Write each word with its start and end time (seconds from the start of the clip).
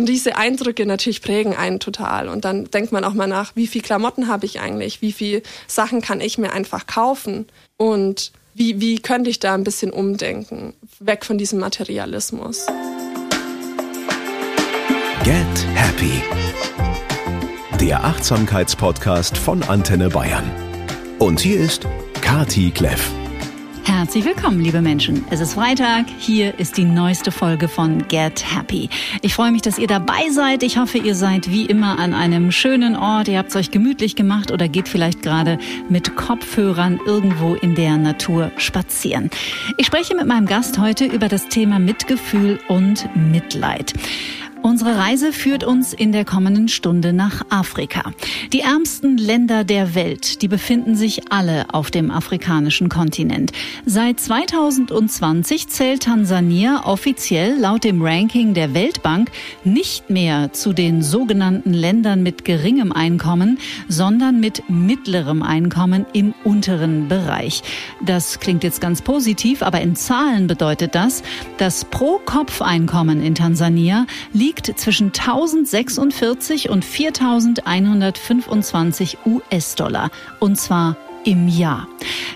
Und 0.00 0.06
diese 0.06 0.38
Eindrücke 0.38 0.86
natürlich 0.86 1.20
prägen 1.20 1.54
einen 1.54 1.78
total. 1.78 2.28
Und 2.28 2.46
dann 2.46 2.64
denkt 2.70 2.90
man 2.90 3.04
auch 3.04 3.12
mal 3.12 3.26
nach, 3.26 3.54
wie 3.54 3.66
viel 3.66 3.82
Klamotten 3.82 4.28
habe 4.28 4.46
ich 4.46 4.58
eigentlich? 4.58 5.02
Wie 5.02 5.12
viel 5.12 5.42
Sachen 5.66 6.00
kann 6.00 6.22
ich 6.22 6.38
mir 6.38 6.54
einfach 6.54 6.86
kaufen? 6.86 7.46
Und 7.76 8.32
wie, 8.54 8.80
wie 8.80 9.00
könnte 9.00 9.28
ich 9.28 9.40
da 9.40 9.52
ein 9.52 9.62
bisschen 9.62 9.92
umdenken? 9.92 10.72
Weg 11.00 11.26
von 11.26 11.36
diesem 11.36 11.58
Materialismus. 11.58 12.64
Get 15.22 15.66
Happy. 15.74 16.22
Der 17.78 18.02
Achtsamkeitspodcast 18.02 19.36
von 19.36 19.62
Antenne 19.64 20.08
Bayern. 20.08 20.50
Und 21.18 21.40
hier 21.40 21.60
ist 21.60 21.86
Kati 22.22 22.70
Kleff. 22.70 23.10
Herzlich 23.92 24.24
willkommen, 24.24 24.60
liebe 24.60 24.82
Menschen. 24.82 25.24
Es 25.30 25.40
ist 25.40 25.54
Freitag. 25.54 26.06
Hier 26.20 26.60
ist 26.60 26.76
die 26.76 26.84
neueste 26.84 27.32
Folge 27.32 27.66
von 27.66 28.06
Get 28.06 28.44
Happy. 28.54 28.88
Ich 29.20 29.34
freue 29.34 29.50
mich, 29.50 29.62
dass 29.62 29.78
ihr 29.78 29.88
dabei 29.88 30.30
seid. 30.30 30.62
Ich 30.62 30.78
hoffe, 30.78 30.98
ihr 30.98 31.16
seid 31.16 31.50
wie 31.50 31.66
immer 31.66 31.98
an 31.98 32.14
einem 32.14 32.52
schönen 32.52 32.94
Ort. 32.94 33.26
Ihr 33.26 33.38
habt 33.38 33.50
es 33.50 33.56
euch 33.56 33.72
gemütlich 33.72 34.14
gemacht 34.14 34.52
oder 34.52 34.68
geht 34.68 34.88
vielleicht 34.88 35.22
gerade 35.22 35.58
mit 35.88 36.14
Kopfhörern 36.14 37.00
irgendwo 37.04 37.56
in 37.56 37.74
der 37.74 37.96
Natur 37.96 38.52
spazieren. 38.58 39.28
Ich 39.76 39.86
spreche 39.86 40.14
mit 40.14 40.26
meinem 40.26 40.46
Gast 40.46 40.78
heute 40.78 41.06
über 41.06 41.26
das 41.26 41.48
Thema 41.48 41.80
Mitgefühl 41.80 42.60
und 42.68 43.08
Mitleid. 43.16 43.92
Unsere 44.62 44.98
Reise 44.98 45.32
führt 45.32 45.64
uns 45.64 45.94
in 45.94 46.12
der 46.12 46.26
kommenden 46.26 46.68
Stunde 46.68 47.14
nach 47.14 47.42
Afrika. 47.48 48.12
Die 48.52 48.60
ärmsten 48.60 49.16
Länder 49.16 49.64
der 49.64 49.94
Welt, 49.94 50.42
die 50.42 50.48
befinden 50.48 50.96
sich 50.96 51.32
alle 51.32 51.72
auf 51.72 51.90
dem 51.90 52.10
afrikanischen 52.10 52.90
Kontinent. 52.90 53.52
Seit 53.86 54.20
2020 54.20 55.68
zählt 55.68 56.02
Tansania 56.02 56.82
offiziell 56.84 57.58
laut 57.58 57.84
dem 57.84 58.02
Ranking 58.02 58.52
der 58.52 58.74
Weltbank 58.74 59.30
nicht 59.64 60.10
mehr 60.10 60.52
zu 60.52 60.74
den 60.74 61.02
sogenannten 61.02 61.72
Ländern 61.72 62.22
mit 62.22 62.44
geringem 62.44 62.92
Einkommen, 62.92 63.58
sondern 63.88 64.40
mit 64.40 64.64
mittlerem 64.68 65.42
Einkommen 65.42 66.04
im 66.12 66.34
unteren 66.44 67.08
Bereich. 67.08 67.62
Das 68.04 68.40
klingt 68.40 68.62
jetzt 68.62 68.82
ganz 68.82 69.00
positiv, 69.00 69.62
aber 69.62 69.80
in 69.80 69.96
Zahlen 69.96 70.46
bedeutet 70.46 70.94
das, 70.94 71.22
das 71.56 71.86
Pro-Kopf-Einkommen 71.86 73.22
in 73.22 73.34
Tansania 73.34 74.06
liegt 74.34 74.49
liegt 74.50 74.66
zwischen 74.80 75.12
1046 75.12 76.70
und 76.70 76.84
4125 76.84 79.18
US-Dollar. 79.24 80.10
Und 80.40 80.58
zwar 80.58 80.96
im 81.22 81.46
Jahr. 81.46 81.86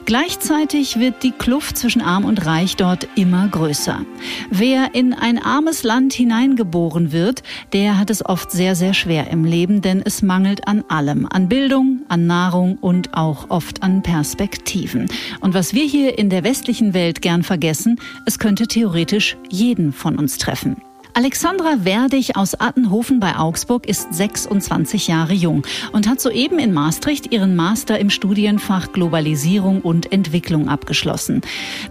Gleichzeitig 0.04 1.00
wird 1.00 1.24
die 1.24 1.32
Kluft 1.32 1.76
zwischen 1.76 2.02
Arm 2.02 2.24
und 2.24 2.46
Reich 2.46 2.76
dort 2.76 3.08
immer 3.16 3.48
größer. 3.48 4.02
Wer 4.48 4.94
in 4.94 5.12
ein 5.12 5.42
armes 5.42 5.82
Land 5.82 6.12
hineingeboren 6.12 7.10
wird, 7.10 7.42
der 7.72 7.98
hat 7.98 8.10
es 8.10 8.24
oft 8.24 8.52
sehr, 8.52 8.76
sehr 8.76 8.94
schwer 8.94 9.28
im 9.32 9.44
Leben, 9.44 9.82
denn 9.82 10.00
es 10.00 10.22
mangelt 10.22 10.68
an 10.68 10.84
allem, 10.88 11.26
an 11.28 11.48
Bildung, 11.48 12.02
an 12.08 12.28
Nahrung 12.28 12.78
und 12.80 13.14
auch 13.14 13.50
oft 13.50 13.82
an 13.82 14.02
Perspektiven. 14.02 15.08
Und 15.40 15.52
was 15.52 15.74
wir 15.74 15.84
hier 15.84 16.16
in 16.16 16.30
der 16.30 16.44
westlichen 16.44 16.94
Welt 16.94 17.22
gern 17.22 17.42
vergessen, 17.42 17.98
es 18.24 18.38
könnte 18.38 18.68
theoretisch 18.68 19.36
jeden 19.48 19.92
von 19.92 20.16
uns 20.16 20.38
treffen. 20.38 20.76
Alexandra 21.16 21.84
Werdig 21.84 22.34
aus 22.34 22.56
Attenhofen 22.58 23.20
bei 23.20 23.36
Augsburg 23.36 23.86
ist 23.86 24.12
26 24.12 25.06
Jahre 25.06 25.32
jung 25.32 25.64
und 25.92 26.08
hat 26.08 26.20
soeben 26.20 26.58
in 26.58 26.72
Maastricht 26.72 27.32
ihren 27.32 27.54
Master 27.54 28.00
im 28.00 28.10
Studienfach 28.10 28.90
Globalisierung 28.90 29.80
und 29.80 30.10
Entwicklung 30.10 30.68
abgeschlossen. 30.68 31.42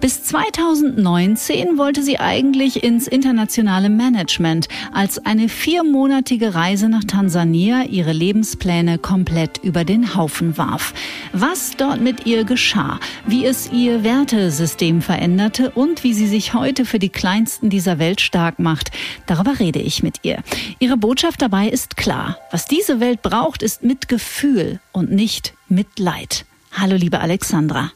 Bis 0.01 0.23
2019 0.23 1.77
wollte 1.77 2.03
sie 2.03 2.19
eigentlich 2.19 2.83
ins 2.83 3.07
internationale 3.07 3.89
Management, 3.89 4.67
als 4.91 5.25
eine 5.25 5.47
viermonatige 5.47 6.53
Reise 6.53 6.89
nach 6.89 7.05
Tansania 7.05 7.83
ihre 7.83 8.11
Lebenspläne 8.11 8.97
komplett 8.97 9.57
über 9.63 9.85
den 9.85 10.15
Haufen 10.17 10.57
warf. 10.57 10.93
Was 11.31 11.77
dort 11.77 12.01
mit 12.01 12.25
ihr 12.25 12.43
geschah, 12.43 12.99
wie 13.25 13.45
es 13.45 13.71
ihr 13.71 14.03
Wertesystem 14.03 15.01
veränderte 15.01 15.71
und 15.71 16.03
wie 16.03 16.13
sie 16.13 16.27
sich 16.27 16.53
heute 16.53 16.83
für 16.83 16.99
die 16.99 17.07
Kleinsten 17.07 17.69
dieser 17.69 17.99
Welt 17.99 18.19
stark 18.19 18.59
macht, 18.59 18.91
Darüber 19.25 19.59
rede 19.59 19.79
ich 19.79 20.03
mit 20.03 20.19
ihr. 20.23 20.43
Ihre 20.79 20.97
Botschaft 20.97 21.41
dabei 21.41 21.67
ist 21.67 21.97
klar. 21.97 22.37
Was 22.51 22.65
diese 22.65 22.99
Welt 22.99 23.21
braucht, 23.21 23.63
ist 23.63 23.83
Mitgefühl 23.83 24.79
und 24.91 25.11
nicht 25.11 25.53
Mitleid. 25.67 26.45
Hallo, 26.71 26.95
liebe 26.95 27.19
Alexandra. 27.19 27.91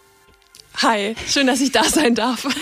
Hi, 0.81 1.15
schön, 1.27 1.47
dass 1.47 1.59
ich 1.59 1.71
da 1.71 1.83
sein 1.83 2.13
darf. 2.13 2.47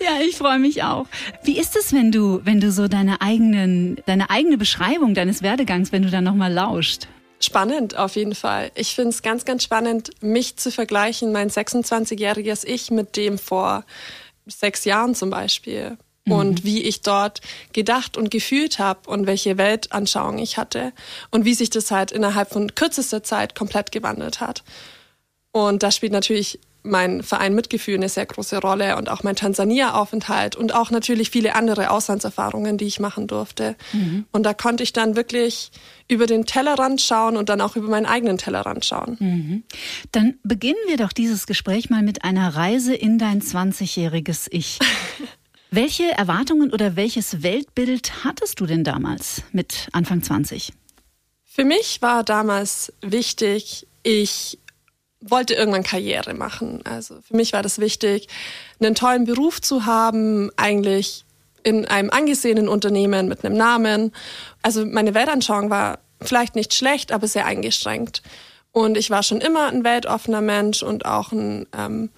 Ja, 0.00 0.20
ich 0.26 0.36
freue 0.36 0.58
mich 0.58 0.82
auch. 0.84 1.06
Wie 1.42 1.58
ist 1.58 1.76
es, 1.76 1.92
wenn 1.92 2.12
du, 2.12 2.40
wenn 2.44 2.60
du 2.60 2.70
so 2.70 2.88
deine 2.88 3.20
eigenen, 3.20 4.00
deine 4.06 4.30
eigene 4.30 4.56
Beschreibung 4.56 5.12
deines 5.12 5.42
Werdegangs, 5.42 5.92
wenn 5.92 6.02
du 6.02 6.10
da 6.10 6.20
nochmal 6.20 6.52
lauscht? 6.52 7.08
Spannend, 7.40 7.96
auf 7.96 8.16
jeden 8.16 8.34
Fall. 8.34 8.70
Ich 8.74 8.94
finde 8.94 9.10
es 9.10 9.22
ganz, 9.22 9.44
ganz 9.44 9.64
spannend, 9.64 10.10
mich 10.22 10.56
zu 10.56 10.70
vergleichen, 10.70 11.30
mein 11.32 11.50
26-jähriges 11.50 12.64
Ich 12.64 12.90
mit 12.90 13.16
dem 13.16 13.38
vor 13.38 13.84
sechs 14.46 14.84
Jahren 14.84 15.14
zum 15.14 15.30
Beispiel 15.30 15.98
und 16.30 16.62
mhm. 16.62 16.64
wie 16.64 16.82
ich 16.82 17.02
dort 17.02 17.40
gedacht 17.72 18.16
und 18.16 18.30
gefühlt 18.30 18.78
habe 18.78 19.08
und 19.08 19.26
welche 19.26 19.58
Weltanschauung 19.58 20.38
ich 20.38 20.56
hatte 20.56 20.92
und 21.30 21.44
wie 21.44 21.54
sich 21.54 21.70
das 21.70 21.90
halt 21.90 22.12
innerhalb 22.12 22.50
von 22.50 22.74
kürzester 22.74 23.22
Zeit 23.22 23.54
komplett 23.54 23.92
gewandelt 23.92 24.40
hat. 24.40 24.62
Und 25.52 25.82
da 25.82 25.90
spielt 25.90 26.12
natürlich 26.12 26.60
mein 26.82 27.22
Verein 27.22 27.54
Mitgefühl 27.54 27.94
eine 27.94 28.08
sehr 28.08 28.26
große 28.26 28.58
Rolle 28.58 28.96
und 28.96 29.08
auch 29.08 29.22
mein 29.22 29.36
Tansania-Aufenthalt 29.36 30.56
und 30.56 30.74
auch 30.74 30.90
natürlich 30.90 31.30
viele 31.30 31.54
andere 31.54 31.90
Auslandserfahrungen, 31.90 32.78
die 32.78 32.86
ich 32.86 33.00
machen 33.00 33.26
durfte. 33.26 33.76
Mhm. 33.92 34.26
Und 34.32 34.44
da 34.44 34.54
konnte 34.54 34.82
ich 34.82 34.92
dann 34.92 35.16
wirklich 35.16 35.70
über 36.08 36.26
den 36.26 36.46
Tellerrand 36.46 37.00
schauen 37.00 37.36
und 37.36 37.48
dann 37.48 37.60
auch 37.60 37.76
über 37.76 37.88
meinen 37.88 38.06
eigenen 38.06 38.38
Tellerrand 38.38 38.84
schauen. 38.84 39.16
Mhm. 39.18 39.62
Dann 40.12 40.38
beginnen 40.42 40.78
wir 40.86 40.96
doch 40.96 41.12
dieses 41.12 41.46
Gespräch 41.46 41.90
mal 41.90 42.02
mit 42.02 42.24
einer 42.24 42.54
Reise 42.54 42.94
in 42.94 43.18
dein 43.18 43.42
20-jähriges 43.42 44.48
Ich. 44.50 44.78
Welche 45.70 46.04
Erwartungen 46.12 46.72
oder 46.72 46.96
welches 46.96 47.42
Weltbild 47.42 48.24
hattest 48.24 48.58
du 48.60 48.66
denn 48.66 48.84
damals 48.84 49.42
mit 49.52 49.88
Anfang 49.92 50.22
20? 50.22 50.72
Für 51.44 51.64
mich 51.64 52.00
war 52.00 52.24
damals 52.24 52.92
wichtig, 53.02 53.86
ich 54.02 54.58
wollte 55.20 55.54
irgendwann 55.54 55.82
Karriere 55.82 56.32
machen. 56.32 56.80
Also 56.84 57.20
für 57.20 57.36
mich 57.36 57.52
war 57.52 57.62
das 57.62 57.80
wichtig, 57.80 58.28
einen 58.80 58.94
tollen 58.94 59.24
Beruf 59.24 59.60
zu 59.60 59.84
haben, 59.84 60.50
eigentlich 60.56 61.26
in 61.64 61.84
einem 61.84 62.08
angesehenen 62.10 62.68
Unternehmen 62.68 63.28
mit 63.28 63.44
einem 63.44 63.56
Namen. 63.56 64.12
Also 64.62 64.86
meine 64.86 65.12
Weltanschauung 65.12 65.68
war 65.68 65.98
vielleicht 66.22 66.54
nicht 66.54 66.72
schlecht, 66.72 67.12
aber 67.12 67.26
sehr 67.26 67.44
eingeschränkt. 67.44 68.22
Und 68.72 68.96
ich 68.96 69.10
war 69.10 69.22
schon 69.22 69.40
immer 69.42 69.68
ein 69.68 69.84
weltoffener 69.84 70.40
Mensch 70.40 70.82
und 70.82 71.04
auch 71.04 71.32
ein 71.32 71.66
ähm, 71.76 72.10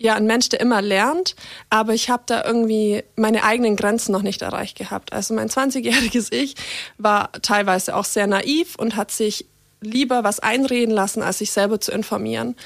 ja 0.00 0.14
ein 0.14 0.26
Mensch, 0.26 0.48
der 0.48 0.60
immer 0.60 0.80
lernt, 0.80 1.36
aber 1.68 1.92
ich 1.92 2.08
habe 2.08 2.22
da 2.24 2.42
irgendwie 2.44 3.04
meine 3.16 3.44
eigenen 3.44 3.76
Grenzen 3.76 4.12
noch 4.12 4.22
nicht 4.22 4.40
erreicht 4.40 4.78
gehabt. 4.78 5.12
Also 5.12 5.34
mein 5.34 5.48
20-jähriges 5.48 6.32
Ich 6.32 6.54
war 6.96 7.30
teilweise 7.42 7.94
auch 7.94 8.06
sehr 8.06 8.26
naiv 8.26 8.76
und 8.76 8.96
hat 8.96 9.10
sich 9.10 9.46
lieber 9.82 10.24
was 10.24 10.40
einreden 10.40 10.94
lassen, 10.94 11.22
als 11.22 11.38
sich 11.38 11.50
selber 11.50 11.80
zu 11.80 11.92
informieren. 11.92 12.56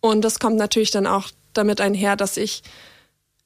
Und 0.00 0.22
das 0.22 0.38
kommt 0.38 0.56
natürlich 0.56 0.90
dann 0.90 1.06
auch 1.06 1.28
damit 1.54 1.80
einher, 1.80 2.14
dass 2.16 2.36
ich 2.36 2.62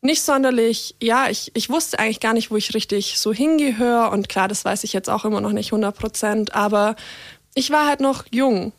nicht 0.01 0.23
sonderlich, 0.23 0.97
ja, 1.01 1.29
ich, 1.31 1.53
ich 1.55 1.71
wusste 1.71 1.99
eigentlich 1.99 2.21
gar 2.21 2.33
nicht, 2.33 2.51
wo 2.51 2.57
ich 2.57 2.75
richtig 2.75 3.19
so 3.19 3.33
hingehöre. 3.33 4.11
Und 4.11 4.29
klar, 4.29 4.49
das 4.49 4.65
weiß 4.65 4.83
ich 4.85 4.93
jetzt 4.93 5.09
auch 5.09 5.25
immer 5.25 5.41
noch 5.41 5.53
nicht 5.53 5.69
100 5.69 5.97
Prozent, 5.97 6.55
aber 6.55 6.97
ich 7.55 7.71
war 7.71 7.87
halt 7.87 8.01
noch 8.01 8.25
jung 8.31 8.73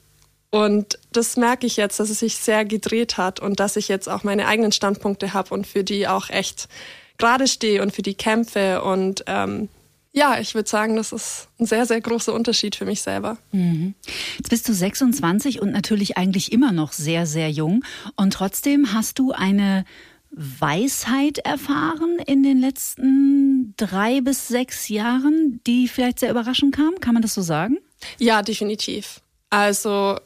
und 0.50 0.97
das 1.12 1.35
merke 1.35 1.68
ich 1.68 1.78
jetzt, 1.78 2.00
dass 2.00 2.09
es 2.09 2.19
sich 2.19 2.38
sehr 2.38 2.63
gedreht 2.63 3.18
hat 3.18 3.40
und 3.40 3.59
dass 3.59 3.75
ich 3.75 3.88
jetzt 3.88 4.08
auch 4.08 4.24
meine 4.24 4.47
eigenen 4.47 4.72
Standpunkte 4.72 5.34
habe 5.34 5.53
und 5.53 5.68
für 5.68 5.84
die 5.84 6.08
auch 6.08 6.30
echt 6.30 6.69
gerade 7.18 7.47
stehe 7.47 7.81
und 7.81 7.94
für 7.94 8.02
die 8.02 8.13
kämpfe. 8.13 8.81
Und 8.81 9.24
ähm, 9.28 9.68
ja, 10.13 10.40
ich 10.40 10.56
würde 10.56 10.69
sagen, 10.69 10.96
das 10.96 11.12
ist 11.12 11.50
ein 11.59 11.66
sehr, 11.66 11.86
sehr 11.86 12.00
großer 12.00 12.34
Unterschied 12.34 12.75
für 12.75 12.86
mich 12.86 13.01
selber. 13.01 13.38
Mhm. 13.51 13.94
Jetzt 14.38 14.50
bist 14.50 14.69
du 14.69 14.74
26 14.74 15.62
und 15.62 15.72
natürlich 15.72 16.18
eigentlich 16.18 16.51
immer 16.54 16.72
noch 16.72 16.94
sehr, 16.94 17.25
sehr 17.25 17.51
jung. 17.51 17.83
Und 18.16 18.33
trotzdem 18.33 18.94
hast 18.94 19.19
du 19.19 19.33
eine 19.33 19.83
Weisheit 20.31 21.39
erfahren 21.39 22.19
in 22.25 22.44
den 22.44 22.60
letzten 22.60 23.74
drei 23.75 24.22
bis 24.22 24.48
sechs 24.48 24.88
Jahren, 24.88 25.60
die 25.68 25.88
vielleicht 25.88 26.19
sehr 26.19 26.31
überraschend 26.31 26.74
kam. 26.74 27.00
Kann 27.01 27.13
man 27.13 27.22
das 27.22 27.33
so 27.33 27.42
sagen? 27.42 27.77
Ja, 28.18 28.42
definitiv. 28.44 29.22
Also 29.50 30.20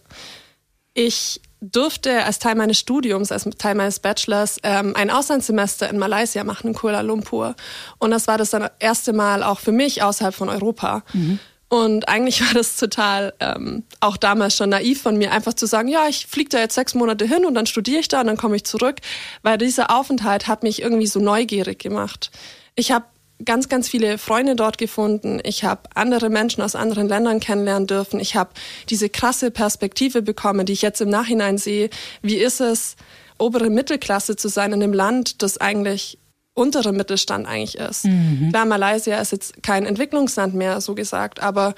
ich 0.94 1.42
durfte 1.62 2.26
als 2.26 2.40
Teil 2.40 2.56
meines 2.56 2.80
Studiums, 2.80 3.32
als 3.32 3.44
Teil 3.58 3.76
meines 3.76 4.00
Bachelors, 4.00 4.58
ähm, 4.64 4.96
ein 4.96 5.12
Auslandssemester 5.12 5.90
in 5.90 6.00
Malaysia 6.00 6.44
machen, 6.44 6.70
in 6.70 6.74
Kuala 6.74 7.02
Lumpur. 7.02 7.56
Und 8.00 8.12
das 8.12 8.28
war 8.28 8.38
das 8.38 8.50
dann 8.50 8.68
erste 8.80 9.14
Mal 9.14 9.44
auch 9.44 9.60
für 9.60 9.72
mich 9.72 10.02
außerhalb 10.02 10.34
von 10.34 10.50
Europa. 10.50 11.04
Mhm. 11.14 11.40
Und 11.70 12.10
eigentlich 12.10 12.42
war 12.46 12.54
das 12.54 12.76
total 12.76 13.34
ähm, 13.40 13.84
auch 14.02 14.18
damals 14.18 14.58
schon 14.58 14.72
naiv 14.72 15.04
von 15.04 15.18
mir, 15.18 15.32
einfach 15.32 15.54
zu 15.54 15.68
sagen, 15.68 15.88
ja, 15.88 16.08
ich 16.10 16.28
fliege 16.28 16.50
da 16.50 16.60
jetzt 16.60 16.76
sechs 16.76 16.96
Monate 16.96 17.26
hin 17.26 17.46
und 17.46 17.54
dann 17.54 17.66
studiere 17.66 18.00
ich 18.00 18.10
da 18.10 18.22
und 18.22 18.28
dann 18.28 18.38
komme 18.38 18.58
ich 18.58 18.66
zurück, 18.66 18.98
weil 19.42 19.58
dieser 19.58 19.96
Aufenthalt 19.96 20.48
hat 20.48 20.64
mich 20.64 20.82
irgendwie 20.82 21.08
so 21.08 21.22
neugierig 21.22 21.80
gemacht. 21.80 22.32
Ich 22.76 22.92
habe 22.92 23.06
ganz, 23.46 23.70
ganz 23.70 23.90
viele 23.90 24.18
Freunde 24.18 24.56
dort 24.56 24.78
gefunden. 24.78 25.40
Ich 25.44 25.64
habe 25.64 25.82
andere 25.96 26.30
Menschen 26.30 26.62
aus 26.62 26.76
anderen 26.76 27.08
Ländern 27.08 27.40
kennenlernen 27.40 27.88
dürfen. 27.88 28.20
Ich 28.20 28.36
habe 28.36 28.52
diese 28.90 29.10
krasse 29.10 29.52
Perspektive 29.52 30.22
bekommen, 30.22 30.66
die 30.66 30.74
ich 30.74 30.82
jetzt 30.82 31.02
im 31.02 31.10
Nachhinein 31.10 31.58
sehe. 31.58 31.90
Wie 32.22 32.38
ist 32.38 32.62
es, 32.62 32.96
obere 33.38 33.70
Mittelklasse 33.70 34.36
zu 34.36 34.48
sein 34.48 34.72
in 34.72 34.84
einem 34.84 34.94
Land, 34.94 35.42
das 35.42 35.58
eigentlich 35.58 36.20
untere 36.54 36.92
Mittelstand 36.92 37.48
eigentlich 37.48 37.78
ist. 37.78 38.06
Mhm. 38.06 38.50
Klar, 38.52 38.66
Malaysia 38.66 39.20
ist 39.20 39.32
jetzt 39.32 39.64
kein 39.64 39.86
Entwicklungsland 39.86 40.54
mehr, 40.54 40.82
so 40.82 40.96
gesagt, 40.96 41.42
aber 41.42 41.74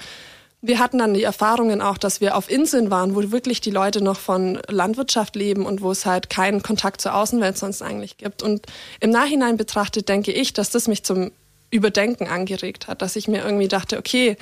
wir 0.60 0.78
hatten 0.78 0.98
dann 0.98 1.12
die 1.12 1.22
Erfahrungen 1.22 1.82
auch, 1.82 1.98
dass 1.98 2.20
wir 2.22 2.36
auf 2.36 2.50
Inseln 2.50 2.90
waren, 2.90 3.14
wo 3.14 3.30
wirklich 3.30 3.60
die 3.60 3.70
Leute 3.70 4.02
noch 4.02 4.18
von 4.18 4.58
Landwirtschaft 4.68 5.36
leben 5.36 5.66
und 5.66 5.82
wo 5.82 5.90
es 5.90 6.06
halt 6.06 6.30
keinen 6.30 6.62
Kontakt 6.62 7.02
zur 7.02 7.14
Außenwelt 7.14 7.58
sonst 7.58 7.82
eigentlich 7.82 8.16
gibt. 8.16 8.42
Und 8.42 8.64
im 9.00 9.10
Nachhinein 9.10 9.58
betrachtet 9.58 10.08
denke 10.08 10.32
ich, 10.32 10.54
dass 10.54 10.70
das 10.70 10.88
mich 10.88 11.04
zum 11.04 11.32
Überdenken 11.74 12.28
angeregt 12.28 12.86
hat, 12.86 13.02
dass 13.02 13.16
ich 13.16 13.26
mir 13.26 13.42
irgendwie 13.44 13.68
dachte, 13.68 13.98
okay, 13.98 14.36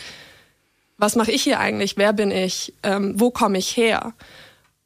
was 0.99 1.17
mache 1.17 1.32
ich 1.32 1.43
hier 1.43 1.58
eigentlich? 1.58 1.96
Wer 1.96 2.12
bin 2.12 2.31
ich? 2.31 2.75
Ähm, 2.82 3.19
wo 3.19 3.31
komme 3.31 3.58
ich 3.58 3.76
her? 3.76 4.12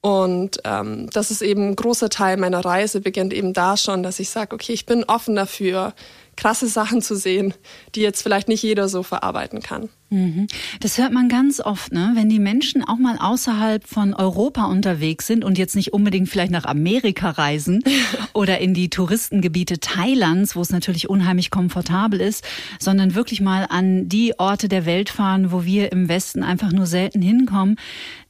Und 0.01 0.59
ähm, 0.65 1.09
das 1.13 1.31
ist 1.31 1.43
eben 1.43 1.71
ein 1.71 1.77
großer 1.77 2.09
Teil 2.09 2.37
meiner 2.37 2.65
Reise, 2.65 3.01
beginnt 3.01 3.33
eben 3.33 3.53
da 3.53 3.77
schon, 3.77 4.03
dass 4.03 4.21
ich 4.21 4.31
sage, 4.31 4.55
okay, 4.55 4.73
ich 4.73 4.87
bin 4.87 5.05
offen 5.05 5.35
dafür, 5.35 5.95
krasse 6.37 6.69
Sachen 6.69 7.03
zu 7.03 7.17
sehen, 7.17 7.55
die 7.95 8.03
jetzt 8.03 8.23
vielleicht 8.23 8.49
nicht 8.49 8.63
jeder 8.63 8.89
so 8.89 9.03
verarbeiten 9.03 9.63
kann. 9.63 9.89
Mhm. 10.11 10.47
Das 10.81 10.99
hört 10.99 11.13
man 11.13 11.29
ganz 11.29 11.61
oft, 11.61 11.93
ne? 11.93 12.13
wenn 12.15 12.29
die 12.29 12.39
Menschen 12.39 12.85
auch 12.85 12.99
mal 12.99 13.17
außerhalb 13.19 13.85
von 13.85 14.15
Europa 14.15 14.67
unterwegs 14.67 15.27
sind 15.27 15.45
und 15.45 15.59
jetzt 15.59 15.75
nicht 15.75 15.93
unbedingt 15.93 16.29
vielleicht 16.29 16.53
nach 16.53 16.65
Amerika 16.65 17.31
reisen 17.31 17.83
oder 18.35 18.59
in 18.59 18.73
die 18.73 18.89
Touristengebiete 18.89 19.81
Thailands, 19.81 20.55
wo 20.55 20.61
es 20.61 20.71
natürlich 20.71 21.09
unheimlich 21.09 21.51
komfortabel 21.51 22.21
ist, 22.21 22.45
sondern 22.79 23.17
wirklich 23.17 23.41
mal 23.41 23.67
an 23.69 24.09
die 24.09 24.39
Orte 24.39 24.69
der 24.69 24.87
Welt 24.87 25.11
fahren, 25.11 25.51
wo 25.51 25.65
wir 25.65 25.91
im 25.91 26.09
Westen 26.09 26.45
einfach 26.45 26.71
nur 26.71 26.87
selten 26.87 27.23
hinkommen, 27.23 27.77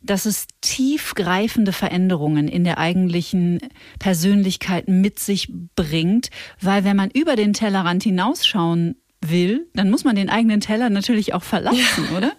dass 0.06 0.24
es 0.24 0.46
tiefgreifende 0.60 1.72
Veränderungen 1.72 2.48
in 2.48 2.64
der 2.64 2.78
eigentlichen 2.78 3.60
Persönlichkeit 3.98 4.88
mit 4.88 5.18
sich 5.18 5.52
bringt, 5.74 6.30
weil 6.60 6.84
wenn 6.84 6.96
man 6.96 7.10
über 7.10 7.36
den 7.36 7.52
Tellerrand 7.52 8.02
hinausschauen 8.02 8.96
will, 9.20 9.66
dann 9.74 9.90
muss 9.90 10.04
man 10.04 10.16
den 10.16 10.30
eigenen 10.30 10.60
Teller 10.60 10.90
natürlich 10.90 11.34
auch 11.34 11.42
verlassen, 11.42 12.06
ja. 12.10 12.16
oder? 12.16 12.32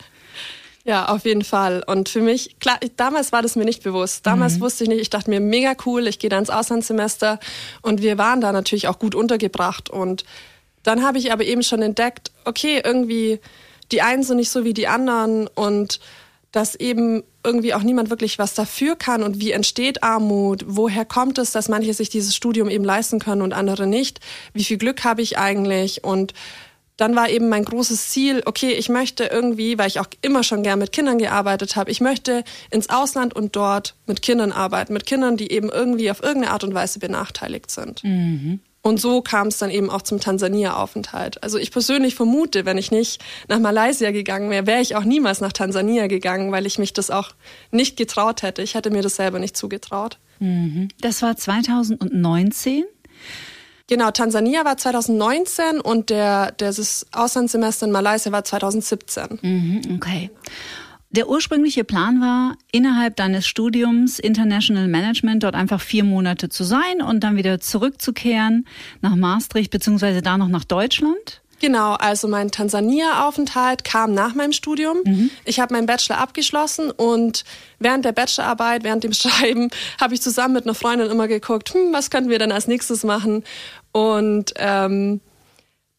Ja, 0.86 1.10
auf 1.10 1.26
jeden 1.26 1.44
Fall. 1.44 1.84
Und 1.86 2.08
für 2.08 2.22
mich, 2.22 2.60
klar, 2.60 2.80
damals 2.96 3.34
war 3.34 3.42
das 3.42 3.58
mir 3.58 3.66
nicht 3.66 3.84
bewusst. 3.84 4.26
Damals 4.26 4.56
mhm. 4.56 4.62
wusste 4.62 4.86
ich 4.86 4.90
nicht, 4.90 5.02
ich 5.02 5.10
dachte 5.10 5.30
mir, 5.30 5.42
mega 5.42 5.76
cool, 5.86 6.08
ich 6.08 6.18
gehe 6.18 6.30
da 6.30 6.40
ins 6.40 6.50
Auslandssemester 6.50 7.40
und 7.82 8.02
wir 8.02 8.18
waren 8.18 8.40
da 8.40 8.54
natürlich 8.54 8.88
auch 8.88 8.98
gut 8.98 9.14
untergebracht. 9.14 9.90
Und 9.90 10.24
dann 10.84 11.04
habe 11.04 11.18
ich 11.18 11.34
aber 11.34 11.44
eben 11.44 11.62
schon 11.62 11.82
entdeckt, 11.82 12.32
okay, 12.46 12.82
irgendwie 12.86 13.42
die 13.92 14.02
einen 14.02 14.24
sind 14.24 14.38
nicht 14.38 14.50
so 14.50 14.64
wie 14.64 14.74
die 14.74 14.88
anderen 14.88 15.48
und 15.48 16.00
dass 16.58 16.74
eben 16.74 17.22
irgendwie 17.44 17.76
auch 17.76 17.84
niemand 17.84 18.10
wirklich 18.10 18.40
was 18.40 18.56
dafür 18.56 18.96
kann 18.96 19.22
und 19.22 19.40
wie 19.40 19.52
entsteht 19.52 20.02
Armut, 20.02 20.66
woher 20.68 21.06
kommt 21.06 21.38
es, 21.38 21.52
dass 21.52 21.70
manche 21.70 21.94
sich 21.94 22.10
dieses 22.10 22.36
Studium 22.36 22.68
eben 22.68 22.84
leisten 22.84 23.20
können 23.20 23.44
und 23.44 23.54
andere 23.54 23.86
nicht, 23.86 24.22
wie 24.54 24.64
viel 24.64 24.80
Glück 24.80 25.04
habe 25.04 25.22
ich 25.22 25.38
eigentlich 25.38 26.04
und 26.04 26.34
dann 26.98 27.16
war 27.16 27.30
eben 27.30 27.48
mein 27.48 27.64
großes 27.64 28.10
Ziel, 28.10 28.42
okay, 28.46 28.72
ich 28.72 28.90
möchte 28.90 29.26
irgendwie, 29.26 29.78
weil 29.78 29.88
ich 29.88 30.00
auch 30.00 30.08
immer 30.24 30.44
schon 30.44 30.64
gern 30.64 30.80
mit 30.80 30.92
Kindern 30.92 31.20
gearbeitet 31.20 31.76
habe, 31.76 31.92
ich 31.92 32.02
möchte 32.02 32.44
ins 32.72 32.90
Ausland 32.90 33.36
und 33.36 33.56
dort 33.56 33.94
mit 34.08 34.24
Kindern 34.24 34.52
arbeiten, 34.52 34.94
mit 34.94 35.06
Kindern, 35.06 35.38
die 35.38 35.52
eben 35.52 35.70
irgendwie 35.70 36.10
auf 36.10 36.24
irgendeine 36.24 36.54
Art 36.54 36.64
und 36.64 36.74
Weise 36.74 36.98
benachteiligt 36.98 37.70
sind. 37.70 38.04
Mhm. 38.04 38.62
Und 38.88 39.02
so 39.02 39.22
kam 39.22 39.50
es 39.50 39.58
dann 39.58 39.70
eben 39.70 39.90
auch 39.90 40.02
zum 40.02 40.22
Tansania-Aufenthalt. 40.22 41.44
Also 41.44 41.58
ich 41.58 41.72
persönlich 41.72 42.16
vermute, 42.16 42.66
wenn 42.66 42.78
ich 42.78 42.90
nicht 42.90 43.22
nach 43.50 43.60
Malaysia 43.60 44.12
gegangen 44.12 44.50
wäre, 44.50 44.66
wäre 44.66 44.80
ich 44.80 44.96
auch 44.96 45.04
niemals 45.04 45.42
nach 45.42 45.52
Tansania 45.52 46.08
gegangen, 46.08 46.54
weil 46.54 46.66
ich 46.66 46.80
mich 46.80 46.94
das 46.94 47.12
auch 47.12 47.32
nicht 47.70 47.98
getraut 47.98 48.44
hätte. 48.44 48.62
Ich 48.62 48.76
hätte 48.76 48.90
mir 48.90 49.02
das 49.02 49.18
selber 49.18 49.40
nicht 49.40 49.58
zugetraut. 49.58 50.20
Mhm. 50.40 50.88
Das 51.02 51.22
war 51.22 51.36
2019. 51.36 52.86
Genau, 53.88 54.12
Tansania 54.12 54.64
war 54.64 54.78
2019 54.78 55.82
und 55.82 56.10
der, 56.10 56.54
das 56.54 57.08
Auslandssemester 57.12 57.88
in 57.88 57.92
Malaysia 57.92 58.32
war 58.32 58.46
2017. 58.46 59.40
Mhm, 59.42 59.82
okay. 59.98 60.30
Der 61.10 61.30
ursprüngliche 61.30 61.84
Plan 61.84 62.20
war, 62.20 62.58
innerhalb 62.72 63.16
deines 63.16 63.48
Studiums 63.48 64.20
International 64.20 64.88
Management 64.88 65.44
dort 65.44 65.56
einfach 65.56 65.80
vier 65.80 66.04
Monate 66.04 66.50
zu 66.50 66.64
sein 66.64 67.02
und 67.02 67.24
dann 67.24 67.38
wieder 67.38 67.60
zurückzukehren 67.60 68.68
nach 69.02 69.16
Maastricht 69.16 69.72
beziehungsweise 69.72 70.22
da 70.22 70.38
noch 70.38 70.50
nach 70.50 70.66
Deutschland. 70.66 71.42
Genau, 71.60 71.94
also 71.94 72.28
mein 72.28 72.52
Tansania-Aufenthalt 72.52 73.84
kam 73.84 74.14
nach 74.14 74.36
meinem 74.36 74.52
Studium. 74.52 74.98
Mhm. 75.04 75.32
Ich 75.44 75.60
habe 75.60 75.74
meinen 75.74 75.88
Bachelor 75.88 76.20
abgeschlossen 76.20 76.92
und 76.92 77.46
während 77.80 78.06
der 78.06 78.12
Bachelorarbeit, 78.12 78.84
während 78.84 79.04
dem 79.04 79.14
Schreiben, 79.14 79.70
habe 80.00 80.14
ich 80.14 80.22
zusammen 80.22 80.54
mit 80.54 80.66
einer 80.66 80.76
Freundin 80.76 81.10
immer 81.10 81.28
geguckt, 81.28 81.74
hm, 81.74 81.94
was 81.94 82.10
könnten 82.10 82.30
wir 82.30 82.38
denn 82.38 82.52
als 82.52 82.68
nächstes 82.68 83.04
machen? 83.04 83.44
Und 83.92 84.54
ähm, 84.58 85.22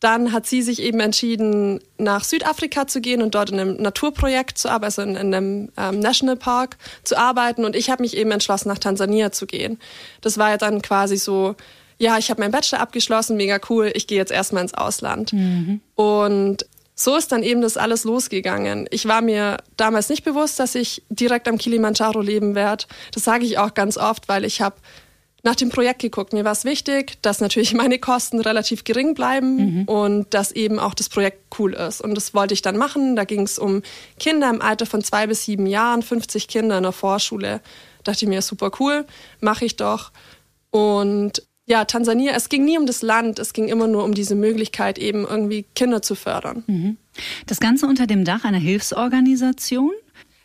dann 0.00 0.32
hat 0.32 0.46
sie 0.46 0.62
sich 0.62 0.80
eben 0.80 1.00
entschieden, 1.00 1.80
nach 1.98 2.22
Südafrika 2.22 2.86
zu 2.86 3.00
gehen 3.00 3.20
und 3.20 3.34
dort 3.34 3.50
in 3.50 3.58
einem 3.58 3.76
Naturprojekt 3.76 4.56
zu 4.56 4.68
arbeiten, 4.68 4.84
also 4.84 5.02
in, 5.02 5.16
in 5.16 5.34
einem 5.34 5.72
ähm, 5.76 5.98
Nationalpark 5.98 6.76
zu 7.02 7.18
arbeiten. 7.18 7.64
Und 7.64 7.74
ich 7.74 7.90
habe 7.90 8.02
mich 8.02 8.16
eben 8.16 8.30
entschlossen, 8.30 8.68
nach 8.68 8.78
Tansania 8.78 9.32
zu 9.32 9.46
gehen. 9.46 9.78
Das 10.20 10.38
war 10.38 10.50
ja 10.50 10.56
dann 10.56 10.82
quasi 10.82 11.16
so 11.16 11.56
ja, 12.00 12.16
ich 12.16 12.30
habe 12.30 12.40
meinen 12.40 12.52
Bachelor 12.52 12.80
abgeschlossen, 12.80 13.36
mega 13.36 13.58
cool, 13.68 13.90
ich 13.92 14.06
gehe 14.06 14.18
jetzt 14.18 14.30
erstmal 14.30 14.62
ins 14.62 14.74
Ausland. 14.74 15.32
Mhm. 15.32 15.80
Und 15.96 16.64
so 16.94 17.16
ist 17.16 17.30
dann 17.32 17.42
eben 17.42 17.60
das 17.60 17.76
alles 17.76 18.04
losgegangen. 18.04 18.88
Ich 18.90 19.06
war 19.06 19.20
mir 19.20 19.58
damals 19.76 20.08
nicht 20.08 20.24
bewusst, 20.24 20.58
dass 20.58 20.74
ich 20.74 21.02
direkt 21.10 21.48
am 21.48 21.58
Kilimanjaro 21.58 22.20
leben 22.20 22.54
werde. 22.54 22.86
Das 23.12 23.24
sage 23.24 23.44
ich 23.44 23.58
auch 23.58 23.74
ganz 23.74 23.96
oft, 23.96 24.28
weil 24.28 24.44
ich 24.44 24.60
habe 24.60 24.76
nach 25.42 25.54
dem 25.54 25.68
Projekt 25.70 26.00
geguckt. 26.00 26.32
Mir 26.32 26.44
war 26.44 26.52
es 26.52 26.64
wichtig, 26.64 27.18
dass 27.22 27.40
natürlich 27.40 27.74
meine 27.82 27.98
Kosten 27.98 28.40
relativ 28.40 28.84
gering 28.84 29.14
bleiben 29.14 29.56
mhm. 29.56 29.84
und 29.84 30.34
dass 30.34 30.52
eben 30.52 30.78
auch 30.78 30.94
das 30.94 31.08
Projekt 31.08 31.58
cool 31.58 31.74
ist. 31.74 32.00
Und 32.00 32.14
das 32.14 32.34
wollte 32.34 32.54
ich 32.54 32.62
dann 32.62 32.76
machen. 32.76 33.16
Da 33.16 33.24
ging 33.24 33.42
es 33.42 33.58
um 33.58 33.82
Kinder 34.18 34.50
im 34.50 34.60
Alter 34.60 34.86
von 34.86 35.02
zwei 35.02 35.26
bis 35.26 35.44
sieben 35.44 35.66
Jahren, 35.66 36.02
50 36.02 36.48
Kinder 36.48 36.76
in 36.76 36.82
der 36.82 36.92
Vorschule. 36.92 37.60
Da 38.02 38.12
dachte 38.12 38.24
ich 38.24 38.28
mir, 38.28 38.42
super 38.42 38.70
cool, 38.80 39.04
mache 39.40 39.64
ich 39.64 39.76
doch. 39.76 40.12
Und 40.70 41.42
ja, 41.66 41.84
Tansania, 41.84 42.32
es 42.32 42.48
ging 42.48 42.64
nie 42.64 42.78
um 42.78 42.86
das 42.86 43.02
Land, 43.02 43.38
es 43.38 43.52
ging 43.52 43.68
immer 43.68 43.86
nur 43.86 44.04
um 44.04 44.14
diese 44.14 44.34
Möglichkeit, 44.34 44.98
eben 44.98 45.26
irgendwie 45.26 45.66
Kinder 45.74 46.00
zu 46.00 46.14
fördern. 46.14 46.64
Mhm. 46.66 46.96
Das 47.46 47.60
Ganze 47.60 47.86
unter 47.86 48.06
dem 48.06 48.24
Dach 48.24 48.44
einer 48.44 48.58
Hilfsorganisation? 48.58 49.92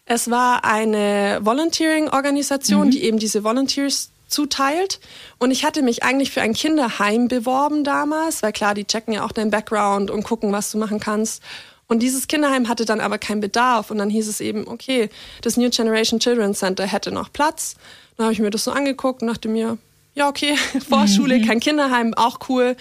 Es 0.05 0.29
war 0.29 0.65
eine 0.65 1.39
Volunteering-Organisation, 1.41 2.87
mhm. 2.87 2.91
die 2.91 3.03
eben 3.03 3.19
diese 3.19 3.45
Volunteers 3.45 4.11
zuteilt. 4.33 4.99
Und 5.39 5.51
ich 5.51 5.63
hatte 5.63 5.81
mich 5.81 6.03
eigentlich 6.03 6.31
für 6.31 6.41
ein 6.41 6.53
Kinderheim 6.53 7.27
beworben 7.27 7.83
damals, 7.83 8.43
weil 8.43 8.51
klar, 8.51 8.73
die 8.73 8.85
checken 8.85 9.13
ja 9.13 9.23
auch 9.23 9.31
deinen 9.31 9.51
Background 9.51 10.11
und 10.11 10.23
gucken, 10.23 10.51
was 10.51 10.71
du 10.71 10.77
machen 10.77 10.99
kannst. 10.99 11.41
Und 11.87 11.99
dieses 11.99 12.27
Kinderheim 12.27 12.69
hatte 12.69 12.85
dann 12.85 13.01
aber 13.01 13.17
keinen 13.17 13.41
Bedarf. 13.41 13.91
Und 13.91 13.99
dann 13.99 14.09
hieß 14.09 14.27
es 14.27 14.41
eben, 14.41 14.67
okay, 14.67 15.09
das 15.41 15.57
New 15.57 15.69
Generation 15.69 16.19
Children's 16.19 16.59
Center 16.59 16.85
hätte 16.85 17.11
noch 17.11 17.31
Platz. 17.31 17.75
Dann 18.17 18.25
habe 18.25 18.33
ich 18.33 18.39
mir 18.39 18.49
das 18.49 18.63
so 18.63 18.71
angeguckt 18.71 19.21
und 19.21 19.27
dachte 19.27 19.47
mir, 19.47 19.77
ja, 20.15 20.29
okay, 20.29 20.55
Vorschule, 20.89 21.39
mhm. 21.39 21.45
kein 21.45 21.59
Kinderheim, 21.59 22.13
auch 22.13 22.39
cool. 22.49 22.75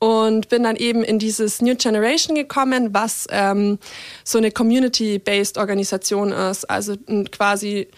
Und 0.00 0.48
bin 0.48 0.62
dann 0.62 0.76
eben 0.76 1.02
in 1.02 1.18
dieses 1.18 1.60
New 1.60 1.74
Generation 1.74 2.36
gekommen, 2.36 2.94
was 2.94 3.26
ähm, 3.30 3.78
so 4.22 4.38
eine 4.38 4.52
Community-based 4.52 5.58
Organisation 5.58 6.30
ist, 6.30 6.70
also 6.70 6.94
quasi 7.32 7.88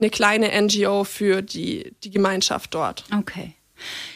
eine 0.00 0.10
kleine 0.10 0.50
NGO 0.60 1.04
für 1.04 1.42
die, 1.42 1.94
die 2.02 2.10
Gemeinschaft 2.10 2.74
dort. 2.74 3.04
Okay. 3.16 3.54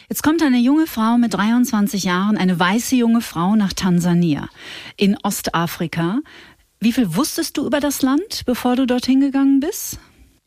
Jetzt 0.09 0.21
kommt 0.21 0.43
eine 0.43 0.59
junge 0.59 0.87
Frau 0.87 1.17
mit 1.17 1.33
23 1.33 2.03
Jahren, 2.03 2.37
eine 2.37 2.59
weiße 2.59 2.95
junge 2.95 3.21
Frau 3.21 3.55
nach 3.55 3.73
Tansania 3.73 4.49
in 4.95 5.17
Ostafrika. 5.23 6.19
Wie 6.79 6.91
viel 6.91 7.15
wusstest 7.15 7.57
du 7.57 7.65
über 7.65 7.79
das 7.79 8.01
Land, 8.01 8.43
bevor 8.45 8.75
du 8.75 8.85
dorthin 8.85 9.19
gegangen 9.19 9.59
bist? 9.59 9.97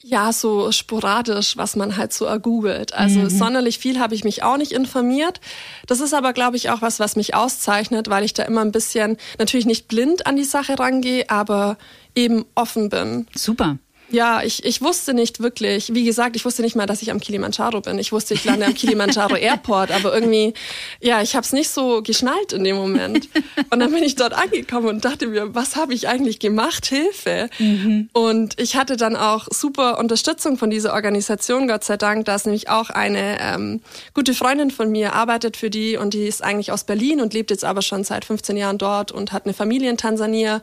Ja, 0.00 0.33
so 0.33 0.71
sporadisch, 0.71 1.57
was 1.57 1.75
man 1.75 1.97
halt 1.97 2.12
so 2.12 2.25
ergoogelt. 2.25 2.95
Also 2.95 3.18
mhm. 3.18 3.30
sonderlich 3.30 3.80
viel 3.80 3.99
habe 3.99 4.14
ich 4.14 4.23
mich 4.23 4.45
auch 4.45 4.57
nicht 4.57 4.71
informiert. 4.71 5.40
Das 5.88 5.99
ist 5.99 6.14
aber, 6.14 6.33
glaube 6.33 6.57
ich, 6.57 6.71
auch 6.71 6.83
was, 6.83 7.00
was 7.00 7.16
mich 7.16 7.35
auszeichnet, 7.35 8.09
weil 8.09 8.25
ich 8.25 8.33
da 8.33 8.45
immer 8.45 8.61
ein 8.61 8.71
bisschen, 8.71 9.16
natürlich 9.38 9.66
nicht 9.66 9.88
blind 9.88 10.26
an 10.26 10.37
die 10.37 10.45
Sache 10.45 10.78
rangehe, 10.78 11.28
aber 11.28 11.78
eben 12.14 12.45
offen 12.54 12.90
bin. 12.90 13.26
Super. 13.35 13.78
Ja, 14.11 14.43
ich, 14.43 14.65
ich 14.65 14.81
wusste 14.81 15.12
nicht 15.12 15.41
wirklich, 15.41 15.93
wie 15.93 16.05
gesagt, 16.05 16.35
ich 16.35 16.45
wusste 16.45 16.62
nicht 16.62 16.77
mal, 16.77 16.87
dass 16.87 17.03
ich 17.03 17.11
am 17.11 17.21
Kilimanjaro 17.21 17.83
bin. 17.83 17.99
Ich 17.99 18.11
wusste, 18.11 18.33
ich 18.33 18.45
lande 18.45 18.65
am 18.65 18.75
Kilimanjaro 18.75 19.37
Airport, 19.37 19.91
aber 19.91 20.15
irgendwie, 20.15 20.55
ja, 21.00 21.21
ich 21.21 21.37
habe 21.37 21.45
es 21.45 21.53
nicht 21.53 21.69
so 21.69 22.03
geschnallt 22.03 22.55
in 22.55 22.65
dem 22.65 22.77
Moment. 22.77 23.29
Und 23.71 23.81
dann 23.81 23.93
bin 23.93 24.03
ich 24.03 24.15
dort 24.15 24.33
angekommen 24.33 24.88
und 24.88 25.05
dachte 25.05 25.27
mir, 25.27 25.55
was 25.55 25.77
habe 25.77 25.93
ich 25.93 26.09
eigentlich 26.09 26.38
gemacht? 26.38 26.87
Hilfe. 26.87 27.50
Mhm. 27.59 28.09
Und 28.15 28.59
ich 28.59 28.77
hatte 28.77 28.97
dann 28.97 29.15
auch 29.15 29.47
super 29.50 29.99
Unterstützung 29.99 30.57
von 30.57 30.71
dieser 30.71 30.95
Organisation, 30.95 31.69
Gott 31.69 31.85
sei 31.85 31.99
Dank. 31.99 32.25
Da 32.25 32.35
ist 32.35 32.47
nämlich 32.47 32.71
auch 32.71 32.88
eine 32.88 33.38
ähm, 33.41 33.83
gute 34.15 34.33
Freundin 34.33 34.71
von 34.71 34.91
mir, 34.91 35.12
arbeitet 35.12 35.57
für 35.59 35.69
die 35.69 35.99
und 35.99 36.15
die 36.15 36.27
ist 36.27 36.43
eigentlich 36.43 36.73
aus 36.73 36.85
Berlin 36.85 37.21
und 37.21 37.35
lebt 37.35 37.50
jetzt 37.50 37.65
aber 37.65 37.83
schon 37.83 38.05
seit 38.05 38.25
15 38.25 38.57
Jahren 38.57 38.79
dort 38.79 39.12
und 39.12 39.33
hat 39.33 39.45
eine 39.45 39.53
Familie 39.53 39.91
in 39.91 39.99
Tansania. 39.99 40.62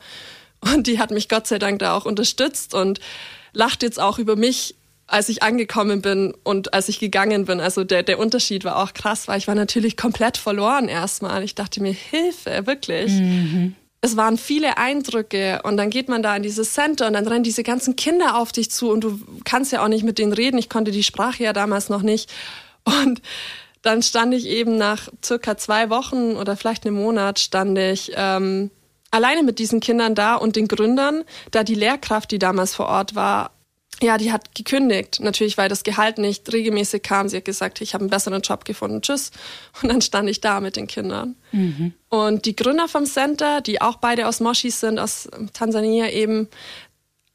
Und 0.61 0.87
die 0.87 0.99
hat 0.99 1.11
mich 1.11 1.29
Gott 1.29 1.47
sei 1.47 1.59
Dank 1.59 1.79
da 1.79 1.95
auch 1.95 2.05
unterstützt 2.05 2.73
und 2.73 2.99
lacht 3.53 3.83
jetzt 3.83 3.99
auch 3.99 4.19
über 4.19 4.35
mich, 4.35 4.75
als 5.07 5.29
ich 5.29 5.43
angekommen 5.43 6.01
bin 6.01 6.33
und 6.43 6.73
als 6.73 6.89
ich 6.89 6.99
gegangen 6.99 7.45
bin. 7.45 7.59
Also 7.59 7.83
der, 7.83 8.03
der 8.03 8.19
Unterschied 8.19 8.63
war 8.63 8.77
auch 8.77 8.93
krass, 8.93 9.27
weil 9.27 9.37
ich 9.37 9.47
war 9.47 9.55
natürlich 9.55 9.97
komplett 9.97 10.37
verloren 10.37 10.87
erstmal. 10.87 11.43
Ich 11.43 11.55
dachte 11.55 11.81
mir, 11.81 11.93
Hilfe, 11.93 12.65
wirklich. 12.65 13.11
Mhm. 13.11 13.75
Es 14.01 14.17
waren 14.17 14.37
viele 14.37 14.77
Eindrücke 14.77 15.61
und 15.63 15.77
dann 15.77 15.89
geht 15.89 16.09
man 16.09 16.21
da 16.21 16.35
in 16.35 16.43
dieses 16.43 16.73
Center 16.73 17.07
und 17.07 17.13
dann 17.13 17.27
rennen 17.27 17.43
diese 17.43 17.63
ganzen 17.63 17.95
Kinder 17.95 18.37
auf 18.37 18.51
dich 18.51 18.69
zu 18.69 18.91
und 18.91 19.03
du 19.03 19.19
kannst 19.45 19.71
ja 19.71 19.83
auch 19.83 19.87
nicht 19.87 20.03
mit 20.03 20.19
denen 20.19 20.33
reden. 20.33 20.57
Ich 20.57 20.69
konnte 20.69 20.91
die 20.91 21.03
Sprache 21.03 21.43
ja 21.43 21.53
damals 21.53 21.89
noch 21.89 22.01
nicht. 22.01 22.31
Und 22.83 23.21
dann 23.81 24.03
stand 24.03 24.33
ich 24.33 24.45
eben 24.45 24.77
nach 24.77 25.09
circa 25.23 25.57
zwei 25.57 25.89
Wochen 25.89 26.35
oder 26.35 26.55
vielleicht 26.55 26.85
einem 26.85 26.95
Monat 26.95 27.39
stand 27.39 27.77
ich 27.77 28.11
ähm, 28.15 28.69
alleine 29.15 29.43
mit 29.43 29.59
diesen 29.59 29.79
Kindern 29.79 30.13
da 30.13 30.35
und 30.35 30.55
den 30.55 30.67
Gründern, 30.67 31.23
da 31.51 31.63
die 31.63 31.75
Lehrkraft, 31.75 32.31
die 32.31 32.39
damals 32.39 32.75
vor 32.75 32.87
Ort 32.87 33.15
war, 33.15 33.51
ja, 34.01 34.17
die 34.17 34.31
hat 34.33 34.53
gekündigt. 34.53 35.19
Natürlich, 35.21 35.57
weil 35.57 35.69
das 35.69 35.83
Gehalt 35.83 36.17
nicht 36.17 36.51
regelmäßig 36.51 37.01
kam. 37.01 37.29
Sie 37.29 37.37
hat 37.37 37.45
gesagt, 37.45 37.79
ich 37.79 37.93
habe 37.93 38.03
einen 38.03 38.09
besseren 38.09 38.41
Job 38.41 38.65
gefunden. 38.65 39.01
Tschüss. 39.01 39.31
Und 39.81 39.89
dann 39.89 40.01
stand 40.01 40.29
ich 40.29 40.41
da 40.41 40.59
mit 40.59 40.75
den 40.75 40.87
Kindern. 40.87 41.35
Mhm. 41.53 41.93
Und 42.09 42.45
die 42.45 42.57
Gründer 42.57 42.89
vom 42.89 43.05
Center, 43.05 43.61
die 43.61 43.81
auch 43.81 43.95
beide 43.97 44.27
aus 44.27 44.41
Moschis 44.41 44.81
sind, 44.81 44.99
aus 44.99 45.29
Tansania 45.53 46.09
eben, 46.09 46.49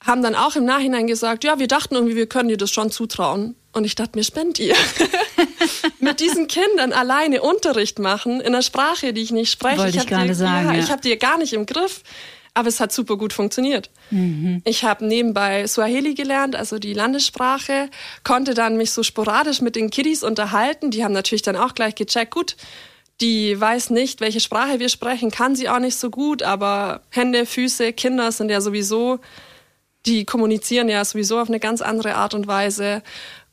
haben 0.05 0.23
dann 0.23 0.35
auch 0.35 0.57
im 0.57 0.65
Nachhinein 0.65 1.07
gesagt, 1.07 1.45
ja, 1.45 1.59
wir 1.59 1.69
dachten 1.69 1.95
irgendwie, 1.95 2.17
wir 2.17 2.27
können 2.27 2.49
dir 2.49 2.57
das 2.57 2.71
schon 2.71 2.91
zutrauen. 2.91 3.55
Und 3.73 3.85
ich 3.85 3.95
dachte 3.95 4.19
mir, 4.19 4.25
spinnt 4.25 4.59
ihr? 4.59 4.75
Mit 6.01 6.21
diesen 6.21 6.49
Kindern 6.49 6.93
alleine 6.93 7.43
Unterricht 7.43 7.99
machen 7.99 8.41
in 8.41 8.49
einer 8.49 8.63
Sprache, 8.63 9.13
die 9.13 9.21
ich 9.21 9.31
nicht 9.31 9.51
spreche. 9.51 9.79
Wollte 9.79 9.97
ich, 9.97 10.05
ich 10.05 10.09
gerade 10.09 10.35
sagen. 10.35 10.69
Ja, 10.69 10.75
ja. 10.75 10.81
Ich 10.81 10.91
habe 10.91 11.03
die 11.03 11.17
gar 11.19 11.39
nicht 11.39 11.53
im 11.53 11.67
Griff. 11.67 12.03
Aber 12.53 12.69
es 12.69 12.81
hat 12.81 12.91
super 12.91 13.17
gut 13.17 13.33
funktioniert. 13.33 13.91
Mhm. 14.11 14.61
Ich 14.65 14.83
habe 14.83 15.07
nebenbei 15.07 15.69
Swahili 15.69 16.15
gelernt, 16.15 16.57
also 16.57 16.81
die 16.81 16.95
Landessprache, 16.95 17.89
konnte 18.25 18.55
dann 18.55 18.77
mich 18.77 18.91
so 18.91 19.05
sporadisch 19.05 19.61
mit 19.61 19.77
den 19.77 19.89
Kiddies 19.89 20.25
unterhalten. 20.25 20.91
Die 20.91 21.05
haben 21.05 21.13
natürlich 21.13 21.43
dann 21.43 21.55
auch 21.55 21.77
gleich 21.77 21.95
gecheckt, 21.95 22.33
gut, 22.33 22.57
die 23.21 23.59
weiß 23.61 23.91
nicht, 23.91 24.21
welche 24.21 24.41
Sprache 24.41 24.81
wir 24.81 24.89
sprechen, 24.89 25.31
kann 25.31 25.55
sie 25.55 25.69
auch 25.69 25.79
nicht 25.79 25.97
so 25.97 26.11
gut, 26.11 26.43
aber 26.43 27.03
Hände, 27.11 27.47
Füße, 27.47 27.93
Kinder 27.93 28.33
sind 28.33 28.51
ja 28.51 28.61
sowieso, 28.61 29.21
die 30.11 30.25
kommunizieren 30.25 30.89
ja 30.89 31.05
sowieso 31.05 31.39
auf 31.39 31.49
eine 31.49 31.61
ganz 31.61 31.81
andere 31.81 32.17
Art 32.17 32.35
und 32.35 32.49
Weise. 32.49 33.03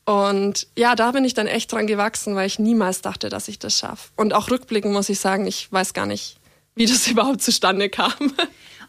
Und 0.04 0.66
ja, 0.76 0.96
da 0.96 1.12
bin 1.12 1.24
ich 1.24 1.34
dann 1.34 1.46
echt 1.46 1.70
dran 1.70 1.86
gewachsen, 1.86 2.34
weil 2.34 2.46
ich 2.46 2.58
niemals 2.58 3.00
dachte, 3.00 3.28
dass 3.28 3.46
ich 3.46 3.58
das 3.58 3.78
schaffe. 3.78 4.08
Und 4.16 4.34
auch 4.34 4.50
rückblickend 4.50 4.92
muss 4.92 5.08
ich 5.08 5.20
sagen, 5.20 5.46
ich 5.46 5.70
weiß 5.70 5.94
gar 5.94 6.06
nicht, 6.06 6.38
wie 6.74 6.86
das 6.86 7.06
überhaupt 7.10 7.42
zustande 7.42 7.88
kam. 7.88 8.12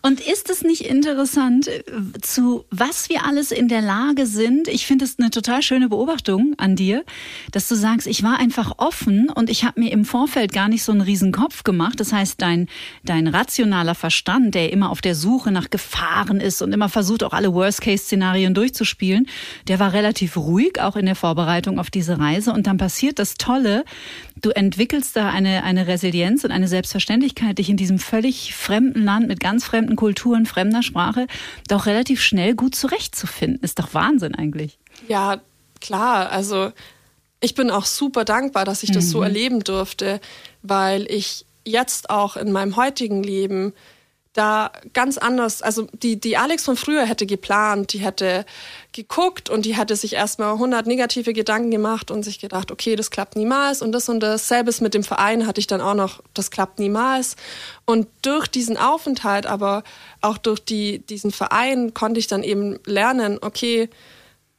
Und 0.01 0.21
ist 0.21 0.49
es 0.49 0.63
nicht 0.63 0.85
interessant, 0.85 1.67
äh, 1.67 1.83
zu 2.21 2.65
was 2.71 3.09
wir 3.09 3.25
alles 3.25 3.51
in 3.51 3.67
der 3.67 3.81
Lage 3.81 4.25
sind? 4.25 4.69
Ich 4.69 4.85
finde 4.85 5.03
es 5.03 5.19
eine 5.19 5.29
total 5.29 5.61
schöne 5.61 5.89
Beobachtung 5.89 6.53
an 6.57 6.77
dir, 6.77 7.03
dass 7.51 7.67
du 7.67 7.75
sagst, 7.75 8.07
ich 8.07 8.23
war 8.23 8.39
einfach 8.39 8.73
offen 8.77 9.29
und 9.29 9.49
ich 9.49 9.65
habe 9.65 9.81
mir 9.81 9.91
im 9.91 10.05
Vorfeld 10.05 10.53
gar 10.53 10.69
nicht 10.69 10.83
so 10.83 10.93
einen 10.93 11.01
riesen 11.01 11.33
Kopf 11.33 11.63
gemacht. 11.63 11.99
Das 11.99 12.13
heißt, 12.13 12.41
dein, 12.41 12.67
dein 13.03 13.27
rationaler 13.27 13.93
Verstand, 13.93 14.55
der 14.55 14.71
immer 14.71 14.89
auf 14.89 15.01
der 15.01 15.15
Suche 15.15 15.51
nach 15.51 15.69
Gefahren 15.69 16.39
ist 16.39 16.61
und 16.61 16.71
immer 16.71 16.87
versucht, 16.87 17.23
auch 17.23 17.33
alle 17.33 17.53
Worst-Case-Szenarien 17.53 18.53
durchzuspielen, 18.53 19.27
der 19.67 19.79
war 19.79 19.91
relativ 19.91 20.37
ruhig, 20.37 20.79
auch 20.79 20.95
in 20.95 21.07
der 21.07 21.15
Vorbereitung 21.15 21.77
auf 21.77 21.89
diese 21.89 22.19
Reise. 22.19 22.53
Und 22.53 22.67
dann 22.67 22.77
passiert 22.77 23.19
das 23.19 23.33
Tolle, 23.33 23.83
du 24.41 24.51
entwickelst 24.51 25.15
da 25.15 25.29
eine, 25.29 25.63
eine 25.63 25.87
Resilienz 25.87 26.45
und 26.45 26.51
eine 26.51 26.69
Selbstverständlichkeit, 26.69 27.57
dich 27.57 27.69
in 27.69 27.77
diesem 27.77 27.99
völlig 27.99 28.55
fremden 28.55 29.03
Land 29.03 29.27
mit 29.27 29.41
ganz 29.41 29.65
fremden 29.65 29.88
fremden 29.89 29.95
Kulturen, 29.95 30.45
fremder 30.45 30.83
Sprache, 30.83 31.27
doch 31.67 31.85
relativ 31.85 32.21
schnell 32.21 32.55
gut 32.55 32.75
zurechtzufinden. 32.75 33.61
Ist 33.61 33.79
doch 33.79 33.93
Wahnsinn 33.93 34.35
eigentlich. 34.35 34.77
Ja, 35.07 35.41
klar. 35.81 36.29
Also 36.31 36.71
ich 37.41 37.55
bin 37.55 37.71
auch 37.71 37.85
super 37.85 38.25
dankbar, 38.25 38.65
dass 38.65 38.83
ich 38.83 38.91
das 38.91 39.05
mhm. 39.05 39.09
so 39.09 39.21
erleben 39.23 39.63
durfte, 39.63 40.19
weil 40.61 41.09
ich 41.09 41.45
jetzt 41.65 42.09
auch 42.09 42.37
in 42.37 42.51
meinem 42.51 42.75
heutigen 42.75 43.23
Leben 43.23 43.73
da 44.39 44.71
ganz 44.93 45.17
anders, 45.17 45.61
also 45.61 45.87
die, 45.91 46.17
die 46.19 46.37
Alex 46.37 46.63
von 46.63 46.77
früher 46.77 47.05
hätte 47.05 47.25
geplant, 47.25 47.91
die 47.91 47.99
hätte 47.99 48.45
geguckt 48.93 49.49
und 49.49 49.65
die 49.65 49.75
hätte 49.75 49.97
sich 49.97 50.13
erstmal 50.13 50.53
100 50.53 50.87
negative 50.87 51.33
Gedanken 51.33 51.71
gemacht 51.71 52.09
und 52.09 52.23
sich 52.23 52.39
gedacht, 52.39 52.71
okay, 52.71 52.95
das 52.95 53.11
klappt 53.11 53.35
niemals 53.35 53.81
und 53.81 53.91
das 53.91 54.07
und 54.07 54.21
das. 54.21 54.47
Selbes 54.47 54.79
mit 54.79 54.93
dem 54.93 55.03
Verein 55.03 55.45
hatte 55.45 55.59
ich 55.59 55.67
dann 55.67 55.81
auch 55.81 55.93
noch, 55.93 56.23
das 56.33 56.51
klappt 56.51 56.79
niemals. 56.79 57.35
Und 57.85 58.07
durch 58.21 58.47
diesen 58.47 58.77
Aufenthalt, 58.77 59.45
aber 59.45 59.83
auch 60.21 60.37
durch 60.37 60.61
die, 60.61 60.99
diesen 60.99 61.31
Verein 61.31 61.93
konnte 61.93 62.19
ich 62.19 62.27
dann 62.27 62.41
eben 62.41 62.79
lernen, 62.85 63.39
okay, 63.41 63.89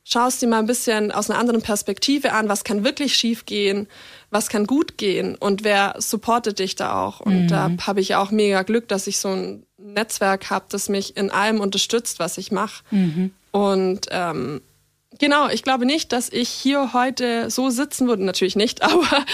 schaust 0.05 0.43
dir 0.43 0.49
mal 0.49 0.59
ein 0.59 0.67
bisschen 0.67 1.11
aus 1.11 1.31
einer 1.31 1.39
anderen 1.39 1.63
Perspektive 1.63 2.33
an, 2.33 2.51
was 2.51 2.65
kann 2.65 2.85
wirklich 2.85 3.15
schief 3.15 3.47
gehen, 3.47 3.89
was 4.31 4.49
kann 4.49 4.67
gut 4.67 4.97
gehen 4.97 5.35
und 5.35 5.65
wer 5.65 5.97
supportet 5.99 6.59
dich 6.61 6.77
da 6.77 7.03
auch. 7.03 7.21
Und 7.21 7.45
mhm. 7.45 7.49
da 7.49 7.71
habe 7.87 8.01
ich 8.01 8.15
auch 8.15 8.31
mega 8.31 8.63
Glück, 8.63 8.89
dass 8.89 9.07
ich 9.07 9.19
so 9.19 9.29
ein 9.29 9.67
Netzwerk 9.77 10.51
habe, 10.51 10.67
das 10.69 10.89
mich 10.89 11.17
in 11.17 11.31
allem 11.31 11.61
unterstützt, 11.61 12.19
was 12.19 12.39
ich 12.39 12.53
mache. 12.53 12.85
Mhm. 12.91 13.33
Und 13.51 14.07
ähm, 14.11 14.61
genau, 15.19 15.49
ich 15.49 15.63
glaube 15.63 15.85
nicht, 15.85 16.13
dass 16.13 16.29
ich 16.29 16.49
hier 16.49 16.93
heute 16.93 17.51
so 17.51 17.71
sitzen 17.71 18.07
würde, 18.07 18.25
natürlich 18.25 18.57
nicht, 18.57 18.83
aber 18.85 19.25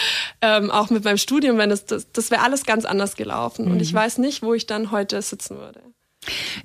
ähm, 0.40 0.70
auch 0.70 0.90
mit 0.90 1.04
meinem 1.04 1.18
Studium, 1.18 1.58
wenn 1.58 1.70
es 1.70 1.84
das, 1.84 2.10
das 2.12 2.30
wäre 2.30 2.42
alles 2.42 2.64
ganz 2.64 2.84
anders 2.84 3.16
gelaufen. 3.16 3.66
Mhm. 3.66 3.72
Und 3.72 3.82
ich 3.82 3.92
mhm. 3.92 3.98
weiß 3.98 4.18
nicht, 4.18 4.42
wo 4.42 4.54
ich 4.54 4.66
dann 4.66 4.90
heute 4.90 5.20
sitzen 5.20 5.58
würde. 5.58 5.80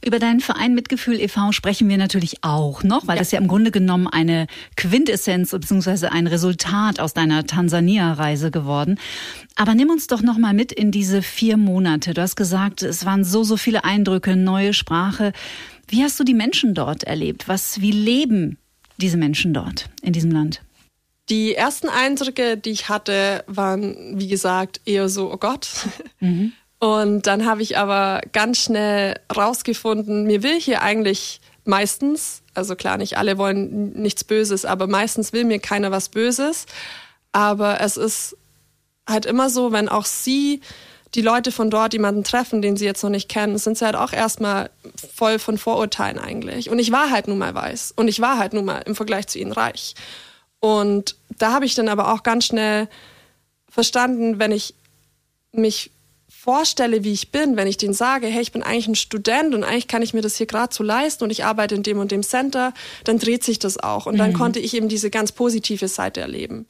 Über 0.03 0.19
deinen 0.19 0.39
Verein 0.39 0.73
Mitgefühl 0.73 1.19
e.V. 1.19 1.51
sprechen 1.51 1.89
wir 1.89 1.97
natürlich 1.97 2.43
auch 2.43 2.83
noch, 2.83 3.07
weil 3.07 3.15
ja. 3.15 3.21
das 3.21 3.31
ja 3.31 3.39
im 3.39 3.47
Grunde 3.47 3.71
genommen 3.71 4.07
eine 4.07 4.47
Quintessenz 4.77 5.51
bzw. 5.51 6.07
ein 6.07 6.27
Resultat 6.27 6.99
aus 6.99 7.13
deiner 7.13 7.45
Tansania-Reise 7.45 8.51
geworden. 8.51 8.99
Aber 9.55 9.75
nimm 9.75 9.89
uns 9.89 10.07
doch 10.07 10.21
noch 10.21 10.37
mal 10.37 10.53
mit 10.53 10.71
in 10.71 10.91
diese 10.91 11.21
vier 11.21 11.57
Monate. 11.57 12.13
Du 12.13 12.21
hast 12.21 12.35
gesagt, 12.35 12.83
es 12.83 13.05
waren 13.05 13.23
so, 13.23 13.43
so 13.43 13.57
viele 13.57 13.83
Eindrücke, 13.83 14.35
neue 14.35 14.73
Sprache. 14.73 15.33
Wie 15.87 16.03
hast 16.03 16.19
du 16.19 16.23
die 16.23 16.33
Menschen 16.33 16.73
dort 16.73 17.03
erlebt? 17.03 17.47
Was, 17.47 17.81
wie 17.81 17.91
leben 17.91 18.57
diese 18.97 19.17
Menschen 19.17 19.53
dort 19.53 19.89
in 20.01 20.13
diesem 20.13 20.31
Land? 20.31 20.61
Die 21.29 21.55
ersten 21.55 21.87
Eindrücke, 21.87 22.57
die 22.57 22.71
ich 22.71 22.89
hatte, 22.89 23.43
waren, 23.47 24.19
wie 24.19 24.27
gesagt, 24.27 24.81
eher 24.85 25.07
so, 25.07 25.31
oh 25.31 25.37
Gott. 25.37 25.69
Mhm. 26.19 26.53
Und 26.81 27.27
dann 27.27 27.45
habe 27.45 27.61
ich 27.61 27.77
aber 27.77 28.21
ganz 28.33 28.57
schnell 28.57 29.19
rausgefunden, 29.35 30.25
mir 30.25 30.41
will 30.41 30.59
hier 30.59 30.81
eigentlich 30.81 31.39
meistens, 31.63 32.41
also 32.55 32.75
klar, 32.75 32.97
nicht 32.97 33.19
alle 33.19 33.37
wollen 33.37 33.93
nichts 33.93 34.23
Böses, 34.23 34.65
aber 34.65 34.87
meistens 34.87 35.31
will 35.31 35.45
mir 35.45 35.59
keiner 35.59 35.91
was 35.91 36.09
Böses. 36.09 36.65
Aber 37.33 37.81
es 37.81 37.97
ist 37.97 38.35
halt 39.07 39.27
immer 39.27 39.51
so, 39.51 39.71
wenn 39.71 39.89
auch 39.89 40.05
sie, 40.05 40.61
die 41.13 41.21
Leute 41.21 41.51
von 41.51 41.69
dort 41.69 41.93
jemanden 41.93 42.23
treffen, 42.23 42.63
den 42.63 42.77
sie 42.77 42.85
jetzt 42.85 43.03
noch 43.03 43.11
nicht 43.11 43.29
kennen, 43.29 43.59
sind 43.59 43.77
sie 43.77 43.85
halt 43.85 43.95
auch 43.95 44.11
erstmal 44.11 44.71
voll 45.13 45.37
von 45.37 45.59
Vorurteilen 45.59 46.17
eigentlich. 46.17 46.71
Und 46.71 46.79
ich 46.79 46.91
war 46.91 47.11
halt 47.11 47.27
nun 47.27 47.37
mal 47.37 47.53
weiß. 47.53 47.93
Und 47.95 48.07
ich 48.07 48.21
war 48.21 48.39
halt 48.39 48.53
nun 48.53 48.65
mal 48.65 48.79
im 48.79 48.95
Vergleich 48.95 49.27
zu 49.27 49.37
ihnen 49.37 49.51
reich. 49.51 49.93
Und 50.59 51.15
da 51.37 51.53
habe 51.53 51.65
ich 51.65 51.75
dann 51.75 51.89
aber 51.89 52.11
auch 52.11 52.23
ganz 52.23 52.45
schnell 52.45 52.87
verstanden, 53.69 54.39
wenn 54.39 54.51
ich 54.51 54.73
mich 55.51 55.91
vorstelle, 56.43 57.03
wie 57.03 57.13
ich 57.13 57.29
bin, 57.29 57.55
wenn 57.55 57.67
ich 57.67 57.77
denen 57.77 57.93
sage, 57.93 58.25
hey, 58.25 58.41
ich 58.41 58.51
bin 58.51 58.63
eigentlich 58.63 58.87
ein 58.87 58.95
Student 58.95 59.53
und 59.53 59.63
eigentlich 59.63 59.87
kann 59.87 60.01
ich 60.01 60.15
mir 60.15 60.21
das 60.21 60.37
hier 60.37 60.47
gerade 60.47 60.73
so 60.73 60.83
leisten 60.83 61.23
und 61.23 61.29
ich 61.29 61.45
arbeite 61.45 61.75
in 61.75 61.83
dem 61.83 61.99
und 61.99 62.11
dem 62.11 62.23
Center, 62.23 62.73
dann 63.03 63.19
dreht 63.19 63.43
sich 63.43 63.59
das 63.59 63.77
auch. 63.77 64.07
Und 64.07 64.17
dann 64.17 64.31
mhm. 64.31 64.37
konnte 64.37 64.59
ich 64.59 64.73
eben 64.73 64.89
diese 64.89 65.11
ganz 65.11 65.31
positive 65.31 65.87
Seite 65.87 66.21
erleben. 66.21 66.65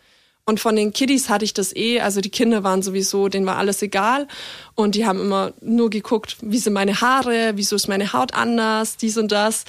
Und 0.45 0.59
von 0.59 0.75
den 0.75 0.91
Kiddies 0.91 1.29
hatte 1.29 1.45
ich 1.45 1.53
das 1.53 1.73
eh, 1.73 2.01
also 2.01 2.19
die 2.19 2.29
Kinder 2.29 2.65
waren 2.65 2.81
sowieso, 2.81 3.29
denen 3.29 3.45
war 3.45 3.57
alles 3.57 3.81
egal. 3.81 4.27
Und 4.75 4.95
die 4.95 5.05
haben 5.05 5.21
immer 5.21 5.53
nur 5.61 5.89
geguckt, 5.89 6.35
wie 6.41 6.57
sind 6.57 6.73
meine 6.73 6.99
Haare, 6.99 7.53
wieso 7.55 7.77
ist 7.77 7.87
meine 7.87 8.11
Haut 8.11 8.33
anders, 8.33 8.97
dies 8.97 9.17
und 9.17 9.31
das. 9.31 9.63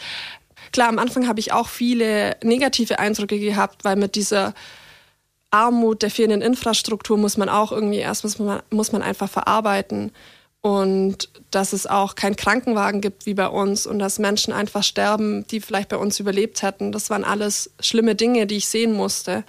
Klar, 0.72 0.88
am 0.88 0.98
Anfang 0.98 1.28
habe 1.28 1.38
ich 1.38 1.52
auch 1.52 1.68
viele 1.68 2.36
negative 2.42 2.98
Eindrücke 2.98 3.38
gehabt, 3.38 3.84
weil 3.84 3.94
mit 3.94 4.16
dieser 4.16 4.54
Armut, 5.52 6.02
der 6.02 6.10
fehlenden 6.10 6.42
Infrastruktur 6.42 7.16
muss 7.18 7.36
man 7.36 7.48
auch 7.48 7.70
irgendwie 7.72 7.98
erst 7.98 8.24
muss 8.24 8.38
man, 8.38 8.62
muss 8.70 8.90
man 8.92 9.02
einfach 9.02 9.28
verarbeiten. 9.30 10.10
und 10.62 11.28
dass 11.50 11.72
es 11.72 11.86
auch 11.88 12.14
keinen 12.14 12.36
Krankenwagen 12.36 13.00
gibt 13.00 13.26
wie 13.26 13.34
bei 13.34 13.48
uns 13.48 13.86
und 13.86 13.98
dass 13.98 14.20
Menschen 14.20 14.54
einfach 14.54 14.84
sterben, 14.84 15.44
die 15.48 15.60
vielleicht 15.60 15.88
bei 15.90 15.96
uns 15.96 16.20
überlebt 16.20 16.62
hätten. 16.62 16.92
Das 16.92 17.10
waren 17.10 17.24
alles 17.24 17.70
schlimme 17.80 18.14
Dinge, 18.14 18.46
die 18.46 18.58
ich 18.58 18.68
sehen 18.68 18.92
musste. 18.94 19.44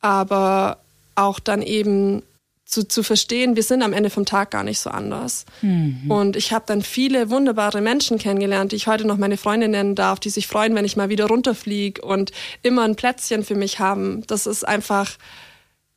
Aber 0.00 0.78
auch 1.16 1.40
dann 1.40 1.62
eben 1.62 2.22
zu, 2.66 2.86
zu 2.86 3.04
verstehen, 3.04 3.54
wir 3.54 3.62
sind 3.62 3.82
am 3.82 3.92
Ende 3.92 4.10
vom 4.10 4.26
Tag 4.26 4.50
gar 4.50 4.64
nicht 4.64 4.80
so 4.80 4.90
anders. 4.90 5.46
Mhm. 5.62 6.10
Und 6.10 6.36
ich 6.36 6.52
habe 6.52 6.64
dann 6.66 6.82
viele 6.82 7.30
wunderbare 7.30 7.80
Menschen 7.80 8.18
kennengelernt, 8.18 8.72
die 8.72 8.76
ich 8.76 8.88
heute 8.88 9.06
noch 9.06 9.16
meine 9.16 9.36
Freunde 9.36 9.68
nennen 9.68 9.94
darf, 9.94 10.18
die 10.18 10.30
sich 10.30 10.48
freuen, 10.48 10.74
wenn 10.74 10.84
ich 10.84 10.96
mal 10.96 11.08
wieder 11.08 11.26
runterfliege 11.26 12.02
und 12.02 12.32
immer 12.62 12.82
ein 12.82 12.96
Plätzchen 12.96 13.44
für 13.44 13.54
mich 13.54 13.78
haben. 13.78 14.26
Das 14.26 14.46
ist 14.46 14.66
einfach, 14.66 15.12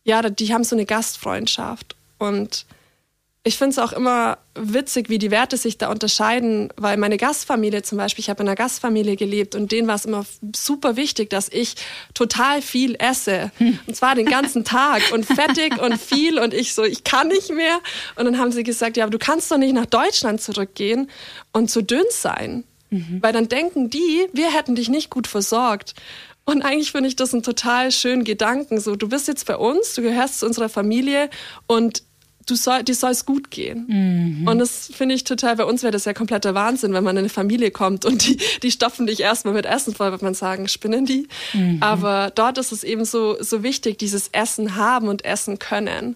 ja, 0.04 0.22
die 0.22 0.54
haben 0.54 0.64
so 0.64 0.76
eine 0.76 0.86
Gastfreundschaft. 0.86 1.96
Und 2.20 2.68
ich 3.43 3.58
finde 3.58 3.72
es 3.72 3.79
auch 3.79 3.93
immer 3.93 4.38
witzig, 4.53 5.10
wie 5.10 5.17
die 5.17 5.31
Werte 5.31 5.55
sich 5.55 5.77
da 5.77 5.89
unterscheiden, 5.89 6.74
weil 6.75 6.98
meine 6.98 7.15
Gastfamilie 7.15 7.84
zum 7.84 7.98
Beispiel, 7.98 8.22
ich 8.22 8.29
habe 8.29 8.43
in 8.43 8.50
einer 8.50 8.55
Gastfamilie 8.58 9.15
gelebt 9.15 9.55
und 9.55 9.72
denen 9.72 9.88
war 9.88 9.96
es 9.96 10.03
immer 10.03 10.25
super 10.53 10.98
wichtig, 10.98 11.29
dass 11.29 11.48
ich 11.48 11.75
total 12.13 12.62
viel 12.62 12.96
esse. 13.00 13.51
Und 13.88 13.96
zwar 13.96 14.15
den 14.15 14.25
ganzen 14.25 14.65
Tag 14.65 15.01
und 15.13 15.25
fettig 15.25 15.81
und 15.81 15.98
viel 15.98 16.38
und 16.38 16.53
ich 16.53 16.75
so, 16.75 16.84
ich 16.84 17.05
kann 17.05 17.29
nicht 17.29 17.50
mehr. 17.51 17.79
Und 18.17 18.25
dann 18.25 18.38
haben 18.38 18.51
sie 18.51 18.63
gesagt, 18.63 18.98
ja, 18.98 19.05
aber 19.05 19.12
du 19.12 19.19
kannst 19.19 19.50
doch 19.51 19.58
nicht 19.58 19.74
nach 19.74 19.86
Deutschland 19.86 20.41
zurückgehen 20.41 21.10
und 21.53 21.72
zu 21.72 21.81
dünn 21.81 22.05
sein. 22.12 22.65
Mhm. 22.89 23.19
Weil 23.22 23.31
dann 23.31 23.48
denken 23.48 23.89
die, 23.89 24.27
wir 24.34 24.53
hätten 24.53 24.75
dich 24.75 24.89
nicht 24.89 25.10
gut 25.10 25.27
versorgt. 25.27 25.96
Und 26.43 26.63
eigentlich 26.63 26.91
finde 26.91 27.08
ich 27.08 27.15
das 27.15 27.34
einen 27.34 27.43
total 27.43 27.91
schönen 27.91 28.24
Gedanken. 28.24 28.79
So, 28.81 28.96
du 28.96 29.08
bist 29.08 29.27
jetzt 29.27 29.46
bei 29.46 29.55
uns, 29.55 29.93
du 29.93 30.01
gehörst 30.01 30.39
zu 30.39 30.46
unserer 30.46 30.67
Familie 30.67 31.29
und 31.67 32.03
du 32.50 32.56
soll, 32.56 32.84
dir 32.84 32.96
soll 32.96 33.12
es 33.12 33.25
gut 33.25 33.51
gehen. 33.51 33.86
Mhm. 33.88 34.48
Und 34.48 34.60
das 34.60 34.91
finde 34.94 35.15
ich 35.15 35.24
total, 35.24 35.56
bei 35.56 35.65
uns 35.65 35.84
wäre 35.84 35.91
das 35.91 36.06
ja 36.06 36.13
kompletter 36.13 36.56
Wahnsinn, 36.56 36.94
wenn 36.94 37.03
man 37.03 37.15
in 37.15 37.20
eine 37.20 37.29
Familie 37.29 37.72
kommt 37.72 38.06
und 38.06 38.27
die, 38.27 38.38
die 38.63 38.72
stopfen 38.72 39.08
dich 39.08 39.20
erstmal 39.22 39.53
mit 39.53 39.65
Essen 39.65 39.94
voll, 39.94 40.12
wird 40.12 40.22
man 40.22 40.34
sagen, 40.34 40.68
spinnen 40.68 41.06
die. 41.06 41.27
Mhm. 41.53 41.77
Aber 41.82 42.32
dort 42.34 42.58
ist 42.58 42.72
es 42.72 42.84
eben 42.84 43.06
so, 43.06 43.41
so 43.41 43.63
wichtig, 43.63 43.98
dieses 43.98 44.29
Essen 44.29 44.75
haben 44.75 45.08
und 45.08 45.25
essen 45.25 45.60
können. 45.60 46.15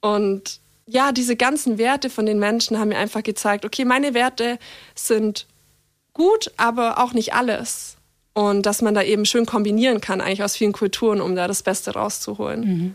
Und 0.00 0.60
ja, 0.86 1.12
diese 1.12 1.36
ganzen 1.36 1.78
Werte 1.78 2.10
von 2.10 2.26
den 2.26 2.38
Menschen 2.38 2.78
haben 2.78 2.88
mir 2.88 2.98
einfach 2.98 3.22
gezeigt, 3.22 3.64
okay, 3.64 3.84
meine 3.84 4.14
Werte 4.14 4.58
sind 4.94 5.46
gut, 6.12 6.52
aber 6.56 7.02
auch 7.02 7.12
nicht 7.12 7.34
alles. 7.34 7.96
Und 8.34 8.66
dass 8.66 8.82
man 8.82 8.94
da 8.94 9.02
eben 9.02 9.24
schön 9.24 9.46
kombinieren 9.46 10.00
kann, 10.00 10.20
eigentlich 10.20 10.42
aus 10.42 10.56
vielen 10.56 10.72
Kulturen, 10.72 11.20
um 11.20 11.36
da 11.36 11.46
das 11.46 11.62
Beste 11.62 11.92
rauszuholen. 11.92 12.60
Mhm. 12.60 12.94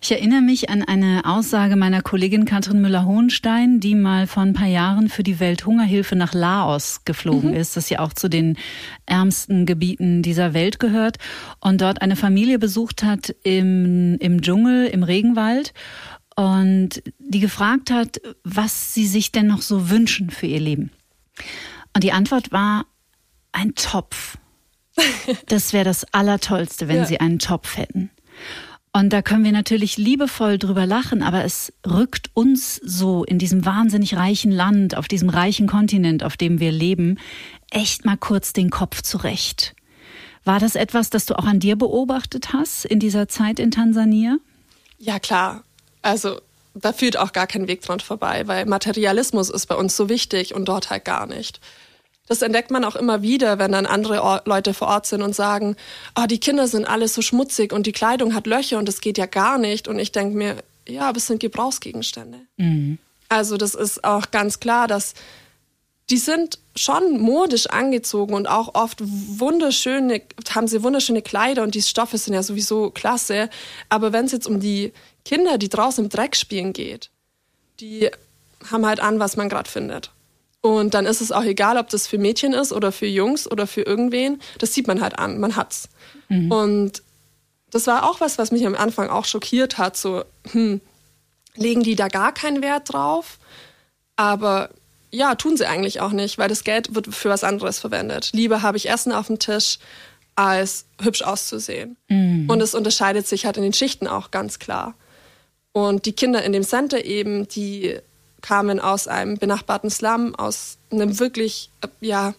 Ich 0.00 0.12
erinnere 0.12 0.42
mich 0.42 0.70
an 0.70 0.82
eine 0.82 1.22
Aussage 1.24 1.74
meiner 1.76 2.02
Kollegin 2.02 2.44
Katrin 2.44 2.80
Müller-Hohenstein, 2.80 3.80
die 3.80 3.94
mal 3.94 4.26
vor 4.26 4.44
ein 4.44 4.52
paar 4.52 4.68
Jahren 4.68 5.08
für 5.08 5.22
die 5.22 5.40
Welthungerhilfe 5.40 6.14
nach 6.14 6.34
Laos 6.34 7.04
geflogen 7.04 7.50
mhm. 7.50 7.56
ist, 7.56 7.76
das 7.76 7.90
ja 7.90 7.98
auch 7.98 8.12
zu 8.12 8.28
den 8.28 8.56
ärmsten 9.06 9.66
Gebieten 9.66 10.22
dieser 10.22 10.54
Welt 10.54 10.78
gehört 10.78 11.18
und 11.60 11.80
dort 11.80 12.00
eine 12.00 12.16
Familie 12.16 12.58
besucht 12.58 13.02
hat 13.02 13.34
im, 13.42 14.16
im 14.18 14.40
Dschungel, 14.40 14.86
im 14.86 15.02
Regenwald 15.02 15.74
und 16.36 17.02
die 17.18 17.40
gefragt 17.40 17.90
hat, 17.90 18.20
was 18.44 18.94
sie 18.94 19.06
sich 19.06 19.32
denn 19.32 19.48
noch 19.48 19.62
so 19.62 19.90
wünschen 19.90 20.30
für 20.30 20.46
ihr 20.46 20.60
Leben. 20.60 20.92
Und 21.94 22.04
die 22.04 22.12
Antwort 22.12 22.52
war 22.52 22.86
ein 23.52 23.74
Topf. 23.74 24.38
Das 25.46 25.72
wäre 25.72 25.84
das 25.84 26.04
Allertollste, 26.12 26.88
wenn 26.88 26.98
ja. 26.98 27.04
sie 27.04 27.20
einen 27.20 27.38
Topf 27.38 27.76
hätten. 27.76 28.10
Und 28.92 29.12
da 29.12 29.22
können 29.22 29.44
wir 29.44 29.52
natürlich 29.52 29.96
liebevoll 29.96 30.58
drüber 30.58 30.86
lachen, 30.86 31.22
aber 31.22 31.44
es 31.44 31.72
rückt 31.86 32.30
uns 32.34 32.76
so 32.76 33.24
in 33.24 33.38
diesem 33.38 33.64
wahnsinnig 33.64 34.16
reichen 34.16 34.50
Land, 34.50 34.96
auf 34.96 35.08
diesem 35.08 35.28
reichen 35.28 35.66
Kontinent, 35.66 36.24
auf 36.24 36.36
dem 36.36 36.58
wir 36.58 36.72
leben, 36.72 37.18
echt 37.70 38.04
mal 38.04 38.16
kurz 38.16 38.52
den 38.52 38.70
Kopf 38.70 39.02
zurecht. 39.02 39.74
War 40.44 40.58
das 40.58 40.74
etwas, 40.74 41.10
das 41.10 41.26
du 41.26 41.38
auch 41.38 41.44
an 41.44 41.60
dir 41.60 41.76
beobachtet 41.76 42.52
hast 42.52 42.86
in 42.86 43.00
dieser 43.00 43.28
Zeit 43.28 43.58
in 43.58 43.70
Tansania? 43.70 44.38
Ja, 44.98 45.18
klar. 45.18 45.62
Also 46.00 46.40
da 46.74 46.92
führt 46.92 47.18
auch 47.18 47.32
gar 47.32 47.46
kein 47.46 47.68
Weg 47.68 47.82
dran 47.82 48.00
vorbei, 48.00 48.46
weil 48.46 48.64
Materialismus 48.64 49.50
ist 49.50 49.66
bei 49.66 49.74
uns 49.74 49.96
so 49.96 50.08
wichtig 50.08 50.54
und 50.54 50.66
dort 50.66 50.90
halt 50.90 51.04
gar 51.04 51.26
nicht. 51.26 51.60
Das 52.28 52.42
entdeckt 52.42 52.70
man 52.70 52.84
auch 52.84 52.96
immer 52.96 53.22
wieder, 53.22 53.58
wenn 53.58 53.72
dann 53.72 53.86
andere 53.86 54.22
Or 54.22 54.42
Leute 54.44 54.74
vor 54.74 54.88
Ort 54.88 55.06
sind 55.06 55.22
und 55.22 55.34
sagen, 55.34 55.76
oh, 56.18 56.26
die 56.26 56.38
Kinder 56.38 56.68
sind 56.68 56.84
alle 56.84 57.08
so 57.08 57.22
schmutzig 57.22 57.72
und 57.72 57.86
die 57.86 57.92
Kleidung 57.92 58.34
hat 58.34 58.46
Löcher 58.46 58.78
und 58.78 58.86
das 58.86 59.00
geht 59.00 59.18
ja 59.18 59.26
gar 59.26 59.58
nicht. 59.58 59.88
Und 59.88 59.98
ich 59.98 60.12
denke 60.12 60.36
mir, 60.36 60.56
ja, 60.86 61.08
aber 61.08 61.18
es 61.18 61.26
sind 61.26 61.40
Gebrauchsgegenstände. 61.40 62.38
Mhm. 62.56 62.98
Also 63.28 63.56
das 63.56 63.74
ist 63.74 64.04
auch 64.04 64.30
ganz 64.30 64.60
klar, 64.60 64.88
dass 64.88 65.14
die 66.10 66.16
sind 66.16 66.58
schon 66.74 67.20
modisch 67.20 67.66
angezogen 67.66 68.32
und 68.32 68.46
auch 68.46 68.74
oft 68.74 68.98
wunderschöne, 69.00 70.22
haben 70.54 70.66
sie 70.66 70.82
wunderschöne 70.82 71.20
Kleider 71.20 71.62
und 71.62 71.74
die 71.74 71.82
Stoffe 71.82 72.16
sind 72.16 72.34
ja 72.34 72.42
sowieso 72.42 72.90
klasse. 72.90 73.50
Aber 73.90 74.12
wenn 74.12 74.24
es 74.24 74.32
jetzt 74.32 74.46
um 74.46 74.60
die 74.60 74.92
Kinder, 75.24 75.58
die 75.58 75.68
draußen 75.68 76.04
im 76.04 76.10
Dreck 76.10 76.36
spielen 76.36 76.72
geht, 76.72 77.10
die 77.80 78.10
haben 78.70 78.86
halt 78.86 79.00
an, 79.00 79.18
was 79.18 79.36
man 79.36 79.48
gerade 79.48 79.68
findet. 79.68 80.10
Und 80.60 80.94
dann 80.94 81.06
ist 81.06 81.20
es 81.20 81.30
auch 81.30 81.44
egal, 81.44 81.76
ob 81.76 81.88
das 81.88 82.06
für 82.06 82.18
Mädchen 82.18 82.52
ist 82.52 82.72
oder 82.72 82.90
für 82.90 83.06
Jungs 83.06 83.50
oder 83.50 83.66
für 83.66 83.82
irgendwen. 83.82 84.40
Das 84.58 84.74
sieht 84.74 84.86
man 84.88 85.00
halt 85.00 85.18
an, 85.18 85.38
man 85.38 85.56
hat's. 85.56 85.88
Mhm. 86.28 86.50
Und 86.50 87.02
das 87.70 87.86
war 87.86 88.08
auch 88.08 88.20
was, 88.20 88.38
was 88.38 88.50
mich 88.50 88.66
am 88.66 88.74
Anfang 88.74 89.08
auch 89.08 89.24
schockiert 89.24 89.78
hat. 89.78 89.96
So, 89.96 90.24
hm, 90.50 90.80
legen 91.54 91.82
die 91.82 91.94
da 91.94 92.08
gar 92.08 92.32
keinen 92.32 92.62
Wert 92.62 92.92
drauf? 92.92 93.38
Aber 94.16 94.70
ja, 95.10 95.34
tun 95.36 95.56
sie 95.56 95.66
eigentlich 95.66 96.00
auch 96.00 96.12
nicht, 96.12 96.38
weil 96.38 96.48
das 96.48 96.64
Geld 96.64 96.94
wird 96.94 97.14
für 97.14 97.28
was 97.28 97.44
anderes 97.44 97.78
verwendet. 97.78 98.30
Lieber 98.32 98.62
habe 98.62 98.76
ich 98.76 98.90
Essen 98.90 99.12
auf 99.12 99.28
dem 99.28 99.38
Tisch, 99.38 99.78
als 100.34 100.86
hübsch 101.00 101.22
auszusehen. 101.22 101.96
Mhm. 102.08 102.48
Und 102.48 102.60
es 102.60 102.74
unterscheidet 102.74 103.26
sich 103.26 103.46
halt 103.46 103.56
in 103.56 103.62
den 103.62 103.72
Schichten 103.72 104.06
auch 104.06 104.30
ganz 104.30 104.58
klar. 104.58 104.94
Und 105.72 106.06
die 106.06 106.12
Kinder 106.12 106.42
in 106.42 106.52
dem 106.52 106.62
Center 106.62 107.04
eben, 107.04 107.48
die 107.48 107.98
kamen 108.40 108.80
aus 108.80 109.08
einem 109.08 109.36
benachbarten 109.36 109.90
Slum, 109.90 110.34
aus 110.34 110.78
einem 110.90 111.18
wirklich, 111.18 111.70
ja, 112.00 112.34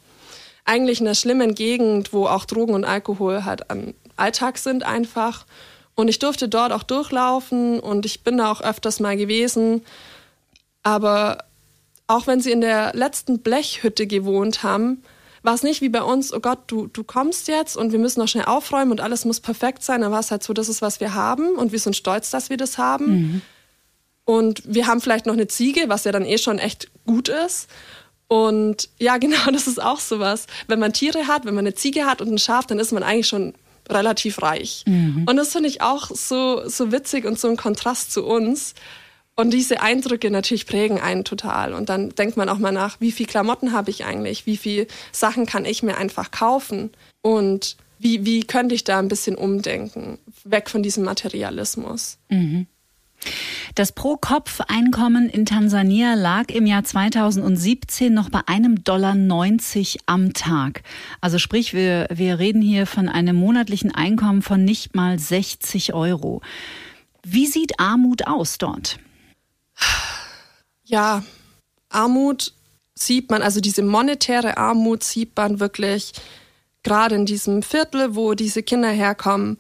eigentlich 0.66 1.02
einer 1.02 1.16
schlimmen 1.16 1.56
Gegend, 1.56 2.14
wo 2.14 2.28
auch 2.28 2.46
Drogen 2.46 2.74
und 2.74 2.86
Alkohol 2.86 3.46
halt 3.46 3.70
am 3.72 3.94
Alltag 4.18 4.58
sind 4.58 4.84
einfach. 4.84 5.46
Und 5.96 6.08
ich 6.08 6.20
durfte 6.20 6.48
dort 6.48 6.72
auch 6.72 6.84
durchlaufen 6.84 7.80
und 7.80 8.06
ich 8.06 8.24
bin 8.24 8.38
da 8.38 8.52
auch 8.52 8.62
öfters 8.62 9.00
mal 9.00 9.18
gewesen. 9.18 9.84
Aber 10.84 11.40
auch 12.08 12.28
wenn 12.28 12.40
sie 12.40 12.52
in 12.52 12.62
der 12.62 12.94
letzten 12.94 13.40
Blechhütte 13.40 14.08
gewohnt 14.08 14.64
haben, 14.64 15.04
war 15.44 15.54
es 15.54 15.64
nicht 15.64 15.82
wie 15.82 15.90
bei 15.90 16.02
uns, 16.02 16.34
oh 16.34 16.40
Gott, 16.40 16.60
du, 16.68 16.88
du 16.88 17.04
kommst 17.04 17.48
jetzt 17.48 17.78
und 17.78 17.92
wir 17.92 18.00
müssen 18.00 18.20
noch 18.20 18.28
schnell 18.28 18.46
aufräumen 18.46 18.92
und 18.92 19.02
alles 19.02 19.26
muss 19.26 19.40
perfekt 19.40 19.84
sein. 19.84 20.02
Dann 20.02 20.12
war 20.12 20.20
es 20.20 20.32
halt 20.32 20.44
so, 20.44 20.54
das 20.54 20.70
ist, 20.70 20.82
was 20.82 21.00
wir 21.00 21.14
haben 21.14 21.56
und 21.56 21.72
wir 21.72 21.80
sind 21.80 21.96
stolz, 21.96 22.30
dass 22.30 22.50
wir 22.50 22.58
das 22.58 22.78
haben. 22.78 23.06
Mhm. 23.06 23.42
Und 24.30 24.62
wir 24.64 24.86
haben 24.86 25.02
vielleicht 25.02 25.26
noch 25.26 25.34
eine 25.34 25.48
Ziege, 25.48 25.86
was 25.88 26.04
ja 26.04 26.12
dann 26.12 26.24
eh 26.24 26.38
schon 26.38 26.60
echt 26.60 26.92
gut 27.08 27.30
ist. 27.30 27.68
Und 28.28 28.88
ja, 29.00 29.18
genau, 29.24 29.50
das 29.52 29.66
ist 29.66 29.82
auch 29.82 30.00
sowas. 30.00 30.46
Wenn 30.68 30.78
man 30.78 30.94
Tiere 30.94 31.26
hat, 31.26 31.46
wenn 31.46 31.56
man 31.56 31.66
eine 31.66 31.74
Ziege 31.74 32.06
hat 32.06 32.22
und 32.22 32.32
ein 32.32 32.38
Schaf, 32.38 32.68
dann 32.68 32.78
ist 32.78 32.92
man 32.92 33.02
eigentlich 33.02 33.26
schon 33.26 33.56
relativ 33.90 34.44
reich. 34.44 34.84
Mhm. 34.86 35.26
Und 35.28 35.36
das 35.36 35.54
finde 35.54 35.68
ich 35.68 35.82
auch 35.82 36.12
so, 36.14 36.62
so 36.70 36.92
witzig 36.92 37.26
und 37.26 37.40
so 37.40 37.48
ein 37.48 37.58
Kontrast 37.58 38.12
zu 38.12 38.24
uns. 38.24 38.76
Und 39.36 39.50
diese 39.50 39.82
Eindrücke 39.82 40.30
natürlich 40.30 40.68
prägen 40.68 41.00
einen 41.00 41.26
total. 41.26 41.74
Und 41.74 41.90
dann 41.90 42.10
denkt 42.10 42.38
man 42.38 42.50
auch 42.50 42.60
mal 42.60 42.72
nach, 42.72 43.02
wie 43.02 43.12
viel 43.12 43.26
Klamotten 43.26 43.72
habe 43.72 43.90
ich 43.90 44.06
eigentlich? 44.06 44.46
Wie 44.46 44.58
viel 44.58 44.86
Sachen 45.12 45.48
kann 45.48 45.66
ich 45.66 45.82
mir 45.82 45.98
einfach 45.98 46.30
kaufen? 46.30 46.92
Und 47.24 47.78
wie, 47.98 48.26
wie 48.26 48.44
könnte 48.44 48.76
ich 48.76 48.84
da 48.84 49.00
ein 49.00 49.08
bisschen 49.08 49.36
umdenken? 49.36 50.20
Weg 50.44 50.70
von 50.70 50.84
diesem 50.84 51.04
Materialismus. 51.04 52.20
Mhm. 52.30 52.68
Das 53.76 53.92
Pro-Kopf-Einkommen 53.92 55.30
in 55.30 55.46
Tansania 55.46 56.16
lag 56.16 56.50
im 56.50 56.66
Jahr 56.66 56.84
2017 56.84 58.14
noch 58.14 58.30
bei 58.30 58.42
einem 58.48 58.84
Dollar 58.84 59.16
90 59.16 60.00
am 60.06 60.34
Tag. 60.34 60.84
Also 61.22 61.38
sprich, 61.40 61.74
wir, 61.74 62.08
wir 62.12 62.40
reden 62.40 62.62
hier 62.62 62.86
von 62.86 63.10
einem 63.10 63.36
monatlichen 63.36 63.94
Einkommen 63.94 64.42
von 64.42 64.64
nicht 64.64 64.96
mal 64.96 65.20
60 65.20 65.94
Euro. 65.94 66.42
Wie 67.24 67.48
sieht 67.48 67.80
Armut 67.80 68.28
aus 68.28 68.58
dort? 68.58 69.00
Ja, 70.84 71.24
Armut 71.90 72.54
sieht 72.96 73.30
man, 73.30 73.42
also 73.42 73.62
diese 73.62 73.84
monetäre 73.84 74.58
Armut 74.58 75.04
sieht 75.04 75.36
man 75.38 75.60
wirklich 75.60 76.14
gerade 76.84 77.16
in 77.16 77.26
diesem 77.26 77.64
Viertel, 77.64 78.16
wo 78.16 78.34
diese 78.34 78.64
Kinder 78.64 78.90
herkommen 78.90 79.58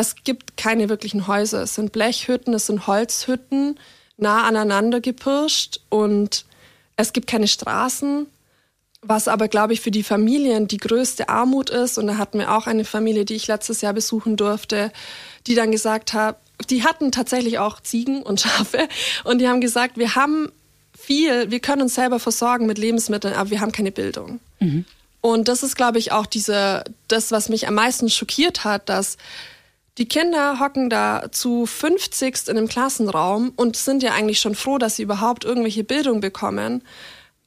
es 0.00 0.16
gibt 0.24 0.56
keine 0.56 0.88
wirklichen 0.88 1.26
Häuser. 1.26 1.62
Es 1.62 1.74
sind 1.74 1.92
Blechhütten, 1.92 2.54
es 2.54 2.66
sind 2.66 2.86
Holzhütten, 2.86 3.78
nah 4.16 4.44
aneinander 4.44 5.00
gepirscht 5.00 5.80
und 5.88 6.44
es 6.96 7.12
gibt 7.12 7.26
keine 7.26 7.48
Straßen. 7.48 8.26
Was 9.02 9.28
aber, 9.28 9.48
glaube 9.48 9.72
ich, 9.72 9.80
für 9.80 9.90
die 9.90 10.02
Familien 10.02 10.68
die 10.68 10.76
größte 10.76 11.30
Armut 11.30 11.70
ist. 11.70 11.96
Und 11.96 12.06
da 12.06 12.18
hatten 12.18 12.38
wir 12.38 12.54
auch 12.54 12.66
eine 12.66 12.84
Familie, 12.84 13.24
die 13.24 13.34
ich 13.34 13.46
letztes 13.46 13.80
Jahr 13.80 13.94
besuchen 13.94 14.36
durfte, 14.36 14.92
die 15.46 15.54
dann 15.54 15.72
gesagt 15.72 16.12
hat, 16.12 16.36
die 16.68 16.84
hatten 16.84 17.10
tatsächlich 17.10 17.58
auch 17.58 17.80
Ziegen 17.80 18.22
und 18.22 18.40
Schafe. 18.40 18.88
Und 19.24 19.38
die 19.38 19.48
haben 19.48 19.62
gesagt, 19.62 19.96
wir 19.96 20.16
haben 20.16 20.52
viel, 20.98 21.50
wir 21.50 21.60
können 21.60 21.82
uns 21.82 21.94
selber 21.94 22.18
versorgen 22.18 22.66
mit 22.66 22.76
Lebensmitteln, 22.76 23.32
aber 23.32 23.48
wir 23.48 23.62
haben 23.62 23.72
keine 23.72 23.90
Bildung. 23.90 24.38
Mhm. 24.58 24.84
Und 25.22 25.48
das 25.48 25.62
ist, 25.62 25.76
glaube 25.76 25.98
ich, 25.98 26.12
auch 26.12 26.26
diese, 26.26 26.84
das, 27.08 27.30
was 27.32 27.48
mich 27.48 27.68
am 27.68 27.74
meisten 27.74 28.10
schockiert 28.10 28.64
hat, 28.64 28.88
dass 28.90 29.16
die 30.00 30.08
Kinder 30.08 30.58
hocken 30.58 30.88
da 30.88 31.30
zu 31.30 31.66
50 31.66 32.48
in 32.48 32.56
einem 32.56 32.68
Klassenraum 32.68 33.52
und 33.54 33.76
sind 33.76 34.02
ja 34.02 34.14
eigentlich 34.14 34.40
schon 34.40 34.54
froh, 34.54 34.78
dass 34.78 34.96
sie 34.96 35.02
überhaupt 35.02 35.44
irgendwelche 35.44 35.84
Bildung 35.84 36.20
bekommen. 36.20 36.82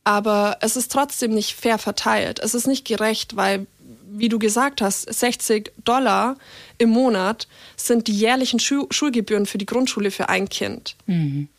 Aber 0.04 0.58
es 0.62 0.76
ist 0.76 0.92
trotzdem 0.92 1.34
nicht 1.34 1.56
fair 1.56 1.80
verteilt. 1.80 2.40
Es 2.40 2.54
ist 2.54 2.68
nicht 2.68 2.86
gerecht, 2.86 3.36
weil, 3.36 3.66
wie 4.12 4.30
du 4.30 4.38
gesagt 4.38 4.82
hast, 4.82 5.12
60 5.12 5.72
Dollar 5.84 6.38
im 6.78 6.92
Monat 6.92 7.48
sind 7.76 8.08
die 8.08 8.16
jährlichen 8.16 8.60
Schu 8.60 8.86
Schulgebühren 8.92 9.48
für 9.48 9.58
die 9.58 9.66
Grundschule 9.66 10.12
für 10.12 10.30
ein 10.30 10.48
Kind. 10.48 10.96
Mhm. 11.08 11.50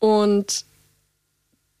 Und 0.00 0.64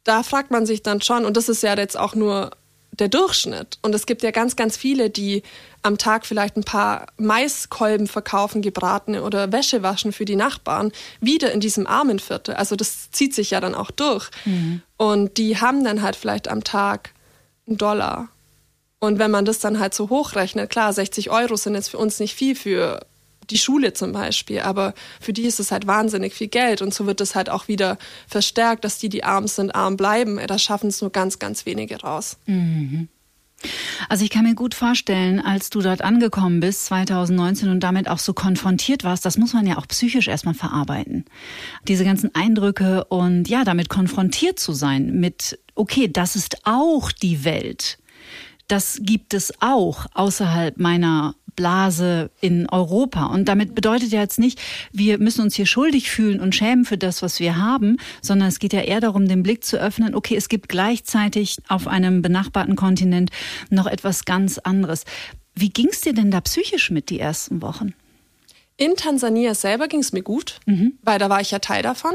da 0.04 0.22
fragt 0.22 0.52
man 0.52 0.66
sich 0.66 0.84
dann 0.84 1.00
schon, 1.00 1.24
und 1.24 1.36
das 1.36 1.48
ist 1.48 1.64
ja 1.64 1.76
jetzt 1.76 1.98
auch 1.98 2.14
nur 2.14 2.52
der 2.92 3.08
Durchschnitt. 3.08 3.78
Und 3.82 3.94
es 3.94 4.06
gibt 4.06 4.22
ja 4.22 4.30
ganz, 4.30 4.54
ganz 4.54 4.76
viele, 4.76 5.10
die 5.10 5.42
am 5.82 5.98
Tag 5.98 6.26
vielleicht 6.26 6.56
ein 6.56 6.64
paar 6.64 7.06
Maiskolben 7.16 8.06
verkaufen, 8.06 8.62
gebratene 8.62 9.22
oder 9.22 9.50
Wäsche 9.50 9.82
waschen 9.82 10.12
für 10.12 10.24
die 10.24 10.36
Nachbarn, 10.36 10.92
wieder 11.20 11.52
in 11.52 11.60
diesem 11.60 11.86
armen 11.86 12.18
Viertel. 12.18 12.54
Also 12.54 12.76
das 12.76 13.10
zieht 13.10 13.34
sich 13.34 13.50
ja 13.50 13.60
dann 13.60 13.74
auch 13.74 13.90
durch. 13.90 14.30
Mhm. 14.44 14.82
Und 14.98 15.38
die 15.38 15.58
haben 15.58 15.82
dann 15.84 16.02
halt 16.02 16.16
vielleicht 16.16 16.48
am 16.48 16.62
Tag 16.62 17.10
einen 17.66 17.78
Dollar. 17.78 18.28
Und 19.00 19.18
wenn 19.18 19.30
man 19.30 19.44
das 19.44 19.58
dann 19.58 19.80
halt 19.80 19.94
so 19.94 20.10
hochrechnet, 20.10 20.70
klar, 20.70 20.92
60 20.92 21.30
Euro 21.30 21.56
sind 21.56 21.74
jetzt 21.74 21.88
für 21.88 21.98
uns 21.98 22.20
nicht 22.20 22.34
viel 22.34 22.54
für 22.54 23.00
die 23.52 23.58
Schule 23.58 23.92
zum 23.92 24.12
Beispiel, 24.12 24.60
aber 24.60 24.94
für 25.20 25.32
die 25.32 25.42
ist 25.42 25.60
es 25.60 25.70
halt 25.70 25.86
wahnsinnig 25.86 26.34
viel 26.34 26.48
Geld 26.48 26.82
und 26.82 26.92
so 26.92 27.06
wird 27.06 27.20
es 27.20 27.34
halt 27.34 27.50
auch 27.50 27.68
wieder 27.68 27.98
verstärkt, 28.26 28.84
dass 28.84 28.98
die, 28.98 29.08
die 29.08 29.24
arm 29.24 29.46
sind, 29.46 29.74
arm 29.74 29.96
bleiben. 29.96 30.40
Da 30.46 30.58
schaffen 30.58 30.88
es 30.88 31.00
nur 31.00 31.10
ganz, 31.10 31.38
ganz 31.38 31.66
wenige 31.66 32.00
raus. 32.00 32.38
Mhm. 32.46 33.08
Also 34.08 34.24
ich 34.24 34.30
kann 34.30 34.44
mir 34.44 34.54
gut 34.54 34.74
vorstellen, 34.74 35.40
als 35.40 35.70
du 35.70 35.80
dort 35.80 36.02
angekommen 36.02 36.60
bist 36.60 36.86
2019 36.86 37.68
und 37.68 37.80
damit 37.80 38.08
auch 38.08 38.18
so 38.18 38.32
konfrontiert 38.32 39.04
warst, 39.04 39.24
das 39.24 39.38
muss 39.38 39.54
man 39.54 39.66
ja 39.66 39.78
auch 39.78 39.86
psychisch 39.86 40.28
erstmal 40.28 40.54
verarbeiten. 40.54 41.24
Diese 41.86 42.04
ganzen 42.04 42.34
Eindrücke 42.34 43.04
und 43.04 43.48
ja, 43.48 43.64
damit 43.64 43.88
konfrontiert 43.88 44.58
zu 44.58 44.72
sein 44.72 45.20
mit, 45.20 45.58
okay, 45.74 46.08
das 46.08 46.36
ist 46.36 46.58
auch 46.64 47.12
die 47.12 47.44
Welt. 47.44 47.98
Das 48.68 49.00
gibt 49.02 49.34
es 49.34 49.52
auch 49.60 50.06
außerhalb 50.14 50.78
meiner 50.78 51.34
Blase 51.56 52.30
in 52.40 52.68
Europa. 52.68 53.26
Und 53.26 53.46
damit 53.46 53.74
bedeutet 53.74 54.12
ja 54.12 54.20
jetzt 54.20 54.38
nicht, 54.38 54.60
wir 54.92 55.18
müssen 55.18 55.42
uns 55.42 55.54
hier 55.54 55.66
schuldig 55.66 56.10
fühlen 56.10 56.40
und 56.40 56.54
schämen 56.54 56.84
für 56.84 56.98
das, 56.98 57.22
was 57.22 57.40
wir 57.40 57.56
haben, 57.56 57.96
sondern 58.20 58.48
es 58.48 58.58
geht 58.58 58.72
ja 58.72 58.80
eher 58.80 59.00
darum, 59.00 59.28
den 59.28 59.42
Blick 59.42 59.64
zu 59.64 59.78
öffnen, 59.78 60.14
okay, 60.14 60.36
es 60.36 60.48
gibt 60.48 60.68
gleichzeitig 60.68 61.58
auf 61.68 61.86
einem 61.88 62.22
benachbarten 62.22 62.76
Kontinent 62.76 63.30
noch 63.70 63.86
etwas 63.86 64.24
ganz 64.24 64.58
anderes. 64.58 65.04
Wie 65.54 65.70
ging 65.70 65.88
es 65.90 66.00
dir 66.00 66.14
denn 66.14 66.30
da 66.30 66.40
psychisch 66.40 66.90
mit 66.90 67.10
die 67.10 67.20
ersten 67.20 67.62
Wochen? 67.62 67.94
In 68.76 68.96
Tansania 68.96 69.54
selber 69.54 69.88
ging 69.88 70.00
es 70.00 70.12
mir 70.12 70.22
gut, 70.22 70.60
mhm. 70.66 70.94
weil 71.02 71.18
da 71.18 71.28
war 71.28 71.40
ich 71.40 71.50
ja 71.50 71.58
Teil 71.58 71.82
davon. 71.82 72.14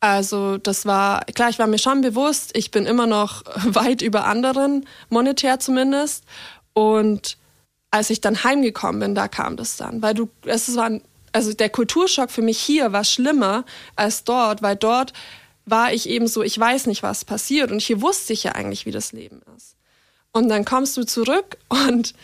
Also 0.00 0.56
das 0.56 0.86
war, 0.86 1.24
klar, 1.26 1.50
ich 1.50 1.58
war 1.58 1.66
mir 1.66 1.78
schon 1.78 2.00
bewusst, 2.00 2.56
ich 2.56 2.70
bin 2.70 2.86
immer 2.86 3.06
noch 3.06 3.44
weit 3.66 4.02
über 4.02 4.26
anderen, 4.26 4.86
monetär 5.10 5.60
zumindest. 5.60 6.24
Und 6.72 7.36
als 7.90 8.10
ich 8.10 8.20
dann 8.20 8.44
heimgekommen 8.44 9.00
bin, 9.00 9.14
da 9.14 9.28
kam 9.28 9.56
das 9.56 9.76
dann. 9.76 10.02
Weil 10.02 10.14
du, 10.14 10.28
es 10.44 10.74
war, 10.76 10.90
also 11.32 11.52
der 11.52 11.70
Kulturschock 11.70 12.30
für 12.30 12.42
mich 12.42 12.58
hier 12.58 12.92
war 12.92 13.04
schlimmer 13.04 13.64
als 13.96 14.24
dort, 14.24 14.62
weil 14.62 14.76
dort 14.76 15.12
war 15.66 15.92
ich 15.92 16.08
eben 16.08 16.26
so, 16.26 16.42
ich 16.42 16.58
weiß 16.58 16.86
nicht, 16.86 17.02
was 17.02 17.24
passiert. 17.24 17.70
Und 17.70 17.80
hier 17.80 18.00
wusste 18.00 18.32
ich 18.32 18.44
ja 18.44 18.52
eigentlich, 18.52 18.86
wie 18.86 18.92
das 18.92 19.12
Leben 19.12 19.42
ist. 19.56 19.76
Und 20.32 20.48
dann 20.48 20.64
kommst 20.64 20.96
du 20.96 21.04
zurück 21.04 21.56
und 21.68 22.14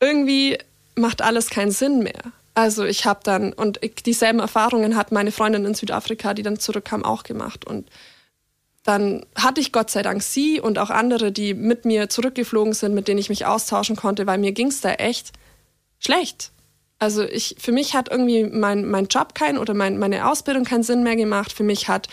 irgendwie 0.00 0.58
macht 0.94 1.22
alles 1.22 1.50
keinen 1.50 1.70
Sinn 1.70 2.00
mehr. 2.00 2.32
Also 2.54 2.84
ich 2.84 3.04
habe 3.04 3.20
dann, 3.22 3.52
und 3.52 3.82
ich, 3.82 3.96
dieselben 3.96 4.40
Erfahrungen 4.40 4.96
hat 4.96 5.12
meine 5.12 5.30
Freundin 5.30 5.66
in 5.66 5.74
Südafrika, 5.74 6.32
die 6.32 6.42
dann 6.42 6.58
zurückkam, 6.58 7.04
auch 7.04 7.22
gemacht. 7.22 7.66
Und 7.66 7.88
dann 8.86 9.26
hatte 9.34 9.60
ich 9.60 9.72
Gott 9.72 9.90
sei 9.90 10.02
Dank 10.02 10.22
sie 10.22 10.60
und 10.60 10.78
auch 10.78 10.90
andere, 10.90 11.32
die 11.32 11.54
mit 11.54 11.84
mir 11.84 12.08
zurückgeflogen 12.08 12.72
sind, 12.72 12.94
mit 12.94 13.08
denen 13.08 13.18
ich 13.18 13.28
mich 13.28 13.44
austauschen 13.44 13.96
konnte, 13.96 14.28
weil 14.28 14.38
mir 14.38 14.52
ging 14.52 14.68
es 14.68 14.80
da 14.80 14.92
echt 14.92 15.32
schlecht. 15.98 16.52
Also 17.00 17.24
ich, 17.24 17.56
für 17.58 17.72
mich 17.72 17.94
hat 17.94 18.08
irgendwie 18.08 18.44
mein, 18.44 18.86
mein 18.86 19.06
Job 19.06 19.34
keinen 19.34 19.58
oder 19.58 19.74
mein, 19.74 19.98
meine 19.98 20.30
Ausbildung 20.30 20.62
keinen 20.62 20.84
Sinn 20.84 21.02
mehr 21.02 21.16
gemacht. 21.16 21.52
Für 21.52 21.64
mich 21.64 21.88
hat 21.88 22.08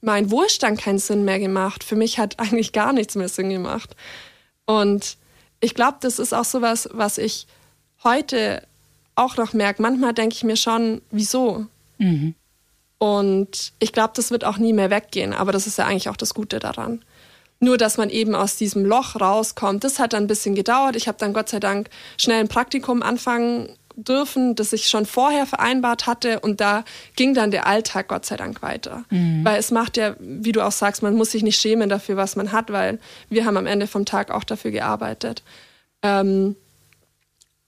mein 0.00 0.30
Wohlstand 0.30 0.80
keinen 0.80 1.00
Sinn 1.00 1.24
mehr 1.24 1.40
gemacht. 1.40 1.82
Für 1.82 1.96
mich 1.96 2.20
hat 2.20 2.38
eigentlich 2.38 2.72
gar 2.72 2.92
nichts 2.92 3.16
mehr 3.16 3.28
Sinn 3.28 3.50
gemacht. 3.50 3.96
Und 4.64 5.16
ich 5.60 5.74
glaube, 5.74 5.98
das 6.02 6.20
ist 6.20 6.32
auch 6.32 6.44
sowas, 6.44 6.88
was 6.92 7.18
ich 7.18 7.48
heute 8.04 8.62
auch 9.16 9.36
noch 9.36 9.54
merke. 9.54 9.82
Manchmal 9.82 10.14
denke 10.14 10.36
ich 10.36 10.44
mir 10.44 10.56
schon, 10.56 11.02
wieso? 11.10 11.66
Mhm. 11.98 12.36
Und 13.02 13.72
ich 13.80 13.92
glaube, 13.92 14.12
das 14.14 14.30
wird 14.30 14.44
auch 14.44 14.58
nie 14.58 14.72
mehr 14.72 14.88
weggehen, 14.88 15.32
aber 15.32 15.50
das 15.50 15.66
ist 15.66 15.76
ja 15.76 15.86
eigentlich 15.86 16.08
auch 16.08 16.16
das 16.16 16.34
Gute 16.34 16.60
daran. 16.60 17.04
Nur, 17.58 17.76
dass 17.76 17.98
man 17.98 18.10
eben 18.10 18.36
aus 18.36 18.54
diesem 18.54 18.84
Loch 18.84 19.20
rauskommt, 19.20 19.82
das 19.82 19.98
hat 19.98 20.12
dann 20.12 20.22
ein 20.22 20.26
bisschen 20.28 20.54
gedauert. 20.54 20.94
Ich 20.94 21.08
habe 21.08 21.18
dann 21.18 21.32
Gott 21.32 21.48
sei 21.48 21.58
Dank 21.58 21.90
schnell 22.16 22.38
ein 22.38 22.46
Praktikum 22.46 23.02
anfangen 23.02 23.70
dürfen, 23.96 24.54
das 24.54 24.72
ich 24.72 24.88
schon 24.88 25.04
vorher 25.04 25.46
vereinbart 25.46 26.06
hatte 26.06 26.38
und 26.38 26.60
da 26.60 26.84
ging 27.16 27.34
dann 27.34 27.50
der 27.50 27.66
Alltag 27.66 28.06
Gott 28.06 28.24
sei 28.24 28.36
Dank 28.36 28.62
weiter. 28.62 29.02
Mhm. 29.10 29.44
Weil 29.44 29.58
es 29.58 29.72
macht 29.72 29.96
ja, 29.96 30.14
wie 30.20 30.52
du 30.52 30.64
auch 30.64 30.70
sagst, 30.70 31.02
man 31.02 31.16
muss 31.16 31.32
sich 31.32 31.42
nicht 31.42 31.60
schämen 31.60 31.88
dafür, 31.88 32.16
was 32.16 32.36
man 32.36 32.52
hat, 32.52 32.70
weil 32.70 33.00
wir 33.28 33.44
haben 33.46 33.56
am 33.56 33.66
Ende 33.66 33.88
vom 33.88 34.04
Tag 34.04 34.30
auch 34.30 34.44
dafür 34.44 34.70
gearbeitet. 34.70 35.42
Ähm, 36.02 36.54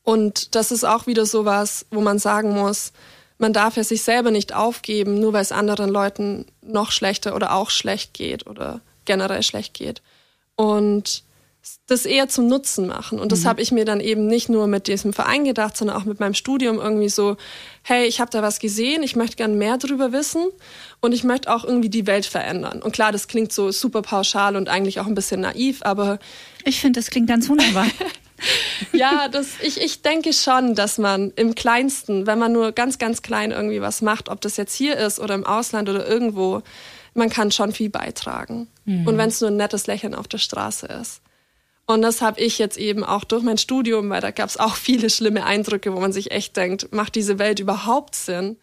und 0.05 0.55
das 0.55 0.71
ist 0.71 0.85
auch 0.85 1.09
wieder 1.09 1.27
so 1.27 1.45
was, 1.45 1.87
wo 1.91 2.01
man 2.01 2.21
sagen 2.21 2.53
muss, 2.53 2.93
man 3.39 3.53
darf 3.53 3.77
ja 3.77 3.85
sich 3.85 4.03
selber 4.03 4.31
nicht 4.31 4.55
aufgeben, 4.55 5.21
nur 5.21 5.33
weil 5.33 5.43
es 5.43 5.53
anderen 5.53 5.91
Leuten 5.91 6.47
noch 6.63 6.93
schlechter 6.93 7.35
oder 7.35 7.55
auch 7.55 7.71
schlecht 7.71 8.15
geht 8.15 8.47
oder 8.47 8.81
generell 9.05 9.43
schlecht 9.43 9.75
geht. 9.75 10.03
Und 10.57 11.25
das 11.87 12.05
eher 12.05 12.29
zum 12.29 12.47
Nutzen 12.47 12.87
machen. 12.87 13.19
Und 13.19 13.33
das 13.33 13.41
mhm. 13.41 13.47
habe 13.47 13.63
ich 13.63 13.73
mir 13.73 13.85
dann 13.85 14.01
eben 14.01 14.27
nicht 14.27 14.49
nur 14.49 14.67
mit 14.67 14.87
diesem 14.87 15.13
Verein 15.13 15.45
gedacht, 15.45 15.77
sondern 15.77 15.97
auch 15.97 16.05
mit 16.05 16.21
meinem 16.21 16.35
Studium 16.35 16.79
irgendwie 16.79 17.09
so, 17.09 17.37
hey, 17.83 18.07
ich 18.07 18.21
habe 18.21 18.31
da 18.31 18.43
was 18.43 18.59
gesehen, 18.59 19.03
ich 19.03 19.17
möchte 19.17 19.37
gern 19.37 19.57
mehr 19.57 19.79
darüber 19.79 20.13
wissen 20.13 20.47
und 21.01 21.13
ich 21.13 21.25
möchte 21.25 21.53
auch 21.53 21.65
irgendwie 21.65 21.89
die 21.89 22.07
Welt 22.07 22.27
verändern. 22.27 22.83
Und 22.83 22.93
klar, 22.93 23.13
das 23.13 23.29
klingt 23.29 23.53
so 23.53 23.71
super 23.71 24.03
pauschal 24.03 24.57
und 24.57 24.69
eigentlich 24.69 25.01
auch 25.01 25.07
ein 25.07 25.15
bisschen 25.15 25.41
naiv, 25.41 25.81
aber... 25.83 26.19
Ich 26.65 26.81
finde, 26.81 27.01
das 27.01 27.11
klingt 27.11 27.29
ganz 27.29 27.49
wunderbar. 27.49 27.87
ja, 28.93 29.29
das, 29.29 29.61
ich, 29.63 29.81
ich 29.81 30.03
denke 30.03 30.33
schon, 30.33 30.75
dass 30.75 30.99
man 30.99 31.33
im 31.37 31.55
Kleinsten, 31.55 32.27
wenn 32.27 32.39
man 32.39 32.53
nur 32.53 32.73
ganz, 32.73 32.99
ganz 32.99 33.23
klein 33.23 33.51
irgendwie 33.51 33.81
was 33.81 34.03
macht, 34.03 34.29
ob 34.29 34.41
das 34.41 34.57
jetzt 34.57 34.75
hier 34.75 34.97
ist 34.97 35.21
oder 35.21 35.35
im 35.35 35.47
Ausland 35.47 35.89
oder 35.89 36.07
irgendwo, 36.07 36.63
man 37.15 37.31
kann 37.31 37.51
schon 37.51 37.73
viel 37.73 37.91
beitragen. 37.91 38.69
Mhm. 38.85 39.07
Und 39.07 39.19
wenn 39.19 39.29
es 39.29 39.41
nur 39.41 39.51
ein 39.51 39.57
nettes 39.57 39.87
Lächeln 39.87 40.15
auf 40.15 40.29
der 40.29 40.39
Straße 40.39 40.87
ist. 40.87 41.21
Und 41.87 42.03
das 42.03 42.23
habe 42.23 42.41
ich 42.41 42.59
jetzt 42.59 42.79
eben 42.79 43.05
auch 43.05 43.25
durch 43.25 43.43
mein 43.43 43.59
Studium, 43.59 44.09
weil 44.09 44.21
da 44.21 44.31
gab 44.31 44.49
es 44.49 44.57
auch 44.57 44.77
viele 44.77 45.11
schlimme 45.11 45.45
Eindrücke, 45.45 45.95
wo 45.95 46.01
man 46.01 46.13
sich 46.13 46.31
echt 46.31 46.57
denkt, 46.57 46.93
macht 46.93 47.15
diese 47.15 47.39
Welt 47.39 47.61
überhaupt 47.61 48.15
Sinn? 48.15 48.57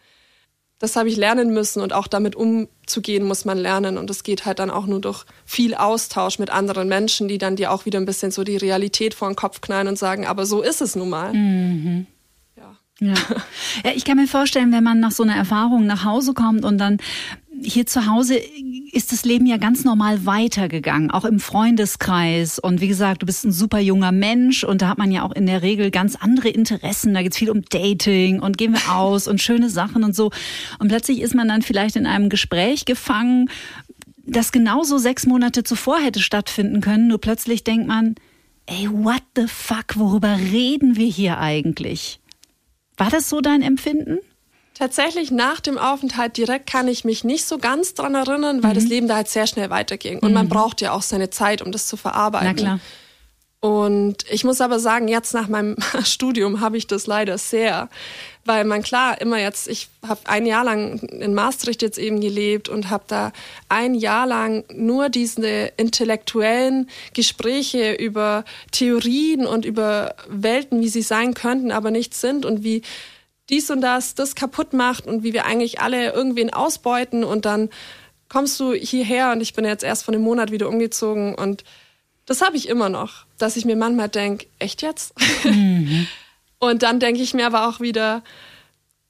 Das 0.82 0.96
habe 0.96 1.08
ich 1.08 1.16
lernen 1.16 1.54
müssen 1.54 1.80
und 1.80 1.92
auch 1.92 2.08
damit 2.08 2.34
umzugehen 2.34 3.24
muss 3.24 3.44
man 3.44 3.56
lernen. 3.56 3.96
Und 3.98 4.10
das 4.10 4.24
geht 4.24 4.46
halt 4.46 4.58
dann 4.58 4.68
auch 4.68 4.86
nur 4.86 5.00
durch 5.00 5.24
viel 5.44 5.76
Austausch 5.76 6.40
mit 6.40 6.50
anderen 6.50 6.88
Menschen, 6.88 7.28
die 7.28 7.38
dann 7.38 7.54
dir 7.54 7.70
auch 7.70 7.86
wieder 7.86 8.00
ein 8.00 8.04
bisschen 8.04 8.32
so 8.32 8.42
die 8.42 8.56
Realität 8.56 9.14
vor 9.14 9.28
den 9.28 9.36
Kopf 9.36 9.60
knallen 9.60 9.86
und 9.86 9.96
sagen, 9.96 10.26
aber 10.26 10.44
so 10.44 10.60
ist 10.60 10.82
es 10.82 10.96
nun 10.96 11.08
mal. 11.08 11.32
Mhm. 11.32 12.06
Ja. 12.56 12.76
ja. 12.98 13.14
Ich 13.94 14.04
kann 14.04 14.16
mir 14.16 14.26
vorstellen, 14.26 14.72
wenn 14.72 14.82
man 14.82 14.98
nach 14.98 15.12
so 15.12 15.22
einer 15.22 15.36
Erfahrung 15.36 15.86
nach 15.86 16.04
Hause 16.04 16.34
kommt 16.34 16.64
und 16.64 16.78
dann 16.78 16.98
hier 17.62 17.86
zu 17.86 18.06
Hause 18.06 18.40
ist 18.92 19.12
das 19.12 19.24
Leben 19.24 19.46
ja 19.46 19.56
ganz 19.56 19.84
normal 19.84 20.26
weitergegangen, 20.26 21.10
auch 21.10 21.24
im 21.24 21.40
Freundeskreis. 21.40 22.58
Und 22.58 22.80
wie 22.80 22.88
gesagt, 22.88 23.22
du 23.22 23.26
bist 23.26 23.44
ein 23.44 23.52
super 23.52 23.78
junger 23.78 24.12
Mensch 24.12 24.64
und 24.64 24.82
da 24.82 24.88
hat 24.88 24.98
man 24.98 25.10
ja 25.10 25.22
auch 25.22 25.32
in 25.32 25.46
der 25.46 25.62
Regel 25.62 25.90
ganz 25.90 26.16
andere 26.16 26.48
Interessen. 26.48 27.14
Da 27.14 27.22
geht's 27.22 27.38
viel 27.38 27.50
um 27.50 27.62
Dating 27.62 28.40
und 28.40 28.58
gehen 28.58 28.72
wir 28.72 28.94
aus 28.94 29.28
und 29.28 29.40
schöne 29.40 29.70
Sachen 29.70 30.04
und 30.04 30.14
so. 30.14 30.30
Und 30.78 30.88
plötzlich 30.88 31.20
ist 31.20 31.34
man 31.34 31.48
dann 31.48 31.62
vielleicht 31.62 31.96
in 31.96 32.06
einem 32.06 32.28
Gespräch 32.28 32.84
gefangen, 32.84 33.48
das 34.24 34.52
genauso 34.52 34.98
sechs 34.98 35.26
Monate 35.26 35.64
zuvor 35.64 35.98
hätte 35.98 36.20
stattfinden 36.20 36.80
können. 36.80 37.08
Nur 37.08 37.20
plötzlich 37.20 37.64
denkt 37.64 37.86
man, 37.86 38.14
ey, 38.66 38.88
what 38.90 39.22
the 39.36 39.46
fuck, 39.46 39.96
worüber 39.96 40.36
reden 40.36 40.96
wir 40.96 41.08
hier 41.08 41.38
eigentlich? 41.38 42.20
War 42.96 43.10
das 43.10 43.28
so 43.28 43.40
dein 43.40 43.62
Empfinden? 43.62 44.18
Tatsächlich 44.82 45.30
nach 45.30 45.60
dem 45.60 45.78
Aufenthalt 45.78 46.36
direkt 46.36 46.68
kann 46.68 46.88
ich 46.88 47.04
mich 47.04 47.22
nicht 47.22 47.44
so 47.44 47.58
ganz 47.58 47.94
dran 47.94 48.16
erinnern, 48.16 48.64
weil 48.64 48.70
mhm. 48.70 48.74
das 48.74 48.84
Leben 48.86 49.06
da 49.06 49.14
halt 49.14 49.28
sehr 49.28 49.46
schnell 49.46 49.70
weiterging. 49.70 50.18
Und 50.18 50.30
mhm. 50.30 50.34
man 50.34 50.48
braucht 50.48 50.80
ja 50.80 50.90
auch 50.90 51.02
seine 51.02 51.30
Zeit, 51.30 51.62
um 51.62 51.70
das 51.70 51.86
zu 51.86 51.96
verarbeiten. 51.96 52.48
Na 52.48 52.54
klar. 52.54 52.80
Und 53.60 54.24
ich 54.28 54.42
muss 54.42 54.60
aber 54.60 54.80
sagen, 54.80 55.06
jetzt 55.06 55.34
nach 55.34 55.46
meinem 55.46 55.76
Studium 56.02 56.58
habe 56.58 56.78
ich 56.78 56.88
das 56.88 57.06
leider 57.06 57.38
sehr. 57.38 57.90
weil 58.44 58.64
man 58.64 58.82
klar 58.82 59.20
immer 59.20 59.38
jetzt, 59.38 59.68
ich 59.68 59.86
habe 60.04 60.22
ein 60.24 60.46
Jahr 60.46 60.64
lang 60.64 60.98
in 60.98 61.32
Maastricht 61.32 61.80
jetzt 61.80 61.96
eben 61.96 62.20
gelebt 62.20 62.68
und 62.68 62.90
habe 62.90 63.04
da 63.06 63.32
ein 63.68 63.94
Jahr 63.94 64.26
lang 64.26 64.64
nur 64.74 65.10
diese 65.10 65.46
intellektuellen 65.76 66.90
Gespräche 67.14 67.92
über 67.92 68.44
Theorien 68.72 69.46
und 69.46 69.64
über 69.64 70.16
Welten, 70.28 70.80
wie 70.80 70.88
sie 70.88 71.02
sein 71.02 71.34
könnten, 71.34 71.70
aber 71.70 71.92
nicht 71.92 72.14
sind 72.14 72.44
und 72.44 72.64
wie 72.64 72.82
dies 73.52 73.70
und 73.70 73.82
das 73.82 74.14
das 74.14 74.34
kaputt 74.34 74.72
macht 74.72 75.06
und 75.06 75.22
wie 75.22 75.32
wir 75.32 75.44
eigentlich 75.44 75.80
alle 75.80 76.12
irgendwen 76.12 76.52
ausbeuten 76.52 77.22
und 77.22 77.44
dann 77.44 77.68
kommst 78.28 78.58
du 78.58 78.72
hierher 78.72 79.30
und 79.32 79.42
ich 79.42 79.52
bin 79.52 79.66
jetzt 79.66 79.84
erst 79.84 80.04
von 80.04 80.14
einem 80.14 80.24
Monat 80.24 80.50
wieder 80.50 80.68
umgezogen 80.68 81.34
und 81.34 81.62
das 82.24 82.40
habe 82.40 82.56
ich 82.56 82.68
immer 82.68 82.88
noch, 82.88 83.26
dass 83.36 83.56
ich 83.56 83.64
mir 83.64 83.76
manchmal 83.76 84.08
denke, 84.08 84.46
echt 84.58 84.80
jetzt? 84.80 85.12
Mhm. 85.44 86.06
und 86.58 86.82
dann 86.82 86.98
denke 86.98 87.20
ich 87.20 87.34
mir 87.34 87.46
aber 87.46 87.68
auch 87.68 87.80
wieder, 87.80 88.22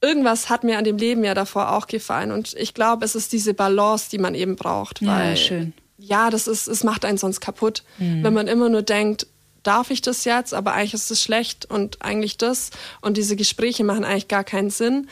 irgendwas 0.00 0.50
hat 0.50 0.64
mir 0.64 0.76
an 0.76 0.84
dem 0.84 0.96
Leben 0.96 1.22
ja 1.22 1.34
davor 1.34 1.72
auch 1.72 1.86
gefallen 1.86 2.32
und 2.32 2.54
ich 2.54 2.74
glaube, 2.74 3.04
es 3.04 3.14
ist 3.14 3.32
diese 3.32 3.54
Balance, 3.54 4.10
die 4.10 4.18
man 4.18 4.34
eben 4.34 4.56
braucht, 4.56 5.06
weil 5.06 5.30
ja, 5.30 5.36
schön. 5.36 5.72
ja, 5.98 6.30
das 6.30 6.48
ist, 6.48 6.66
es 6.66 6.82
macht 6.82 7.04
einen 7.04 7.18
sonst 7.18 7.40
kaputt, 7.40 7.84
mhm. 7.98 8.24
wenn 8.24 8.34
man 8.34 8.48
immer 8.48 8.68
nur 8.68 8.82
denkt, 8.82 9.28
darf 9.62 9.90
ich 9.90 10.02
das 10.02 10.24
jetzt, 10.24 10.54
aber 10.54 10.72
eigentlich 10.72 10.94
ist 10.94 11.10
es 11.10 11.22
schlecht 11.22 11.66
und 11.66 12.02
eigentlich 12.02 12.38
das 12.38 12.70
und 13.00 13.16
diese 13.16 13.36
Gespräche 13.36 13.84
machen 13.84 14.04
eigentlich 14.04 14.28
gar 14.28 14.44
keinen 14.44 14.70
Sinn. 14.70 15.08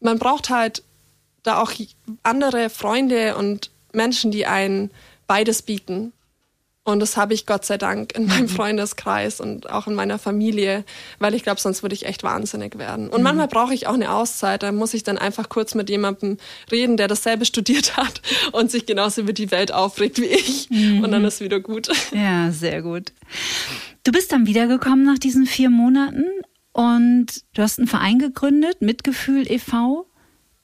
Man 0.00 0.18
braucht 0.18 0.50
halt 0.50 0.82
da 1.42 1.60
auch 1.60 1.72
andere 2.22 2.70
Freunde 2.70 3.36
und 3.36 3.70
Menschen, 3.92 4.30
die 4.30 4.46
einen 4.46 4.90
beides 5.26 5.62
bieten. 5.62 6.12
Und 6.84 6.98
das 6.98 7.16
habe 7.16 7.32
ich 7.32 7.46
Gott 7.46 7.64
sei 7.64 7.78
Dank 7.78 8.12
in 8.16 8.26
meinem 8.26 8.42
mhm. 8.42 8.48
Freundeskreis 8.48 9.40
und 9.40 9.70
auch 9.70 9.86
in 9.86 9.94
meiner 9.94 10.18
Familie, 10.18 10.84
weil 11.20 11.32
ich 11.34 11.44
glaube, 11.44 11.60
sonst 11.60 11.82
würde 11.82 11.94
ich 11.94 12.06
echt 12.06 12.24
wahnsinnig 12.24 12.76
werden. 12.76 13.08
Und 13.08 13.18
mhm. 13.18 13.24
manchmal 13.24 13.46
brauche 13.46 13.72
ich 13.72 13.86
auch 13.86 13.94
eine 13.94 14.12
Auszeit. 14.12 14.64
Da 14.64 14.72
muss 14.72 14.92
ich 14.92 15.04
dann 15.04 15.16
einfach 15.16 15.48
kurz 15.48 15.76
mit 15.76 15.88
jemandem 15.88 16.38
reden, 16.72 16.96
der 16.96 17.06
dasselbe 17.06 17.44
studiert 17.44 17.96
hat 17.96 18.20
und 18.52 18.72
sich 18.72 18.84
genauso 18.84 19.20
über 19.20 19.32
die 19.32 19.52
Welt 19.52 19.72
aufregt 19.72 20.20
wie 20.20 20.26
ich. 20.26 20.70
Mhm. 20.70 21.04
Und 21.04 21.12
dann 21.12 21.24
ist 21.24 21.40
wieder 21.40 21.60
gut. 21.60 21.88
Ja, 22.12 22.50
sehr 22.50 22.82
gut. 22.82 23.12
Du 24.04 24.12
bist 24.12 24.32
dann 24.32 24.46
wiedergekommen 24.46 25.04
nach 25.04 25.18
diesen 25.18 25.46
vier 25.46 25.70
Monaten 25.70 26.24
und 26.72 27.26
du 27.54 27.62
hast 27.62 27.78
einen 27.78 27.88
Verein 27.88 28.18
gegründet, 28.18 28.82
Mitgefühl 28.82 29.50
e.V. 29.50 30.06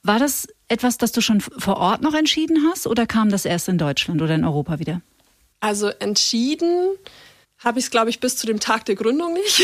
War 0.03 0.19
das 0.19 0.47
etwas, 0.67 0.97
das 0.97 1.11
du 1.11 1.21
schon 1.21 1.41
vor 1.41 1.77
Ort 1.77 2.01
noch 2.01 2.13
entschieden 2.13 2.67
hast 2.69 2.87
oder 2.87 3.05
kam 3.05 3.29
das 3.29 3.45
erst 3.45 3.69
in 3.69 3.77
Deutschland 3.77 4.21
oder 4.21 4.35
in 4.35 4.43
Europa 4.43 4.79
wieder? 4.79 5.01
Also 5.61 5.87
entschieden 5.87 6.95
habe 7.59 7.79
ich 7.79 7.85
es, 7.85 7.91
glaube 7.91 8.09
ich, 8.09 8.21
bis 8.21 8.37
zu 8.37 8.47
dem 8.47 8.59
Tag 8.59 8.85
der 8.85 8.95
Gründung 8.95 9.33
nicht. 9.33 9.61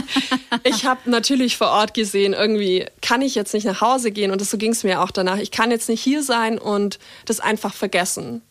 ich 0.64 0.84
habe 0.84 1.10
natürlich 1.10 1.56
vor 1.56 1.68
Ort 1.68 1.92
gesehen, 1.92 2.32
irgendwie 2.32 2.86
kann 3.00 3.22
ich 3.22 3.34
jetzt 3.34 3.54
nicht 3.54 3.64
nach 3.64 3.80
Hause 3.80 4.12
gehen 4.12 4.30
und 4.30 4.40
das, 4.40 4.50
so 4.50 4.58
ging 4.58 4.70
es 4.70 4.84
mir 4.84 5.02
auch 5.02 5.10
danach. 5.10 5.38
Ich 5.38 5.50
kann 5.50 5.72
jetzt 5.72 5.88
nicht 5.88 6.02
hier 6.02 6.22
sein 6.22 6.58
und 6.58 7.00
das 7.24 7.40
einfach 7.40 7.74
vergessen. 7.74 8.42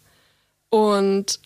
Und 0.69 1.39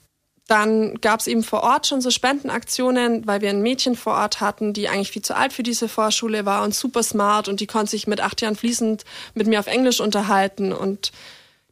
dann 0.48 0.96
gab 1.02 1.20
es 1.20 1.28
eben 1.28 1.44
vor 1.44 1.64
Ort 1.64 1.88
schon 1.88 2.02
so 2.02 2.10
Spendenaktionen, 2.10 3.28
weil 3.28 3.42
wir 3.42 3.50
ein 3.50 3.62
Mädchen 3.62 3.96
vor 3.96 4.14
Ort 4.14 4.40
hatten, 4.40 4.74
die 4.74 4.88
eigentlich 4.88 5.12
viel 5.12 5.22
zu 5.22 5.36
alt 5.36 5.52
für 5.52 5.64
diese 5.64 5.90
Vorschule 5.90 6.46
war 6.46 6.64
und 6.64 6.74
super 6.74 7.04
smart 7.04 7.50
und 7.50 7.60
die 7.60 7.68
konnte 7.68 7.92
sich 7.92 8.08
mit 8.08 8.22
acht 8.22 8.42
Jahren 8.42 8.56
fließend 8.56 9.04
mit 9.34 9.48
mir 9.48 9.60
auf 9.60 9.68
Englisch 9.68 10.00
unterhalten 10.00 10.72
und 10.72 11.12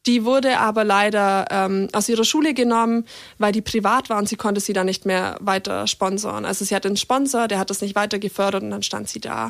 die 0.06 0.24
wurde 0.24 0.60
aber 0.60 0.84
leider 0.84 1.48
ähm, 1.50 1.88
aus 1.94 2.10
ihrer 2.10 2.26
Schule 2.26 2.54
genommen, 2.54 3.06
weil 3.40 3.52
die 3.52 3.62
privat 3.62 4.10
war 4.10 4.20
und 4.20 4.30
sie 4.30 4.36
konnte 4.36 4.62
sie 4.62 4.74
dann 4.74 4.86
nicht 4.86 5.06
mehr 5.06 5.38
weiter 5.40 5.88
sponsoren. 5.88 6.46
Also 6.46 6.64
sie 6.64 6.76
hatte 6.76 6.90
einen 6.90 6.98
Sponsor, 6.98 7.48
der 7.48 7.58
hat 7.58 7.70
das 7.70 7.82
nicht 7.82 7.96
weiter 7.96 8.20
gefördert 8.20 8.62
und 8.62 8.70
dann 8.70 8.84
stand 8.84 9.10
sie 9.10 9.20
da. 9.20 9.50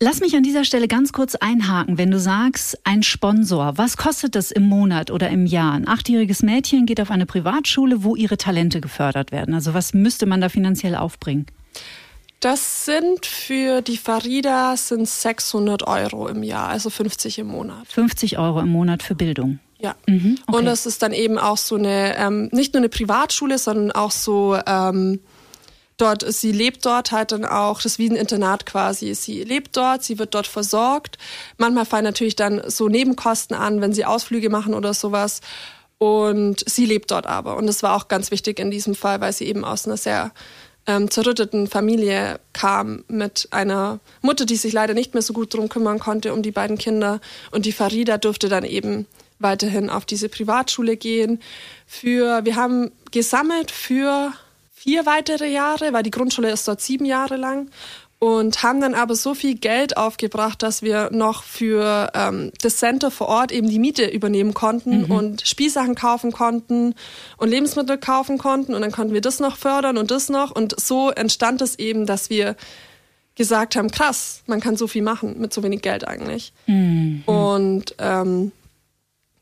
Lass 0.00 0.20
mich 0.20 0.36
an 0.36 0.44
dieser 0.44 0.64
Stelle 0.64 0.86
ganz 0.86 1.12
kurz 1.12 1.34
einhaken. 1.34 1.98
Wenn 1.98 2.12
du 2.12 2.20
sagst, 2.20 2.78
ein 2.84 3.02
Sponsor, 3.02 3.78
was 3.78 3.96
kostet 3.96 4.36
das 4.36 4.52
im 4.52 4.62
Monat 4.62 5.10
oder 5.10 5.28
im 5.28 5.44
Jahr? 5.44 5.72
Ein 5.72 5.88
achtjähriges 5.88 6.44
Mädchen 6.44 6.86
geht 6.86 7.00
auf 7.00 7.10
eine 7.10 7.26
Privatschule, 7.26 8.04
wo 8.04 8.14
ihre 8.14 8.36
Talente 8.36 8.80
gefördert 8.80 9.32
werden. 9.32 9.54
Also 9.54 9.74
was 9.74 9.94
müsste 9.94 10.26
man 10.26 10.40
da 10.40 10.50
finanziell 10.50 10.94
aufbringen? 10.94 11.46
Das 12.38 12.84
sind 12.84 13.26
für 13.26 13.82
die 13.82 13.96
Farida 13.96 14.76
sind 14.76 15.08
600 15.08 15.84
Euro 15.88 16.28
im 16.28 16.44
Jahr, 16.44 16.68
also 16.68 16.90
50 16.90 17.40
im 17.40 17.48
Monat. 17.48 17.88
50 17.88 18.38
Euro 18.38 18.60
im 18.60 18.68
Monat 18.68 19.02
für 19.02 19.16
Bildung. 19.16 19.58
Ja. 19.80 19.96
Mhm, 20.06 20.38
okay. 20.46 20.58
Und 20.58 20.64
das 20.66 20.86
ist 20.86 21.02
dann 21.02 21.12
eben 21.12 21.38
auch 21.38 21.56
so 21.56 21.74
eine, 21.74 22.16
ähm, 22.16 22.48
nicht 22.52 22.74
nur 22.74 22.82
eine 22.82 22.88
Privatschule, 22.88 23.58
sondern 23.58 23.90
auch 23.90 24.12
so 24.12 24.56
ähm, 24.64 25.18
dort, 26.00 26.24
sie 26.32 26.52
lebt 26.52 26.84
dort 26.86 27.12
halt 27.12 27.32
dann 27.32 27.44
auch, 27.44 27.82
das 27.82 27.92
ist 27.92 27.98
wie 27.98 28.08
ein 28.08 28.16
Internat 28.16 28.66
quasi. 28.66 29.14
Sie 29.14 29.44
lebt 29.44 29.76
dort, 29.76 30.02
sie 30.02 30.18
wird 30.18 30.34
dort 30.34 30.46
versorgt. 30.46 31.18
Manchmal 31.56 31.84
fallen 31.86 32.04
natürlich 32.04 32.36
dann 32.36 32.62
so 32.68 32.88
Nebenkosten 32.88 33.56
an, 33.56 33.80
wenn 33.80 33.92
sie 33.92 34.04
Ausflüge 34.04 34.50
machen 34.50 34.74
oder 34.74 34.94
sowas. 34.94 35.40
Und 35.98 36.62
sie 36.68 36.86
lebt 36.86 37.10
dort 37.10 37.26
aber. 37.26 37.56
Und 37.56 37.66
das 37.66 37.82
war 37.82 37.96
auch 37.96 38.08
ganz 38.08 38.30
wichtig 38.30 38.60
in 38.60 38.70
diesem 38.70 38.94
Fall, 38.94 39.20
weil 39.20 39.32
sie 39.32 39.46
eben 39.46 39.64
aus 39.64 39.86
einer 39.86 39.96
sehr 39.96 40.32
ähm, 40.86 41.10
zerrütteten 41.10 41.66
Familie 41.66 42.40
kam 42.52 43.04
mit 43.08 43.48
einer 43.50 44.00
Mutter, 44.22 44.46
die 44.46 44.56
sich 44.56 44.72
leider 44.72 44.94
nicht 44.94 45.14
mehr 45.14 45.22
so 45.22 45.32
gut 45.32 45.52
drum 45.52 45.68
kümmern 45.68 45.98
konnte 45.98 46.32
um 46.32 46.42
die 46.42 46.52
beiden 46.52 46.78
Kinder. 46.78 47.20
Und 47.50 47.66
die 47.66 47.72
Farida 47.72 48.16
durfte 48.16 48.48
dann 48.48 48.64
eben 48.64 49.06
weiterhin 49.40 49.90
auf 49.90 50.04
diese 50.04 50.28
Privatschule 50.28 50.96
gehen. 50.96 51.40
Für, 51.86 52.44
wir 52.44 52.56
haben 52.56 52.90
gesammelt 53.10 53.70
für 53.70 54.32
vier 54.78 55.06
weitere 55.06 55.50
Jahre, 55.50 55.92
weil 55.92 56.04
die 56.04 56.10
Grundschule 56.10 56.50
ist 56.50 56.68
dort 56.68 56.80
sieben 56.80 57.04
Jahre 57.04 57.36
lang 57.36 57.68
und 58.20 58.62
haben 58.62 58.80
dann 58.80 58.94
aber 58.94 59.14
so 59.14 59.34
viel 59.34 59.54
Geld 59.56 59.96
aufgebracht, 59.96 60.62
dass 60.62 60.82
wir 60.82 61.10
noch 61.12 61.42
für 61.42 62.10
ähm, 62.14 62.52
das 62.62 62.76
Center 62.76 63.10
vor 63.10 63.28
Ort 63.28 63.52
eben 63.52 63.68
die 63.68 63.78
Miete 63.78 64.06
übernehmen 64.06 64.54
konnten 64.54 65.06
mhm. 65.06 65.10
und 65.10 65.46
Spielsachen 65.46 65.94
kaufen 65.94 66.32
konnten 66.32 66.94
und 67.36 67.48
Lebensmittel 67.48 67.98
kaufen 67.98 68.38
konnten 68.38 68.74
und 68.74 68.82
dann 68.82 68.92
konnten 68.92 69.14
wir 69.14 69.20
das 69.20 69.40
noch 69.40 69.56
fördern 69.56 69.98
und 69.98 70.10
das 70.10 70.28
noch 70.28 70.52
und 70.52 70.78
so 70.80 71.10
entstand 71.10 71.60
es 71.60 71.78
eben, 71.78 72.06
dass 72.06 72.30
wir 72.30 72.56
gesagt 73.34 73.76
haben, 73.76 73.90
krass, 73.90 74.42
man 74.46 74.60
kann 74.60 74.76
so 74.76 74.88
viel 74.88 75.02
machen 75.02 75.40
mit 75.40 75.52
so 75.52 75.62
wenig 75.62 75.82
Geld 75.82 76.06
eigentlich. 76.06 76.52
Mhm. 76.66 77.22
Und 77.24 77.94
ähm, 77.98 78.52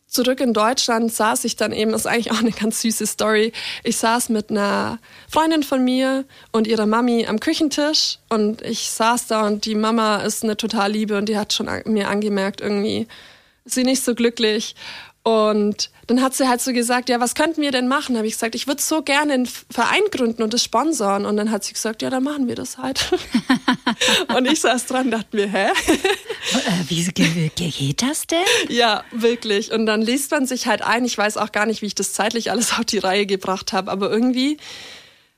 zurück 0.06 0.40
in 0.40 0.52
Deutschland 0.52 1.12
saß 1.12 1.44
ich 1.44 1.56
dann 1.56 1.72
eben, 1.72 1.92
ist 1.92 2.06
eigentlich 2.06 2.30
auch 2.30 2.40
eine 2.40 2.52
ganz 2.52 2.80
süße 2.82 3.06
Story. 3.06 3.52
Ich 3.84 3.96
saß 3.98 4.28
mit 4.28 4.50
einer 4.50 4.98
Freundin 5.28 5.62
von 5.62 5.84
mir 5.84 6.24
und 6.52 6.66
ihrer 6.66 6.86
Mami 6.86 7.26
am 7.26 7.40
Küchentisch 7.40 8.18
und 8.28 8.62
ich 8.62 8.90
saß 8.90 9.26
da 9.26 9.46
und 9.46 9.64
die 9.64 9.74
Mama 9.74 10.18
ist 10.18 10.44
eine 10.44 10.56
total 10.56 10.92
Liebe 10.92 11.18
und 11.18 11.28
die 11.28 11.38
hat 11.38 11.52
schon 11.52 11.68
mir 11.86 12.08
angemerkt, 12.08 12.60
irgendwie 12.60 13.06
ist 13.64 13.74
sie 13.74 13.84
nicht 13.84 14.02
so 14.02 14.14
glücklich. 14.14 14.74
Und 15.26 15.90
dann 16.06 16.22
hat 16.22 16.34
sie 16.34 16.46
halt 16.46 16.60
so 16.60 16.72
gesagt, 16.72 17.08
ja, 17.08 17.18
was 17.18 17.34
könnten 17.34 17.60
wir 17.60 17.72
denn 17.72 17.88
machen? 17.88 18.16
Habe 18.16 18.28
ich 18.28 18.34
gesagt, 18.34 18.54
ich 18.54 18.68
würde 18.68 18.80
so 18.80 19.02
gerne 19.02 19.32
einen 19.32 19.46
Verein 19.46 20.04
gründen 20.12 20.44
und 20.44 20.54
das 20.54 20.62
sponsern. 20.62 21.26
Und 21.26 21.36
dann 21.36 21.50
hat 21.50 21.64
sie 21.64 21.72
gesagt, 21.72 22.00
ja, 22.00 22.10
dann 22.10 22.22
machen 22.22 22.46
wir 22.46 22.54
das 22.54 22.78
halt. 22.78 23.10
und 24.36 24.46
ich 24.46 24.60
saß 24.60 24.86
dran, 24.86 25.10
dachte 25.10 25.34
mir, 25.34 25.48
hä? 25.48 25.66
Äh, 25.66 26.84
wie 26.86 27.04
geht 27.06 28.02
das 28.02 28.28
denn? 28.28 28.38
Ja, 28.68 29.02
wirklich. 29.10 29.72
Und 29.72 29.86
dann 29.86 30.00
liest 30.00 30.30
man 30.30 30.46
sich 30.46 30.68
halt 30.68 30.82
ein. 30.82 31.04
Ich 31.04 31.18
weiß 31.18 31.38
auch 31.38 31.50
gar 31.50 31.66
nicht, 31.66 31.82
wie 31.82 31.86
ich 31.86 31.96
das 31.96 32.12
zeitlich 32.12 32.52
alles 32.52 32.74
auf 32.78 32.84
die 32.84 32.98
Reihe 32.98 33.26
gebracht 33.26 33.72
habe, 33.72 33.90
aber 33.90 34.08
irgendwie 34.08 34.58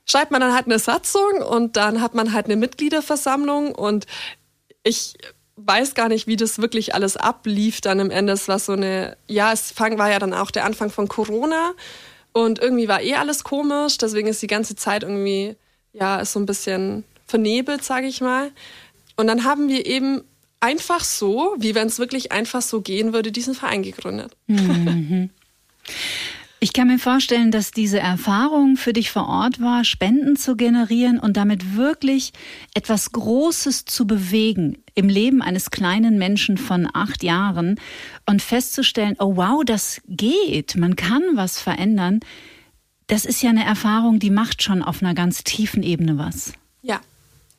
schreibt 0.05 0.29
man 0.29 0.39
dann 0.39 0.53
halt 0.53 0.67
eine 0.67 0.77
Satzung 0.77 1.41
und 1.41 1.77
dann 1.77 1.99
hat 1.99 2.13
man 2.13 2.31
halt 2.31 2.45
eine 2.45 2.57
Mitgliederversammlung 2.57 3.73
und 3.73 4.05
ich 4.83 5.15
weiß 5.65 5.95
gar 5.95 6.09
nicht, 6.09 6.27
wie 6.27 6.35
das 6.35 6.59
wirklich 6.59 6.95
alles 6.95 7.17
ablief 7.17 7.81
dann 7.81 7.99
im 7.99 8.11
Ende. 8.11 8.33
Es 8.33 8.47
war 8.47 8.59
so 8.59 8.73
eine, 8.73 9.17
ja, 9.27 9.51
es 9.51 9.71
fang, 9.71 9.97
war 9.97 10.11
ja 10.11 10.19
dann 10.19 10.33
auch 10.33 10.51
der 10.51 10.65
Anfang 10.65 10.89
von 10.89 11.07
Corona 11.07 11.73
und 12.31 12.59
irgendwie 12.59 12.87
war 12.87 13.01
eh 13.01 13.15
alles 13.15 13.43
komisch, 13.43 13.97
deswegen 13.97 14.27
ist 14.27 14.41
die 14.41 14.47
ganze 14.47 14.75
Zeit 14.75 15.03
irgendwie, 15.03 15.55
ja, 15.93 16.19
ist 16.19 16.33
so 16.33 16.39
ein 16.39 16.45
bisschen 16.45 17.03
vernebelt, 17.25 17.83
sage 17.83 18.07
ich 18.07 18.21
mal. 18.21 18.51
Und 19.15 19.27
dann 19.27 19.43
haben 19.43 19.67
wir 19.67 19.85
eben 19.85 20.21
einfach 20.59 21.03
so, 21.03 21.55
wie 21.57 21.75
wenn 21.75 21.87
es 21.87 21.99
wirklich 21.99 22.31
einfach 22.31 22.61
so 22.61 22.81
gehen 22.81 23.13
würde, 23.13 23.31
diesen 23.31 23.55
Verein 23.55 23.83
gegründet. 23.83 24.33
Mhm. 24.47 25.29
Ich 26.61 26.73
kann 26.73 26.87
mir 26.87 26.99
vorstellen, 26.99 27.51
dass 27.51 27.71
diese 27.71 27.99
Erfahrung 27.99 28.75
für 28.75 28.91
dich 28.91 29.11
vor 29.11 29.29
Ort 29.29 29.61
war, 29.61 29.85
Spenden 29.85 30.35
zu 30.35 30.57
generieren 30.57 31.17
und 31.17 31.37
damit 31.37 31.77
wirklich 31.77 32.33
etwas 32.73 33.13
Großes 33.13 33.85
zu 33.85 34.05
bewegen 34.05 34.83
im 34.93 35.07
Leben 35.07 35.41
eines 35.41 35.71
kleinen 35.71 36.17
Menschen 36.17 36.57
von 36.57 36.89
acht 36.93 37.23
Jahren 37.23 37.79
und 38.25 38.41
festzustellen, 38.41 39.15
oh 39.19 39.37
wow, 39.37 39.63
das 39.63 40.01
geht, 40.07 40.75
man 40.75 40.97
kann 40.97 41.23
was 41.35 41.61
verändern. 41.61 42.19
Das 43.07 43.23
ist 43.23 43.41
ja 43.41 43.51
eine 43.51 43.63
Erfahrung, 43.63 44.19
die 44.19 44.29
macht 44.29 44.61
schon 44.61 44.83
auf 44.83 45.01
einer 45.01 45.13
ganz 45.13 45.45
tiefen 45.45 45.81
Ebene 45.81 46.17
was. 46.17 46.51
Ja, 46.81 46.99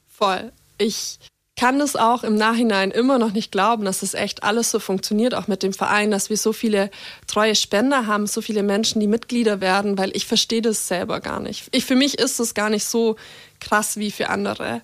voll. 0.09 0.53
Ich 0.77 1.19
kann 1.61 1.79
das 1.79 1.95
auch 1.95 2.25
im 2.25 2.37
Nachhinein 2.37 2.91
immer 2.91 3.19
noch 3.19 3.33
nicht 3.33 3.53
glauben, 3.53 3.85
dass 3.85 4.01
das 4.01 4.15
echt 4.15 4.45
alles 4.45 4.71
so 4.71 4.79
funktioniert, 4.79 5.35
auch 5.35 5.47
mit 5.47 5.63
dem 5.63 5.75
Verein, 5.75 6.11
dass 6.11 6.31
wir 6.31 6.39
so 6.39 6.55
viele 6.55 6.91
treue 7.27 7.55
Spender 7.55 8.07
haben, 8.07 8.27
so 8.27 8.41
viele 8.41 8.63
Menschen, 8.63 8.99
die 8.99 9.07
Mitglieder 9.07 9.61
werden, 9.61 9.99
weil 9.99 10.11
ich 10.17 10.25
verstehe 10.25 10.63
das 10.63 10.89
selber 10.89 11.21
gar 11.21 11.39
nicht. 11.39 11.69
Ich, 11.73 11.85
für 11.85 11.97
mich 11.97 12.19
ist 12.19 12.41
es 12.41 12.55
gar 12.55 12.71
nicht 12.71 12.87
so 12.87 13.17
krass 13.61 13.99
wie 13.99 14.11
für 14.11 14.31
andere. 14.31 14.81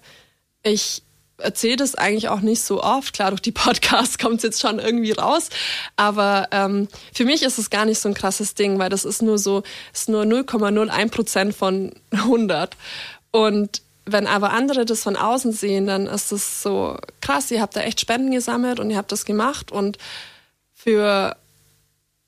Ich 0.63 1.03
erzähle 1.39 1.77
das 1.77 1.95
eigentlich 1.95 2.29
auch 2.29 2.43
nicht 2.43 2.61
so 2.61 2.83
oft. 2.83 3.15
Klar, 3.15 3.31
durch 3.31 3.41
die 3.41 3.53
Podcasts 3.53 4.19
kommt 4.19 4.37
es 4.37 4.43
jetzt 4.43 4.61
schon 4.61 4.79
irgendwie 4.79 5.13
raus. 5.13 5.49
Aber 5.97 6.49
ähm, 6.51 6.89
für 7.15 7.25
mich 7.25 7.43
ist 7.43 7.57
es 7.57 7.71
gar 7.71 7.87
nicht 7.87 8.01
so 8.01 8.11
ein 8.11 8.15
krasses 8.15 8.53
Ding, 8.53 8.79
weil 8.79 8.91
das 8.91 9.07
ist 9.07 9.23
nur 9.23 9.39
so, 9.39 9.63
ist 9.95 10.11
nur 10.11 10.25
0,01 10.25 11.11
Prozent 11.11 11.55
von 11.57 11.95
100. 12.11 12.77
Und 13.31 13.81
wenn 14.07 14.27
aber 14.27 14.53
andere 14.53 14.85
das 14.85 15.03
von 15.03 15.17
außen 15.17 15.53
sehen, 15.53 15.87
dann 15.87 16.07
ist 16.07 16.33
es 16.33 16.63
so 16.63 16.97
krass, 17.21 17.51
ihr 17.51 17.61
habt 17.61 17.77
da 17.77 17.81
echt 17.81 18.01
Spenden 18.01 18.31
gesammelt 18.31 18.79
und 18.79 18.91
ihr 18.91 18.97
habt 18.97 19.11
das 19.13 19.25
gemacht. 19.25 19.73
Und 19.73 19.99
für 20.73 21.37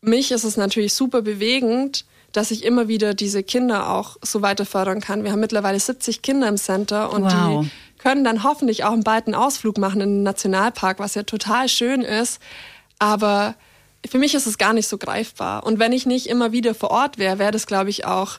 mich 0.01 0.33
ist 0.33 0.45
es 0.45 0.57
natürlich 0.57 0.93
super 0.95 1.23
bewegend, 1.23 2.05
dass 2.33 2.51
ich 2.51 2.65
immer 2.65 2.89
wieder 2.89 3.15
diese 3.15 3.43
Kinder 3.43 3.91
auch 3.91 4.17
so 4.23 4.43
weiter 4.43 4.67
fördern 4.67 5.01
kann. 5.01 5.25
Wir 5.25 5.33
haben 5.33 5.41
mittlerweile 5.41 5.79
70 5.79 6.21
Kinder 6.21 6.49
im 6.49 6.57
Center 6.57 7.13
und 7.13 7.25
wow. 7.25 7.65
die 7.65 7.71
können 7.99 8.25
dann 8.25 8.43
hoffentlich 8.43 8.85
auch 8.85 8.93
einen 8.93 9.05
bald 9.05 9.33
Ausflug 9.33 9.79
machen 9.79 10.01
in 10.01 10.09
den 10.17 10.23
Nationalpark, 10.25 10.99
was 10.99 11.15
ja 11.15 11.23
total 11.23 11.69
schön 11.69 12.03
ist. 12.03 12.41
Aber 12.99 13.55
für 14.09 14.19
mich 14.19 14.35
ist 14.35 14.47
es 14.47 14.59
gar 14.59 14.73
nicht 14.73 14.89
so 14.89 14.99
greifbar. 14.99 15.65
Und 15.65 15.79
wenn 15.79 15.93
ich 15.93 16.07
nicht 16.07 16.27
immer 16.27 16.53
wieder 16.53 16.75
vor 16.75 16.91
Ort 16.91 17.19
wäre, 17.19 17.39
wäre 17.39 17.53
das, 17.53 17.67
glaube 17.67 17.91
ich, 17.91 18.05
auch 18.05 18.39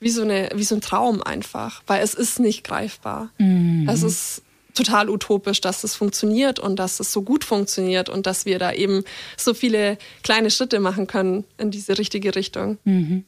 wie 0.00 0.10
so, 0.10 0.22
eine, 0.22 0.50
wie 0.54 0.64
so 0.64 0.74
ein 0.74 0.80
Traum 0.80 1.22
einfach, 1.22 1.82
weil 1.86 2.02
es 2.02 2.14
ist 2.14 2.38
nicht 2.38 2.64
greifbar. 2.64 3.30
Mhm. 3.38 3.88
Es 3.88 4.02
ist 4.02 4.42
total 4.74 5.08
utopisch, 5.08 5.60
dass 5.60 5.84
es 5.84 5.94
funktioniert 5.94 6.58
und 6.58 6.78
dass 6.78 7.00
es 7.00 7.12
so 7.12 7.22
gut 7.22 7.44
funktioniert 7.44 8.08
und 8.08 8.26
dass 8.26 8.44
wir 8.44 8.58
da 8.58 8.72
eben 8.72 9.04
so 9.36 9.54
viele 9.54 9.98
kleine 10.22 10.50
Schritte 10.50 10.80
machen 10.80 11.06
können 11.06 11.44
in 11.58 11.70
diese 11.70 11.98
richtige 11.98 12.34
Richtung. 12.34 12.78
Mhm. 12.84 13.24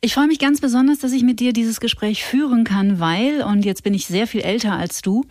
Ich 0.00 0.14
freue 0.14 0.26
mich 0.26 0.40
ganz 0.40 0.60
besonders, 0.60 0.98
dass 0.98 1.12
ich 1.12 1.22
mit 1.22 1.40
dir 1.40 1.52
dieses 1.52 1.80
Gespräch 1.80 2.24
führen 2.24 2.64
kann, 2.64 2.98
weil, 2.98 3.42
und 3.42 3.64
jetzt 3.64 3.84
bin 3.84 3.94
ich 3.94 4.06
sehr 4.06 4.26
viel 4.26 4.40
älter 4.40 4.72
als 4.72 5.00
du, 5.00 5.24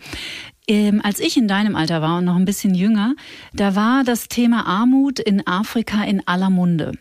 ähm, 0.66 1.02
als 1.04 1.20
ich 1.20 1.36
in 1.36 1.46
deinem 1.46 1.76
Alter 1.76 2.00
war 2.00 2.18
und 2.18 2.24
noch 2.24 2.36
ein 2.36 2.46
bisschen 2.46 2.74
jünger, 2.74 3.14
da 3.52 3.76
war 3.76 4.02
das 4.02 4.28
Thema 4.28 4.66
Armut 4.66 5.18
in 5.18 5.46
Afrika 5.46 6.02
in 6.04 6.26
aller 6.26 6.48
Munde. 6.48 6.92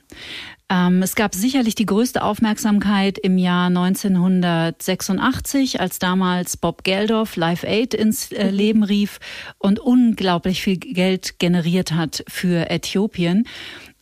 Ähm, 0.73 1.03
es 1.03 1.13
gab 1.13 1.35
sicherlich 1.35 1.75
die 1.75 1.85
größte 1.85 2.23
Aufmerksamkeit 2.23 3.19
im 3.19 3.37
Jahr 3.37 3.67
1986, 3.67 5.79
als 5.79 5.99
damals 5.99 6.57
Bob 6.57 6.83
Geldof 6.83 7.35
Live 7.35 7.63
Aid 7.63 7.93
ins 7.93 8.31
äh, 8.31 8.49
mhm. 8.49 8.57
Leben 8.57 8.83
rief 8.83 9.19
und 9.59 9.79
unglaublich 9.79 10.63
viel 10.63 10.77
Geld 10.77 11.37
generiert 11.37 11.91
hat 11.91 12.23
für 12.27 12.71
Äthiopien. 12.71 13.47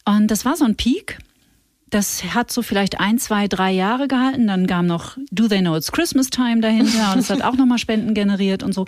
Und 0.06 0.32
das 0.32 0.46
war 0.46 0.56
so 0.56 0.64
ein 0.64 0.78
Peak. 0.78 1.18
Das 1.90 2.24
hat 2.34 2.54
so 2.54 2.62
vielleicht 2.62 3.02
ein, 3.02 3.20
zwei, 3.20 3.50
drei 3.50 3.72
Jahre 3.72 4.08
gehalten. 4.08 4.48
Dann 4.48 4.66
kam 4.66 4.88
noch 4.88 5.18
Do 5.30 5.50
They 5.50 5.60
Know 5.60 5.76
It's 5.76 5.92
Christmas 5.92 6.30
Time 6.30 6.62
dahinter 6.62 7.12
und 7.12 7.20
es 7.20 7.30
hat 7.30 7.42
auch 7.42 7.58
nochmal 7.58 7.80
Spenden 7.80 8.14
generiert 8.14 8.64
und 8.64 8.74
so. 8.74 8.86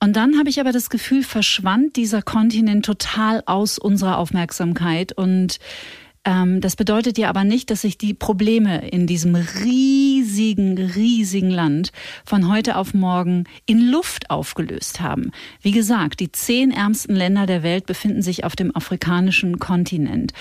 Und 0.00 0.16
dann 0.16 0.38
habe 0.38 0.48
ich 0.48 0.58
aber 0.58 0.72
das 0.72 0.88
Gefühl, 0.88 1.22
verschwand 1.22 1.96
dieser 1.96 2.22
Kontinent 2.22 2.86
total 2.86 3.42
aus 3.44 3.78
unserer 3.78 4.16
Aufmerksamkeit 4.16 5.12
und 5.12 5.58
das 6.24 6.76
bedeutet 6.76 7.18
ja 7.18 7.28
aber 7.28 7.44
nicht, 7.44 7.70
dass 7.70 7.82
sich 7.82 7.98
die 7.98 8.14
Probleme 8.14 8.88
in 8.88 9.06
diesem 9.06 9.34
riesigen, 9.34 10.78
riesigen 10.78 11.50
Land 11.50 11.92
von 12.24 12.50
heute 12.50 12.76
auf 12.76 12.94
morgen 12.94 13.44
in 13.66 13.90
Luft 13.90 14.30
aufgelöst 14.30 15.00
haben. 15.00 15.32
Wie 15.60 15.72
gesagt, 15.72 16.20
die 16.20 16.32
zehn 16.32 16.70
ärmsten 16.70 17.14
Länder 17.14 17.44
der 17.44 17.62
Welt 17.62 17.84
befinden 17.84 18.22
sich 18.22 18.44
auf 18.44 18.56
dem 18.56 18.74
afrikanischen 18.74 19.58
Kontinent. 19.58 20.32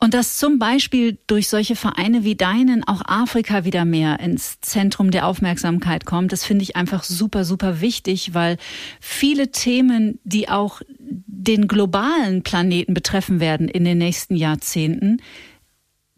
Und 0.00 0.14
dass 0.14 0.38
zum 0.38 0.60
Beispiel 0.60 1.18
durch 1.26 1.48
solche 1.48 1.74
Vereine 1.74 2.22
wie 2.22 2.36
deinen 2.36 2.84
auch 2.84 3.02
Afrika 3.04 3.64
wieder 3.64 3.84
mehr 3.84 4.20
ins 4.20 4.60
Zentrum 4.60 5.10
der 5.10 5.26
Aufmerksamkeit 5.26 6.06
kommt, 6.06 6.30
das 6.30 6.44
finde 6.44 6.62
ich 6.62 6.76
einfach 6.76 7.02
super, 7.02 7.44
super 7.44 7.80
wichtig, 7.80 8.32
weil 8.32 8.58
viele 9.00 9.50
Themen, 9.50 10.20
die 10.22 10.48
auch 10.48 10.82
den 11.00 11.66
globalen 11.66 12.44
Planeten 12.44 12.94
betreffen 12.94 13.40
werden 13.40 13.68
in 13.68 13.84
den 13.84 13.98
nächsten 13.98 14.36
Jahrzehnten, 14.36 15.20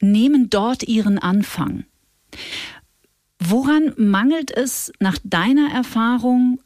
nehmen 0.01 0.51
dort 0.51 0.83
ihren 0.83 1.19
Anfang. 1.19 1.85
Woran 3.39 3.95
mangelt 3.97 4.55
es 4.55 4.93
nach 5.01 5.17
deiner 5.25 5.73
Erfahrung 5.73 6.61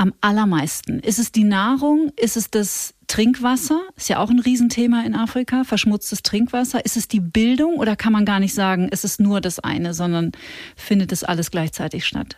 am 0.00 0.14
allermeisten? 0.22 1.00
Ist 1.00 1.18
es 1.18 1.30
die 1.30 1.44
Nahrung? 1.44 2.10
Ist 2.16 2.36
es 2.36 2.50
das 2.50 2.94
Trinkwasser 3.10 3.80
ist 3.96 4.08
ja 4.08 4.20
auch 4.20 4.30
ein 4.30 4.38
Riesenthema 4.38 5.02
in 5.02 5.16
Afrika, 5.16 5.64
verschmutztes 5.64 6.22
Trinkwasser. 6.22 6.84
Ist 6.84 6.96
es 6.96 7.08
die 7.08 7.18
Bildung 7.18 7.74
oder 7.74 7.96
kann 7.96 8.12
man 8.12 8.24
gar 8.24 8.38
nicht 8.38 8.54
sagen, 8.54 8.88
es 8.92 9.02
ist 9.02 9.18
nur 9.18 9.40
das 9.40 9.58
eine, 9.58 9.94
sondern 9.94 10.30
findet 10.76 11.10
es 11.10 11.24
alles 11.24 11.50
gleichzeitig 11.50 12.06
statt? 12.06 12.36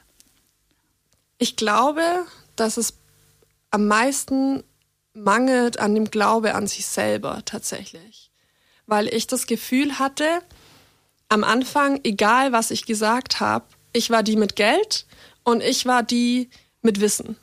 Ich 1.37 1.57
glaube, 1.57 2.03
dass 2.57 2.79
es 2.79 2.95
am 3.71 3.87
meisten 3.87 4.65
mangelt 5.13 5.79
an 5.79 5.95
dem 5.95 6.11
Glaube 6.11 6.55
an 6.55 6.67
sich 6.67 6.87
selber 6.87 7.43
tatsächlich. 7.45 8.31
Weil 8.87 9.09
ich 9.09 9.27
das 9.27 9.47
Gefühl 9.47 9.99
hatte, 9.99 10.25
am 11.29 11.45
Anfang, 11.45 12.01
egal 12.03 12.53
was 12.53 12.71
ich 12.71 12.87
gesagt 12.87 13.41
habe, 13.41 13.67
ich 13.93 14.09
war 14.09 14.23
die 14.23 14.37
mit 14.37 14.57
Geld 14.57 15.05
und 15.45 15.63
ich 15.63 15.85
war 15.85 16.03
die 16.03 16.49
mit 16.81 17.03
Wissen. 17.03 17.37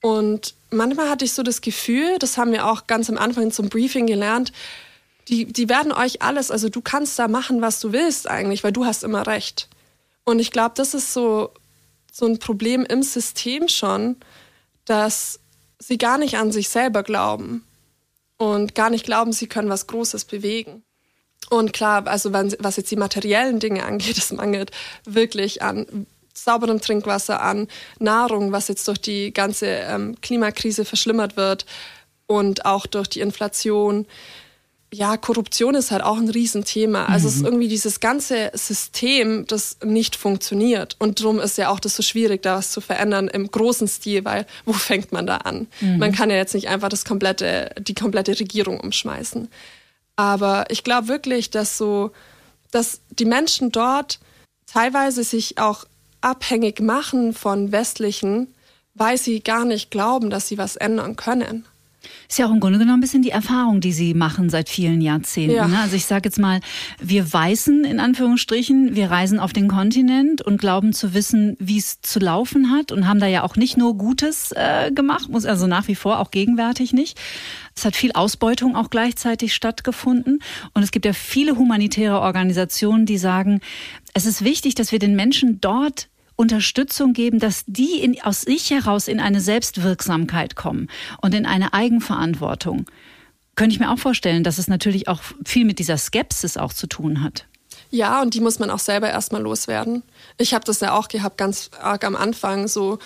Und 0.00 0.54
manchmal 0.70 1.10
hatte 1.10 1.24
ich 1.24 1.32
so 1.32 1.42
das 1.42 1.60
Gefühl, 1.60 2.18
das 2.18 2.38
haben 2.38 2.52
wir 2.52 2.66
auch 2.66 2.86
ganz 2.86 3.10
am 3.10 3.18
Anfang 3.18 3.50
zum 3.50 3.68
Briefing 3.68 4.06
gelernt, 4.06 4.52
die, 5.28 5.44
die 5.44 5.68
werden 5.68 5.92
euch 5.92 6.22
alles, 6.22 6.50
also 6.50 6.68
du 6.68 6.80
kannst 6.80 7.18
da 7.18 7.28
machen, 7.28 7.60
was 7.60 7.80
du 7.80 7.92
willst 7.92 8.28
eigentlich, 8.28 8.64
weil 8.64 8.72
du 8.72 8.86
hast 8.86 9.04
immer 9.04 9.26
recht. 9.26 9.68
Und 10.24 10.38
ich 10.38 10.50
glaube, 10.50 10.74
das 10.76 10.94
ist 10.94 11.12
so, 11.12 11.50
so 12.10 12.26
ein 12.26 12.38
Problem 12.38 12.84
im 12.84 13.02
System 13.02 13.68
schon, 13.68 14.16
dass 14.84 15.40
sie 15.78 15.98
gar 15.98 16.18
nicht 16.18 16.38
an 16.38 16.50
sich 16.50 16.68
selber 16.68 17.02
glauben 17.02 17.64
und 18.38 18.74
gar 18.74 18.90
nicht 18.90 19.04
glauben, 19.04 19.32
sie 19.32 19.46
können 19.46 19.68
was 19.68 19.86
Großes 19.86 20.24
bewegen. 20.24 20.82
Und 21.50 21.72
klar, 21.72 22.06
also 22.06 22.32
was 22.32 22.76
jetzt 22.76 22.90
die 22.90 22.96
materiellen 22.96 23.60
Dinge 23.60 23.84
angeht, 23.86 24.18
es 24.18 24.32
mangelt 24.32 24.70
wirklich 25.04 25.62
an 25.62 26.06
sauberem 26.44 26.80
Trinkwasser 26.80 27.42
an, 27.42 27.68
Nahrung, 27.98 28.52
was 28.52 28.68
jetzt 28.68 28.86
durch 28.88 29.00
die 29.00 29.32
ganze 29.32 29.66
ähm, 29.66 30.16
Klimakrise 30.20 30.84
verschlimmert 30.84 31.36
wird 31.36 31.66
und 32.26 32.64
auch 32.64 32.86
durch 32.86 33.08
die 33.08 33.20
Inflation. 33.20 34.06
Ja, 34.92 35.18
Korruption 35.18 35.74
ist 35.74 35.90
halt 35.90 36.02
auch 36.02 36.16
ein 36.16 36.30
Riesenthema. 36.30 37.06
Also 37.06 37.24
mhm. 37.24 37.28
es 37.28 37.34
ist 37.34 37.40
mhm. 37.40 37.46
irgendwie 37.46 37.68
dieses 37.68 38.00
ganze 38.00 38.50
System, 38.54 39.46
das 39.46 39.78
nicht 39.84 40.16
funktioniert. 40.16 40.96
Und 40.98 41.20
darum 41.20 41.40
ist 41.40 41.58
ja 41.58 41.68
auch 41.68 41.80
das 41.80 41.96
so 41.96 42.02
schwierig, 42.02 42.42
da 42.42 42.56
was 42.56 42.70
zu 42.70 42.80
verändern 42.80 43.28
im 43.28 43.50
großen 43.50 43.88
Stil, 43.88 44.24
weil 44.24 44.46
wo 44.64 44.72
fängt 44.90 45.12
man 45.12 45.26
da 45.26 45.38
an? 45.38 45.66
Mhm. 45.80 45.98
Man 45.98 46.12
kann 46.12 46.30
ja 46.30 46.36
jetzt 46.36 46.54
nicht 46.54 46.68
einfach 46.68 46.88
das 46.88 47.04
komplette, 47.04 47.70
die 47.80 47.94
komplette 47.94 48.38
Regierung 48.38 48.80
umschmeißen. 48.80 49.48
Aber 50.16 50.64
ich 50.68 50.84
glaube 50.84 51.08
wirklich, 51.08 51.50
dass 51.50 51.78
so, 51.78 52.10
dass 52.70 53.00
die 53.10 53.24
Menschen 53.24 53.70
dort 53.70 54.18
teilweise 54.66 55.22
sich 55.24 55.58
auch 55.58 55.84
abhängig 56.20 56.80
machen 56.80 57.34
von 57.34 57.72
westlichen, 57.72 58.48
weil 58.94 59.18
sie 59.18 59.40
gar 59.40 59.64
nicht 59.64 59.90
glauben, 59.90 60.30
dass 60.30 60.48
sie 60.48 60.58
was 60.58 60.76
ändern 60.76 61.16
können. 61.16 61.64
Ist 62.28 62.38
ja 62.38 62.46
auch 62.46 62.52
im 62.52 62.60
Grunde 62.60 62.78
genommen 62.78 62.98
ein 62.98 63.00
bisschen 63.00 63.22
die 63.22 63.30
Erfahrung, 63.30 63.80
die 63.80 63.92
Sie 63.92 64.14
machen 64.14 64.50
seit 64.50 64.68
vielen 64.68 65.00
Jahrzehnten. 65.00 65.56
Ja. 65.56 65.66
Ne? 65.66 65.78
Also 65.78 65.96
ich 65.96 66.04
sage 66.04 66.28
jetzt 66.28 66.38
mal, 66.38 66.60
wir 67.00 67.32
Weißen 67.32 67.84
in 67.84 68.00
Anführungsstrichen, 68.00 68.94
wir 68.94 69.10
reisen 69.10 69.40
auf 69.40 69.52
den 69.52 69.68
Kontinent 69.68 70.42
und 70.42 70.58
glauben 70.58 70.92
zu 70.92 71.14
wissen, 71.14 71.56
wie 71.58 71.78
es 71.78 72.00
zu 72.02 72.18
laufen 72.18 72.70
hat 72.70 72.92
und 72.92 73.08
haben 73.08 73.18
da 73.18 73.26
ja 73.26 73.42
auch 73.42 73.56
nicht 73.56 73.76
nur 73.76 73.96
Gutes 73.96 74.52
äh, 74.52 74.90
gemacht, 74.92 75.28
muss 75.28 75.44
also 75.44 75.66
nach 75.66 75.88
wie 75.88 75.94
vor 75.94 76.20
auch 76.20 76.30
gegenwärtig 76.30 76.92
nicht. 76.92 77.18
Es 77.74 77.84
hat 77.84 77.94
viel 77.94 78.12
Ausbeutung 78.12 78.74
auch 78.74 78.90
gleichzeitig 78.90 79.54
stattgefunden. 79.54 80.40
Und 80.74 80.82
es 80.82 80.90
gibt 80.90 81.06
ja 81.06 81.12
viele 81.12 81.56
humanitäre 81.56 82.20
Organisationen, 82.20 83.06
die 83.06 83.18
sagen, 83.18 83.60
es 84.14 84.26
ist 84.26 84.44
wichtig, 84.44 84.74
dass 84.74 84.92
wir 84.92 84.98
den 84.98 85.16
Menschen 85.16 85.60
dort 85.60 86.08
Unterstützung 86.36 87.14
geben, 87.14 87.40
dass 87.40 87.64
die 87.66 88.00
in, 88.00 88.20
aus 88.22 88.42
sich 88.42 88.70
heraus 88.70 89.08
in 89.08 89.18
eine 89.18 89.40
Selbstwirksamkeit 89.40 90.54
kommen 90.54 90.88
und 91.20 91.34
in 91.34 91.46
eine 91.46 91.72
Eigenverantwortung. 91.74 92.86
Könnte 93.56 93.74
ich 93.74 93.80
mir 93.80 93.90
auch 93.90 93.98
vorstellen, 93.98 94.44
dass 94.44 94.58
es 94.58 94.68
natürlich 94.68 95.08
auch 95.08 95.20
viel 95.44 95.64
mit 95.64 95.80
dieser 95.80 95.98
Skepsis 95.98 96.56
auch 96.56 96.72
zu 96.72 96.86
tun 96.86 97.24
hat. 97.24 97.46
Ja, 97.90 98.22
und 98.22 98.34
die 98.34 98.40
muss 98.40 98.60
man 98.60 98.70
auch 98.70 98.78
selber 98.78 99.10
erstmal 99.10 99.42
loswerden. 99.42 100.04
Ich 100.36 100.54
habe 100.54 100.64
das 100.64 100.78
ja 100.78 100.92
auch 100.92 101.08
gehabt, 101.08 101.38
ganz 101.38 101.70
arg 101.80 102.04
am 102.04 102.14
Anfang, 102.14 102.68
so, 102.68 102.98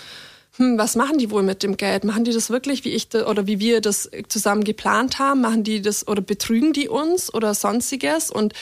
hm, 0.57 0.77
was 0.77 0.97
machen 0.97 1.17
die 1.17 1.31
wohl 1.31 1.43
mit 1.43 1.63
dem 1.63 1.79
Geld? 1.79 2.05
Machen 2.05 2.25
die 2.25 2.33
das 2.33 2.51
wirklich, 2.51 2.85
wie 2.85 2.91
ich 2.91 3.15
oder 3.15 3.47
wie 3.47 3.59
wir 3.59 3.81
das 3.81 4.11
zusammen 4.29 4.65
geplant 4.65 5.19
haben? 5.19 5.41
Machen 5.41 5.65
die 5.65 5.81
das 5.81 6.07
oder 6.07 6.21
betrügen 6.21 6.75
die 6.75 6.89
uns 6.89 7.33
oder 7.33 7.55
sonstiges? 7.55 8.31
Und 8.31 8.53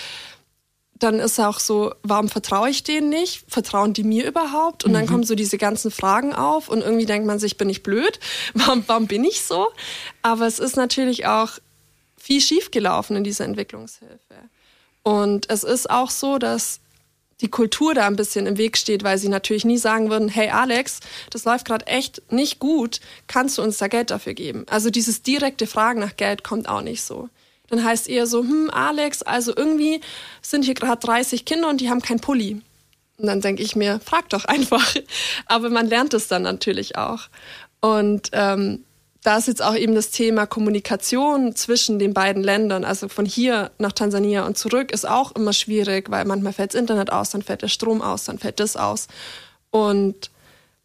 dann 1.00 1.18
ist 1.18 1.40
auch 1.40 1.58
so, 1.58 1.94
warum 2.02 2.28
vertraue 2.28 2.70
ich 2.70 2.84
denen 2.84 3.08
nicht? 3.08 3.44
Vertrauen 3.48 3.92
die 3.92 4.04
mir 4.04 4.26
überhaupt? 4.26 4.84
Und 4.84 4.92
dann 4.92 5.04
mhm. 5.04 5.08
kommen 5.08 5.24
so 5.24 5.34
diese 5.34 5.58
ganzen 5.58 5.90
Fragen 5.90 6.34
auf 6.34 6.68
und 6.68 6.82
irgendwie 6.82 7.06
denkt 7.06 7.26
man 7.26 7.38
sich, 7.38 7.56
bin 7.56 7.68
ich 7.68 7.82
blöd? 7.82 8.20
Warum, 8.54 8.84
warum 8.86 9.06
bin 9.06 9.24
ich 9.24 9.42
so? 9.42 9.68
Aber 10.22 10.46
es 10.46 10.58
ist 10.58 10.76
natürlich 10.76 11.26
auch 11.26 11.58
viel 12.16 12.40
schiefgelaufen 12.40 13.16
in 13.16 13.24
dieser 13.24 13.44
Entwicklungshilfe. 13.44 14.34
Und 15.02 15.48
es 15.50 15.64
ist 15.64 15.88
auch 15.88 16.10
so, 16.10 16.38
dass 16.38 16.80
die 17.40 17.48
Kultur 17.48 17.94
da 17.94 18.06
ein 18.06 18.16
bisschen 18.16 18.46
im 18.46 18.58
Weg 18.58 18.76
steht, 18.76 19.02
weil 19.02 19.18
sie 19.18 19.28
natürlich 19.28 19.64
nie 19.64 19.78
sagen 19.78 20.10
würden, 20.10 20.28
hey 20.28 20.50
Alex, 20.50 21.00
das 21.30 21.44
läuft 21.44 21.66
gerade 21.66 21.86
echt 21.86 22.22
nicht 22.30 22.58
gut, 22.58 23.00
kannst 23.26 23.56
du 23.58 23.62
uns 23.62 23.78
da 23.78 23.88
Geld 23.88 24.10
dafür 24.10 24.34
geben? 24.34 24.66
Also 24.68 24.90
dieses 24.90 25.22
direkte 25.22 25.66
Fragen 25.66 26.00
nach 26.00 26.16
Geld 26.16 26.44
kommt 26.44 26.68
auch 26.68 26.82
nicht 26.82 27.02
so. 27.02 27.30
Dann 27.70 27.84
heißt 27.84 28.08
eher 28.08 28.26
so, 28.26 28.40
hm, 28.42 28.70
Alex, 28.70 29.22
also 29.22 29.56
irgendwie 29.56 30.00
sind 30.42 30.64
hier 30.64 30.74
gerade 30.74 31.00
30 31.00 31.44
Kinder 31.44 31.68
und 31.68 31.80
die 31.80 31.88
haben 31.88 32.02
kein 32.02 32.20
Pulli. 32.20 32.60
Und 33.16 33.26
dann 33.26 33.40
denke 33.40 33.62
ich 33.62 33.76
mir, 33.76 34.00
frag 34.04 34.28
doch 34.30 34.44
einfach. 34.44 34.94
Aber 35.46 35.70
man 35.70 35.86
lernt 35.86 36.12
es 36.12 36.28
dann 36.28 36.42
natürlich 36.42 36.96
auch. 36.96 37.28
Und 37.80 38.30
ähm, 38.32 38.84
da 39.22 39.36
ist 39.36 39.48
jetzt 39.48 39.62
auch 39.62 39.74
eben 39.74 39.94
das 39.94 40.10
Thema 40.10 40.46
Kommunikation 40.46 41.54
zwischen 41.54 41.98
den 41.98 42.14
beiden 42.14 42.42
Ländern, 42.42 42.84
also 42.84 43.08
von 43.08 43.26
hier 43.26 43.70
nach 43.78 43.92
Tansania 43.92 44.46
und 44.46 44.56
zurück, 44.56 44.92
ist 44.92 45.06
auch 45.06 45.32
immer 45.32 45.52
schwierig, 45.52 46.10
weil 46.10 46.24
manchmal 46.24 46.54
fällt 46.54 46.72
das 46.72 46.80
Internet 46.80 47.12
aus, 47.12 47.30
dann 47.30 47.42
fällt 47.42 47.62
der 47.62 47.68
Strom 47.68 48.00
aus, 48.00 48.24
dann 48.24 48.38
fällt 48.38 48.60
das 48.60 48.76
aus. 48.76 49.08
Und 49.70 50.30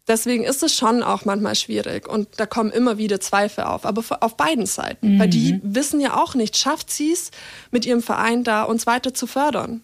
deswegen 0.08 0.44
ist 0.44 0.62
es 0.62 0.74
schon 0.76 1.02
auch 1.02 1.24
manchmal 1.24 1.54
schwierig 1.54 2.08
und 2.08 2.28
da 2.36 2.46
kommen 2.46 2.70
immer 2.70 2.98
wieder 2.98 3.20
Zweifel 3.20 3.64
auf, 3.64 3.84
aber 3.84 4.02
auf 4.20 4.36
beiden 4.36 4.66
Seiten, 4.66 5.14
mhm. 5.14 5.18
weil 5.18 5.28
die 5.28 5.54
mhm. 5.54 5.60
wissen 5.62 6.00
ja 6.00 6.16
auch 6.16 6.34
nicht, 6.34 6.56
schafft 6.56 6.90
sie 6.90 7.12
es 7.12 7.30
mit 7.70 7.86
ihrem 7.86 8.02
Verein 8.02 8.44
da, 8.44 8.62
uns 8.62 8.86
weiter 8.86 9.14
zu 9.14 9.26
fördern. 9.26 9.82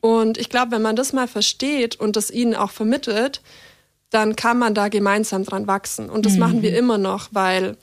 Und 0.00 0.38
ich 0.38 0.50
glaube, 0.50 0.72
wenn 0.72 0.82
man 0.82 0.96
das 0.96 1.12
mal 1.12 1.26
versteht 1.26 1.96
und 1.96 2.16
das 2.16 2.30
ihnen 2.30 2.54
auch 2.54 2.70
vermittelt, 2.70 3.40
dann 4.10 4.36
kann 4.36 4.58
man 4.58 4.74
da 4.74 4.88
gemeinsam 4.88 5.44
dran 5.44 5.66
wachsen. 5.66 6.10
Und 6.10 6.26
das 6.26 6.34
mhm. 6.34 6.38
machen 6.38 6.62
wir 6.62 6.76
immer 6.76 6.98
noch, 6.98 7.28
weil 7.32 7.76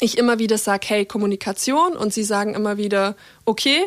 ich 0.00 0.16
immer 0.16 0.38
wieder 0.38 0.58
sage, 0.58 0.86
hey, 0.88 1.04
Kommunikation 1.04 1.96
und 1.96 2.12
sie 2.12 2.22
sagen 2.22 2.54
immer 2.54 2.76
wieder, 2.76 3.16
okay, 3.44 3.84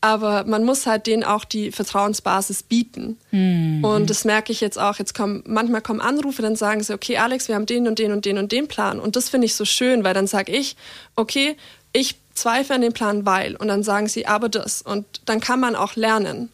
aber 0.00 0.44
man 0.44 0.64
muss 0.64 0.86
halt 0.86 1.06
denen 1.06 1.24
auch 1.24 1.44
die 1.44 1.72
Vertrauensbasis 1.72 2.62
bieten. 2.62 3.18
Mhm. 3.30 3.84
Und 3.84 4.10
das 4.10 4.24
merke 4.24 4.52
ich 4.52 4.60
jetzt 4.60 4.78
auch, 4.78 4.98
jetzt 4.98 5.14
kommen, 5.14 5.42
manchmal 5.46 5.80
kommen 5.80 6.00
Anrufe, 6.00 6.42
dann 6.42 6.56
sagen 6.56 6.82
sie, 6.82 6.92
okay, 6.92 7.16
Alex, 7.16 7.48
wir 7.48 7.54
haben 7.54 7.66
den 7.66 7.88
und 7.88 7.98
den 7.98 8.12
und 8.12 8.24
den 8.24 8.38
und 8.38 8.52
den 8.52 8.68
Plan. 8.68 9.00
Und 9.00 9.16
das 9.16 9.30
finde 9.30 9.46
ich 9.46 9.54
so 9.54 9.64
schön, 9.64 10.04
weil 10.04 10.14
dann 10.14 10.26
sage 10.26 10.52
ich, 10.52 10.76
okay, 11.16 11.56
ich 11.92 12.16
zweifle 12.34 12.74
an 12.74 12.82
dem 12.82 12.92
Plan, 12.92 13.24
weil. 13.24 13.56
Und 13.56 13.68
dann 13.68 13.82
sagen 13.82 14.08
sie, 14.08 14.26
aber 14.26 14.48
das. 14.48 14.82
Und 14.82 15.06
dann 15.24 15.40
kann 15.40 15.60
man 15.60 15.76
auch 15.76 15.96
lernen, 15.96 16.50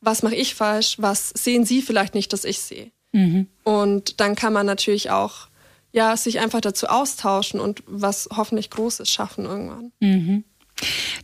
was 0.00 0.22
mache 0.22 0.34
ich 0.34 0.54
falsch, 0.54 0.96
was 0.98 1.30
sehen 1.30 1.64
sie 1.64 1.82
vielleicht 1.82 2.14
nicht, 2.14 2.32
dass 2.32 2.44
ich 2.44 2.60
sehe. 2.60 2.90
Mhm. 3.12 3.46
Und 3.62 4.20
dann 4.20 4.34
kann 4.34 4.52
man 4.52 4.66
natürlich 4.66 5.10
auch 5.10 5.48
ja, 5.92 6.16
sich 6.16 6.40
einfach 6.40 6.60
dazu 6.60 6.86
austauschen 6.86 7.60
und 7.60 7.82
was 7.86 8.28
hoffentlich 8.34 8.70
Großes 8.70 9.10
schaffen 9.10 9.44
irgendwann. 9.44 9.92
Mhm. 10.00 10.44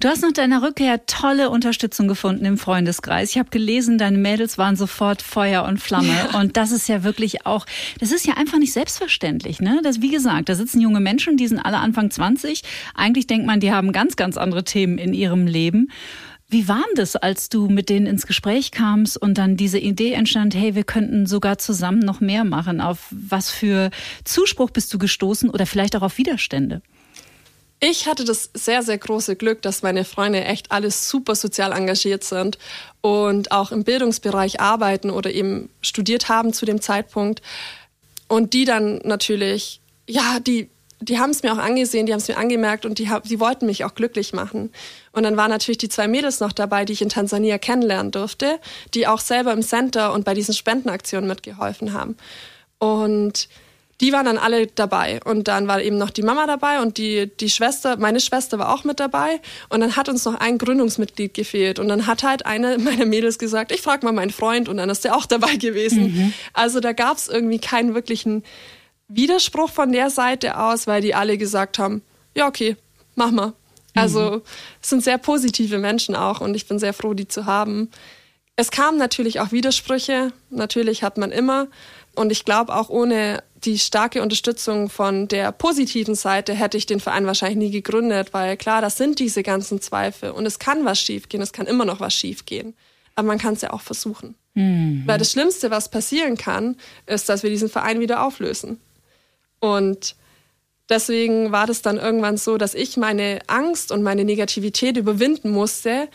Du 0.00 0.08
hast 0.08 0.22
nach 0.22 0.32
deiner 0.32 0.62
Rückkehr 0.62 1.06
tolle 1.06 1.48
Unterstützung 1.48 2.08
gefunden 2.08 2.44
im 2.44 2.58
Freundeskreis. 2.58 3.30
Ich 3.30 3.38
habe 3.38 3.50
gelesen, 3.50 3.98
deine 3.98 4.18
Mädels 4.18 4.58
waren 4.58 4.76
sofort 4.76 5.22
Feuer 5.22 5.64
und 5.64 5.78
Flamme. 5.78 6.08
Ja. 6.08 6.38
Und 6.38 6.56
das 6.56 6.72
ist 6.72 6.88
ja 6.88 7.04
wirklich 7.04 7.46
auch, 7.46 7.64
das 8.00 8.10
ist 8.10 8.26
ja 8.26 8.34
einfach 8.34 8.58
nicht 8.58 8.72
selbstverständlich. 8.72 9.60
Ne? 9.60 9.80
Das, 9.82 10.00
wie 10.00 10.10
gesagt, 10.10 10.48
da 10.48 10.54
sitzen 10.54 10.80
junge 10.80 11.00
Menschen, 11.00 11.36
die 11.36 11.46
sind 11.46 11.60
alle 11.60 11.78
Anfang 11.78 12.10
20. 12.10 12.62
Eigentlich 12.94 13.26
denkt 13.26 13.46
man, 13.46 13.60
die 13.60 13.72
haben 13.72 13.92
ganz, 13.92 14.16
ganz 14.16 14.36
andere 14.36 14.64
Themen 14.64 14.98
in 14.98 15.14
ihrem 15.14 15.46
Leben. 15.46 15.90
Wie 16.54 16.68
war 16.68 16.84
das, 16.94 17.16
als 17.16 17.48
du 17.48 17.66
mit 17.66 17.88
denen 17.88 18.06
ins 18.06 18.28
Gespräch 18.28 18.70
kamst 18.70 19.20
und 19.20 19.38
dann 19.38 19.56
diese 19.56 19.80
Idee 19.80 20.12
entstand, 20.12 20.54
hey, 20.54 20.76
wir 20.76 20.84
könnten 20.84 21.26
sogar 21.26 21.58
zusammen 21.58 21.98
noch 21.98 22.20
mehr 22.20 22.44
machen? 22.44 22.80
Auf 22.80 23.08
was 23.10 23.50
für 23.50 23.90
Zuspruch 24.22 24.70
bist 24.70 24.94
du 24.94 24.98
gestoßen 24.98 25.50
oder 25.50 25.66
vielleicht 25.66 25.96
auch 25.96 26.02
auf 26.02 26.16
Widerstände? 26.16 26.80
Ich 27.80 28.06
hatte 28.06 28.24
das 28.24 28.50
sehr, 28.54 28.84
sehr 28.84 28.98
große 28.98 29.34
Glück, 29.34 29.62
dass 29.62 29.82
meine 29.82 30.04
Freunde 30.04 30.44
echt 30.44 30.70
alles 30.70 31.10
super 31.10 31.34
sozial 31.34 31.72
engagiert 31.72 32.22
sind 32.22 32.56
und 33.00 33.50
auch 33.50 33.72
im 33.72 33.82
Bildungsbereich 33.82 34.60
arbeiten 34.60 35.10
oder 35.10 35.32
eben 35.32 35.70
studiert 35.80 36.28
haben 36.28 36.52
zu 36.52 36.66
dem 36.66 36.80
Zeitpunkt. 36.80 37.42
Und 38.28 38.52
die 38.52 38.64
dann 38.64 39.00
natürlich, 39.02 39.80
ja, 40.06 40.38
die 40.38 40.70
die 41.00 41.18
haben 41.18 41.30
es 41.30 41.42
mir 41.42 41.52
auch 41.52 41.58
angesehen, 41.58 42.06
die 42.06 42.12
haben 42.12 42.20
es 42.20 42.28
mir 42.28 42.36
angemerkt 42.36 42.86
und 42.86 42.98
die, 42.98 43.10
die 43.24 43.40
wollten 43.40 43.66
mich 43.66 43.84
auch 43.84 43.94
glücklich 43.94 44.32
machen. 44.32 44.70
Und 45.14 45.22
dann 45.22 45.36
waren 45.36 45.50
natürlich 45.50 45.78
die 45.78 45.88
zwei 45.88 46.08
Mädels 46.08 46.40
noch 46.40 46.52
dabei, 46.52 46.84
die 46.84 46.92
ich 46.92 47.02
in 47.02 47.08
Tansania 47.08 47.58
kennenlernen 47.58 48.10
durfte, 48.10 48.58
die 48.94 49.06
auch 49.06 49.20
selber 49.20 49.52
im 49.52 49.62
Center 49.62 50.12
und 50.12 50.24
bei 50.24 50.34
diesen 50.34 50.54
Spendenaktionen 50.54 51.28
mitgeholfen 51.28 51.92
haben. 51.92 52.16
Und 52.78 53.48
die 54.00 54.12
waren 54.12 54.26
dann 54.26 54.38
alle 54.38 54.66
dabei. 54.66 55.20
Und 55.24 55.46
dann 55.46 55.68
war 55.68 55.80
eben 55.80 55.98
noch 55.98 56.10
die 56.10 56.22
Mama 56.22 56.46
dabei 56.46 56.80
und 56.80 56.98
die, 56.98 57.30
die 57.40 57.48
Schwester, 57.48 57.96
meine 57.96 58.20
Schwester 58.20 58.58
war 58.58 58.74
auch 58.74 58.82
mit 58.82 58.98
dabei. 58.98 59.40
Und 59.68 59.80
dann 59.80 59.96
hat 59.96 60.08
uns 60.08 60.24
noch 60.24 60.34
ein 60.34 60.58
Gründungsmitglied 60.58 61.32
gefehlt. 61.32 61.78
Und 61.78 61.88
dann 61.88 62.06
hat 62.06 62.24
halt 62.24 62.44
eine 62.44 62.78
meiner 62.78 63.06
Mädels 63.06 63.38
gesagt, 63.38 63.70
ich 63.70 63.82
frage 63.82 64.04
mal 64.04 64.12
meinen 64.12 64.30
Freund 64.30 64.68
und 64.68 64.78
dann 64.78 64.90
ist 64.90 65.04
der 65.04 65.16
auch 65.16 65.26
dabei 65.26 65.56
gewesen. 65.56 66.12
Mhm. 66.12 66.34
Also 66.52 66.80
da 66.80 66.92
gab 66.92 67.16
es 67.16 67.28
irgendwie 67.28 67.60
keinen 67.60 67.94
wirklichen 67.94 68.42
Widerspruch 69.08 69.70
von 69.70 69.92
der 69.92 70.10
Seite 70.10 70.58
aus, 70.58 70.86
weil 70.86 71.00
die 71.00 71.14
alle 71.14 71.38
gesagt 71.38 71.78
haben, 71.78 72.02
ja, 72.34 72.48
okay, 72.48 72.76
mach 73.14 73.30
mal. 73.30 73.52
Also 73.94 74.30
mhm. 74.30 74.42
es 74.82 74.90
sind 74.90 75.04
sehr 75.04 75.18
positive 75.18 75.78
Menschen 75.78 76.16
auch 76.16 76.40
und 76.40 76.54
ich 76.54 76.66
bin 76.66 76.78
sehr 76.78 76.92
froh, 76.92 77.14
die 77.14 77.28
zu 77.28 77.46
haben. 77.46 77.90
Es 78.56 78.70
kamen 78.70 78.98
natürlich 78.98 79.40
auch 79.40 79.52
Widersprüche, 79.52 80.32
natürlich 80.50 81.02
hat 81.02 81.18
man 81.18 81.32
immer. 81.32 81.68
Und 82.14 82.30
ich 82.30 82.44
glaube, 82.44 82.74
auch 82.74 82.88
ohne 82.90 83.42
die 83.64 83.78
starke 83.78 84.22
Unterstützung 84.22 84.88
von 84.88 85.26
der 85.26 85.50
positiven 85.50 86.14
Seite 86.14 86.54
hätte 86.54 86.76
ich 86.76 86.86
den 86.86 87.00
Verein 87.00 87.26
wahrscheinlich 87.26 87.58
nie 87.58 87.70
gegründet, 87.70 88.32
weil 88.32 88.56
klar, 88.56 88.80
das 88.80 88.96
sind 88.96 89.18
diese 89.18 89.42
ganzen 89.42 89.80
Zweifel 89.80 90.30
und 90.30 90.46
es 90.46 90.58
kann 90.58 90.84
was 90.84 91.00
schiefgehen, 91.00 91.42
es 91.42 91.52
kann 91.52 91.66
immer 91.66 91.84
noch 91.84 92.00
was 92.00 92.14
schiefgehen. 92.14 92.74
Aber 93.16 93.28
man 93.28 93.38
kann 93.38 93.54
es 93.54 93.62
ja 93.62 93.72
auch 93.72 93.80
versuchen. 93.80 94.34
Mhm. 94.54 95.02
Weil 95.06 95.18
das 95.18 95.32
Schlimmste, 95.32 95.70
was 95.70 95.90
passieren 95.90 96.36
kann, 96.36 96.76
ist, 97.06 97.28
dass 97.28 97.42
wir 97.42 97.50
diesen 97.50 97.68
Verein 97.68 98.00
wieder 98.00 98.24
auflösen. 98.24 98.80
Und 99.60 100.16
deswegen 100.88 101.52
war 101.52 101.66
das 101.66 101.82
dann 101.82 101.96
irgendwann 101.98 102.36
so, 102.36 102.58
dass 102.58 102.74
ich 102.74 102.96
meine 102.96 103.40
Angst 103.46 103.92
und 103.92 104.02
meine 104.02 104.24
Negativität 104.24 104.96
überwinden 104.96 105.50
musste, 105.50 106.08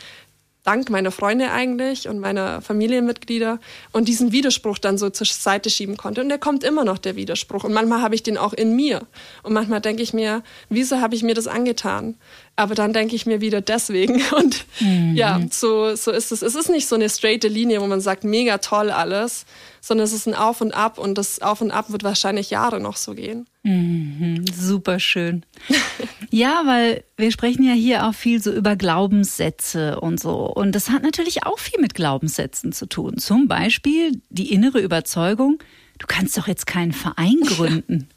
dank 0.63 0.89
meiner 0.89 1.11
Freunde 1.11 1.51
eigentlich 1.51 2.07
und 2.07 2.19
meiner 2.19 2.61
Familienmitglieder 2.61 3.59
und 3.91 4.07
diesen 4.07 4.31
Widerspruch 4.31 4.77
dann 4.77 4.97
so 4.97 5.09
zur 5.09 5.25
Seite 5.25 5.69
schieben 5.69 5.97
konnte. 5.97 6.21
Und 6.21 6.29
der 6.29 6.37
kommt 6.37 6.63
immer 6.63 6.83
noch, 6.83 6.97
der 6.97 7.15
Widerspruch. 7.15 7.63
Und 7.63 7.73
manchmal 7.73 8.01
habe 8.01 8.13
ich 8.15 8.23
den 8.23 8.37
auch 8.37 8.53
in 8.53 8.75
mir. 8.75 9.07
Und 9.41 9.53
manchmal 9.53 9.81
denke 9.81 10.03
ich 10.03 10.13
mir, 10.13 10.43
wieso 10.69 11.01
habe 11.01 11.15
ich 11.15 11.23
mir 11.23 11.33
das 11.33 11.47
angetan? 11.47 12.15
Aber 12.59 12.75
dann 12.75 12.91
denke 12.91 13.15
ich 13.15 13.25
mir 13.25 13.39
wieder 13.39 13.61
deswegen. 13.61 14.21
Und 14.37 14.65
mhm. 14.81 15.15
ja, 15.15 15.39
so, 15.49 15.95
so 15.95 16.11
ist 16.11 16.33
es. 16.33 16.41
Es 16.41 16.55
ist 16.55 16.69
nicht 16.69 16.89
so 16.89 16.95
eine 16.95 17.09
straighte 17.09 17.47
Linie, 17.47 17.79
wo 17.79 17.87
man 17.87 18.01
sagt, 18.01 18.25
mega 18.25 18.57
toll 18.57 18.91
alles, 18.91 19.45
sondern 19.79 20.03
es 20.03 20.11
ist 20.11 20.27
ein 20.27 20.35
Auf 20.35 20.59
und 20.59 20.73
Ab 20.73 20.97
und 20.97 21.17
das 21.17 21.41
Auf 21.41 21.61
und 21.61 21.71
Ab 21.71 21.89
wird 21.89 22.03
wahrscheinlich 22.03 22.49
Jahre 22.49 22.81
noch 22.81 22.97
so 22.97 23.13
gehen. 23.13 23.47
Mhm, 23.63 24.43
super 24.53 24.99
schön. 24.99 25.45
ja, 26.31 26.63
weil 26.65 27.05
wir 27.15 27.31
sprechen 27.31 27.63
ja 27.63 27.71
hier 27.71 28.05
auch 28.05 28.13
viel 28.13 28.43
so 28.43 28.51
über 28.51 28.75
Glaubenssätze 28.75 30.01
und 30.01 30.19
so. 30.19 30.45
Und 30.45 30.73
das 30.73 30.89
hat 30.89 31.01
natürlich 31.01 31.45
auch 31.45 31.59
viel 31.59 31.79
mit 31.79 31.93
Glaubenssätzen 31.93 32.73
zu 32.73 32.87
tun. 32.87 33.19
Zum 33.19 33.47
Beispiel 33.47 34.21
die 34.29 34.51
innere 34.51 34.81
Überzeugung, 34.81 35.59
du 35.97 36.07
kannst 36.07 36.37
doch 36.37 36.49
jetzt 36.49 36.67
keinen 36.67 36.91
Verein 36.91 37.39
gründen. 37.45 38.09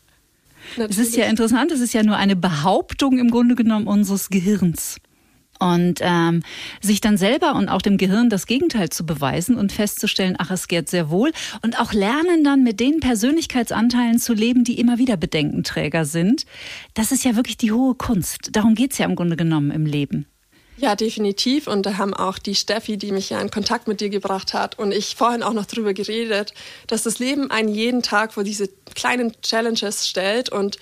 Es 0.77 0.99
ist 0.99 1.17
ja 1.17 1.27
interessant, 1.27 1.71
es 1.73 1.81
ist 1.81 1.93
ja 1.93 2.03
nur 2.03 2.17
eine 2.17 2.37
Behauptung 2.37 3.19
im 3.19 3.31
Grunde 3.31 3.55
genommen 3.55 3.87
unseres 3.87 4.29
Gehirns. 4.31 4.99
Und 5.59 6.01
ähm, 6.01 6.43
sich 6.81 7.01
dann 7.01 7.17
selber 7.17 7.55
und 7.55 7.69
auch 7.69 7.83
dem 7.83 7.97
Gehirn 7.97 8.31
das 8.31 8.47
Gegenteil 8.47 8.89
zu 8.89 9.07
beweisen 9.07 9.57
und 9.57 9.71
festzustellen, 9.71 10.35
ach, 10.39 10.51
es 10.51 10.67
geht 10.67 10.89
sehr 10.89 11.09
wohl. 11.09 11.31
Und 11.63 11.79
auch 11.79 11.93
lernen 11.93 12.43
dann 12.43 12.65
mit 12.65 12.81
den 12.81 12.99
Persönlichkeitsanteilen 12.99 14.19
zu 14.19 14.33
leben, 14.33 14.65
die 14.65 14.81
immer 14.81 14.99
wieder 14.99 15.17
Bedenkenträger 15.17 16.05
sind. 16.05 16.47
Das 16.95 17.13
ist 17.13 17.25
ja 17.25 17.37
wirklich 17.37 17.59
die 17.59 17.71
hohe 17.71 17.95
Kunst. 17.95 18.51
Darum 18.53 18.75
geht's 18.75 18.99
ja 18.99 19.07
im 19.07 19.15
Grunde 19.15 19.37
genommen 19.37 19.71
im 19.71 19.87
Leben. 19.87 20.27
Ja, 20.77 20.97
definitiv. 20.97 21.67
Und 21.67 21.85
da 21.85 21.99
haben 21.99 22.15
auch 22.15 22.39
die 22.39 22.55
Steffi, 22.55 22.97
die 22.97 23.13
mich 23.13 23.31
ja 23.31 23.41
in 23.41 23.51
Kontakt 23.51 23.89
mit 23.89 24.01
dir 24.01 24.09
gebracht 24.09 24.55
hat, 24.55 24.79
und 24.79 24.93
ich 24.93 25.17
vorhin 25.17 25.43
auch 25.43 25.53
noch 25.53 25.67
drüber 25.67 25.93
geredet, 25.95 26.55
dass 26.87 27.03
das 27.03 27.19
Leben 27.19 27.51
einen 27.51 27.69
jeden 27.69 28.03
Tag 28.03 28.33
vor 28.33 28.45
diese 28.45 28.69
kleinen 28.95 29.39
Challenges 29.43 30.09
stellt 30.09 30.49
und 30.49 30.79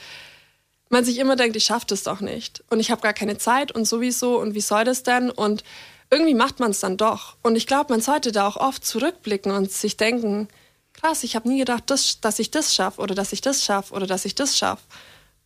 man 0.90 1.04
sich 1.04 1.18
immer 1.18 1.36
denkt, 1.36 1.56
ich 1.56 1.64
schaffe 1.64 1.86
das 1.88 2.02
doch 2.02 2.20
nicht 2.20 2.64
und 2.68 2.80
ich 2.80 2.90
habe 2.90 3.00
gar 3.00 3.12
keine 3.12 3.38
Zeit 3.38 3.72
und 3.72 3.86
sowieso 3.86 4.40
und 4.40 4.54
wie 4.54 4.60
soll 4.60 4.84
das 4.84 5.04
denn? 5.04 5.30
Und 5.30 5.62
irgendwie 6.10 6.34
macht 6.34 6.58
man 6.58 6.72
es 6.72 6.80
dann 6.80 6.96
doch. 6.96 7.36
Und 7.42 7.54
ich 7.56 7.68
glaube, 7.68 7.92
man 7.92 8.00
sollte 8.00 8.32
da 8.32 8.46
auch 8.46 8.56
oft 8.56 8.84
zurückblicken 8.84 9.52
und 9.52 9.70
sich 9.70 9.96
denken, 9.96 10.48
krass, 10.92 11.22
ich 11.22 11.36
habe 11.36 11.48
nie 11.48 11.60
gedacht, 11.60 11.84
das, 11.86 12.20
dass 12.20 12.40
ich 12.40 12.50
das 12.50 12.74
schaffe 12.74 13.00
oder 13.00 13.14
dass 13.14 13.32
ich 13.32 13.40
das 13.40 13.64
schaffe 13.64 13.94
oder 13.94 14.06
dass 14.06 14.24
ich 14.24 14.34
das 14.34 14.58
schaffe. 14.58 14.82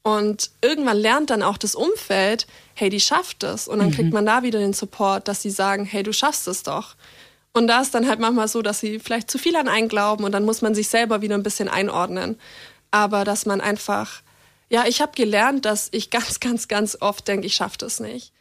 Und 0.02 0.50
irgendwann 0.62 0.98
lernt 0.98 1.30
dann 1.30 1.42
auch 1.42 1.58
das 1.58 1.74
Umfeld, 1.74 2.46
hey, 2.74 2.90
die 2.90 3.00
schafft 3.00 3.42
es. 3.42 3.68
Und 3.68 3.78
dann 3.78 3.88
mhm. 3.88 3.94
kriegt 3.94 4.12
man 4.12 4.26
da 4.26 4.42
wieder 4.42 4.58
den 4.58 4.72
Support, 4.72 5.28
dass 5.28 5.42
sie 5.42 5.50
sagen, 5.50 5.84
hey, 5.84 6.02
du 6.02 6.12
schaffst 6.12 6.46
es 6.48 6.62
doch. 6.62 6.96
Und 7.52 7.68
da 7.68 7.80
ist 7.80 7.94
dann 7.94 8.08
halt 8.08 8.18
manchmal 8.20 8.48
so, 8.48 8.62
dass 8.62 8.80
sie 8.80 8.98
vielleicht 8.98 9.30
zu 9.30 9.38
viel 9.38 9.56
an 9.56 9.68
einen 9.68 9.88
glauben 9.88 10.24
und 10.24 10.32
dann 10.32 10.44
muss 10.44 10.60
man 10.60 10.74
sich 10.74 10.88
selber 10.88 11.22
wieder 11.22 11.36
ein 11.36 11.44
bisschen 11.44 11.68
einordnen. 11.68 12.38
Aber 12.90 13.24
dass 13.24 13.46
man 13.46 13.60
einfach 13.60 14.22
ja, 14.74 14.86
ich 14.86 15.00
habe 15.00 15.12
gelernt, 15.14 15.64
dass 15.64 15.88
ich 15.92 16.10
ganz, 16.10 16.40
ganz, 16.40 16.68
ganz 16.68 16.96
oft 17.00 17.28
denke, 17.28 17.46
ich 17.46 17.54
schaffe 17.54 17.78
das 17.78 18.00
nicht. 18.00 18.32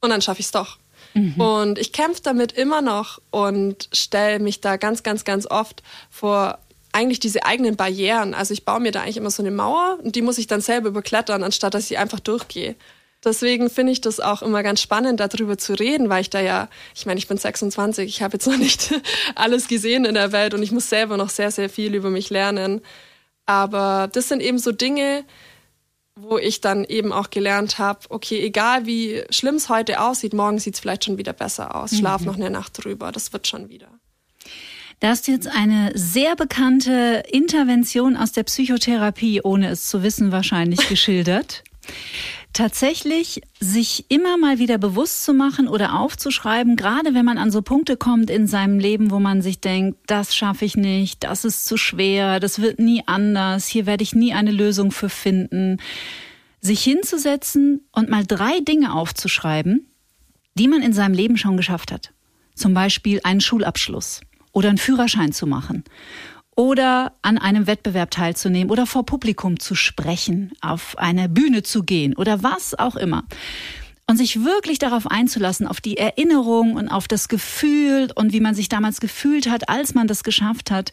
Und 0.00 0.10
dann 0.10 0.22
schaffe 0.22 0.40
ich 0.40 0.46
es 0.46 0.52
doch. 0.52 0.78
Mhm. 1.14 1.40
Und 1.40 1.78
ich 1.78 1.92
kämpfe 1.92 2.22
damit 2.22 2.52
immer 2.52 2.82
noch 2.82 3.20
und 3.30 3.88
stelle 3.92 4.38
mich 4.38 4.60
da 4.60 4.76
ganz, 4.76 5.02
ganz, 5.02 5.24
ganz 5.24 5.46
oft 5.46 5.82
vor 6.10 6.58
eigentlich 6.92 7.20
diese 7.20 7.44
eigenen 7.44 7.76
Barrieren. 7.76 8.34
Also 8.34 8.52
ich 8.52 8.64
baue 8.64 8.80
mir 8.80 8.92
da 8.92 9.02
eigentlich 9.02 9.16
immer 9.16 9.30
so 9.30 9.42
eine 9.42 9.50
Mauer 9.50 9.98
und 10.02 10.14
die 10.14 10.22
muss 10.22 10.38
ich 10.38 10.46
dann 10.46 10.60
selber 10.60 10.88
überklettern, 10.88 11.42
anstatt 11.42 11.74
dass 11.74 11.90
ich 11.90 11.98
einfach 11.98 12.20
durchgehe. 12.20 12.76
Deswegen 13.24 13.70
finde 13.70 13.92
ich 13.92 14.00
das 14.00 14.18
auch 14.18 14.42
immer 14.42 14.62
ganz 14.62 14.80
spannend, 14.80 15.20
darüber 15.20 15.56
zu 15.56 15.74
reden, 15.74 16.08
weil 16.08 16.22
ich 16.22 16.30
da 16.30 16.40
ja, 16.40 16.68
ich 16.94 17.06
meine, 17.06 17.18
ich 17.18 17.28
bin 17.28 17.38
26, 17.38 18.08
ich 18.08 18.22
habe 18.22 18.34
jetzt 18.34 18.46
noch 18.46 18.56
nicht 18.56 18.92
alles 19.36 19.68
gesehen 19.68 20.04
in 20.04 20.14
der 20.14 20.32
Welt 20.32 20.54
und 20.54 20.62
ich 20.62 20.72
muss 20.72 20.88
selber 20.88 21.16
noch 21.16 21.30
sehr, 21.30 21.50
sehr 21.50 21.70
viel 21.70 21.94
über 21.94 22.10
mich 22.10 22.30
lernen. 22.30 22.80
Aber 23.46 24.08
das 24.12 24.28
sind 24.28 24.42
eben 24.42 24.58
so 24.58 24.72
Dinge, 24.72 25.24
wo 26.14 26.36
ich 26.36 26.60
dann 26.60 26.84
eben 26.84 27.12
auch 27.12 27.30
gelernt 27.30 27.78
habe, 27.78 28.00
okay, 28.10 28.40
egal 28.40 28.86
wie 28.86 29.22
schlimm 29.30 29.54
es 29.54 29.68
heute 29.68 30.00
aussieht, 30.00 30.34
morgen 30.34 30.58
sieht 30.58 30.74
es 30.74 30.80
vielleicht 30.80 31.04
schon 31.04 31.16
wieder 31.16 31.32
besser 31.32 31.74
aus. 31.74 31.96
Schlaf 31.96 32.22
mhm. 32.22 32.26
noch 32.26 32.36
eine 32.36 32.50
Nacht 32.50 32.84
drüber, 32.84 33.12
das 33.12 33.32
wird 33.32 33.46
schon 33.46 33.68
wieder. 33.68 33.88
Da 35.00 35.08
hast 35.08 35.26
du 35.26 35.32
jetzt 35.32 35.48
eine 35.48 35.90
sehr 35.94 36.36
bekannte 36.36 37.24
Intervention 37.30 38.16
aus 38.16 38.32
der 38.32 38.44
Psychotherapie, 38.44 39.40
ohne 39.42 39.70
es 39.70 39.88
zu 39.88 40.02
wissen, 40.02 40.32
wahrscheinlich 40.32 40.88
geschildert. 40.88 41.64
Tatsächlich 42.52 43.40
sich 43.60 44.10
immer 44.10 44.36
mal 44.36 44.58
wieder 44.58 44.76
bewusst 44.76 45.24
zu 45.24 45.32
machen 45.32 45.68
oder 45.68 45.98
aufzuschreiben, 45.98 46.76
gerade 46.76 47.14
wenn 47.14 47.24
man 47.24 47.38
an 47.38 47.50
so 47.50 47.62
Punkte 47.62 47.96
kommt 47.96 48.28
in 48.28 48.46
seinem 48.46 48.78
Leben, 48.78 49.10
wo 49.10 49.18
man 49.20 49.40
sich 49.40 49.60
denkt, 49.60 49.98
das 50.06 50.36
schaffe 50.36 50.66
ich 50.66 50.76
nicht, 50.76 51.24
das 51.24 51.46
ist 51.46 51.64
zu 51.64 51.78
schwer, 51.78 52.40
das 52.40 52.60
wird 52.60 52.78
nie 52.78 53.02
anders, 53.06 53.66
hier 53.66 53.86
werde 53.86 54.02
ich 54.02 54.14
nie 54.14 54.34
eine 54.34 54.50
Lösung 54.50 54.90
für 54.90 55.08
finden. 55.08 55.78
Sich 56.60 56.84
hinzusetzen 56.84 57.80
und 57.90 58.10
mal 58.10 58.26
drei 58.26 58.60
Dinge 58.60 58.92
aufzuschreiben, 58.92 59.86
die 60.54 60.68
man 60.68 60.82
in 60.82 60.92
seinem 60.92 61.14
Leben 61.14 61.38
schon 61.38 61.56
geschafft 61.56 61.90
hat. 61.90 62.12
Zum 62.54 62.74
Beispiel 62.74 63.20
einen 63.24 63.40
Schulabschluss 63.40 64.20
oder 64.52 64.68
einen 64.68 64.78
Führerschein 64.78 65.32
zu 65.32 65.46
machen 65.46 65.84
oder 66.56 67.12
an 67.22 67.38
einem 67.38 67.66
Wettbewerb 67.66 68.10
teilzunehmen 68.10 68.70
oder 68.70 68.86
vor 68.86 69.06
Publikum 69.06 69.58
zu 69.58 69.74
sprechen, 69.74 70.52
auf 70.60 70.98
eine 70.98 71.28
Bühne 71.28 71.62
zu 71.62 71.82
gehen 71.82 72.14
oder 72.14 72.42
was 72.42 72.78
auch 72.78 72.96
immer. 72.96 73.24
Und 74.08 74.16
sich 74.16 74.44
wirklich 74.44 74.78
darauf 74.78 75.06
einzulassen, 75.06 75.66
auf 75.66 75.80
die 75.80 75.96
Erinnerung 75.96 76.74
und 76.74 76.88
auf 76.88 77.08
das 77.08 77.28
Gefühl 77.28 78.10
und 78.14 78.32
wie 78.32 78.40
man 78.40 78.54
sich 78.54 78.68
damals 78.68 79.00
gefühlt 79.00 79.48
hat, 79.48 79.68
als 79.68 79.94
man 79.94 80.08
das 80.08 80.24
geschafft 80.24 80.70
hat, 80.70 80.90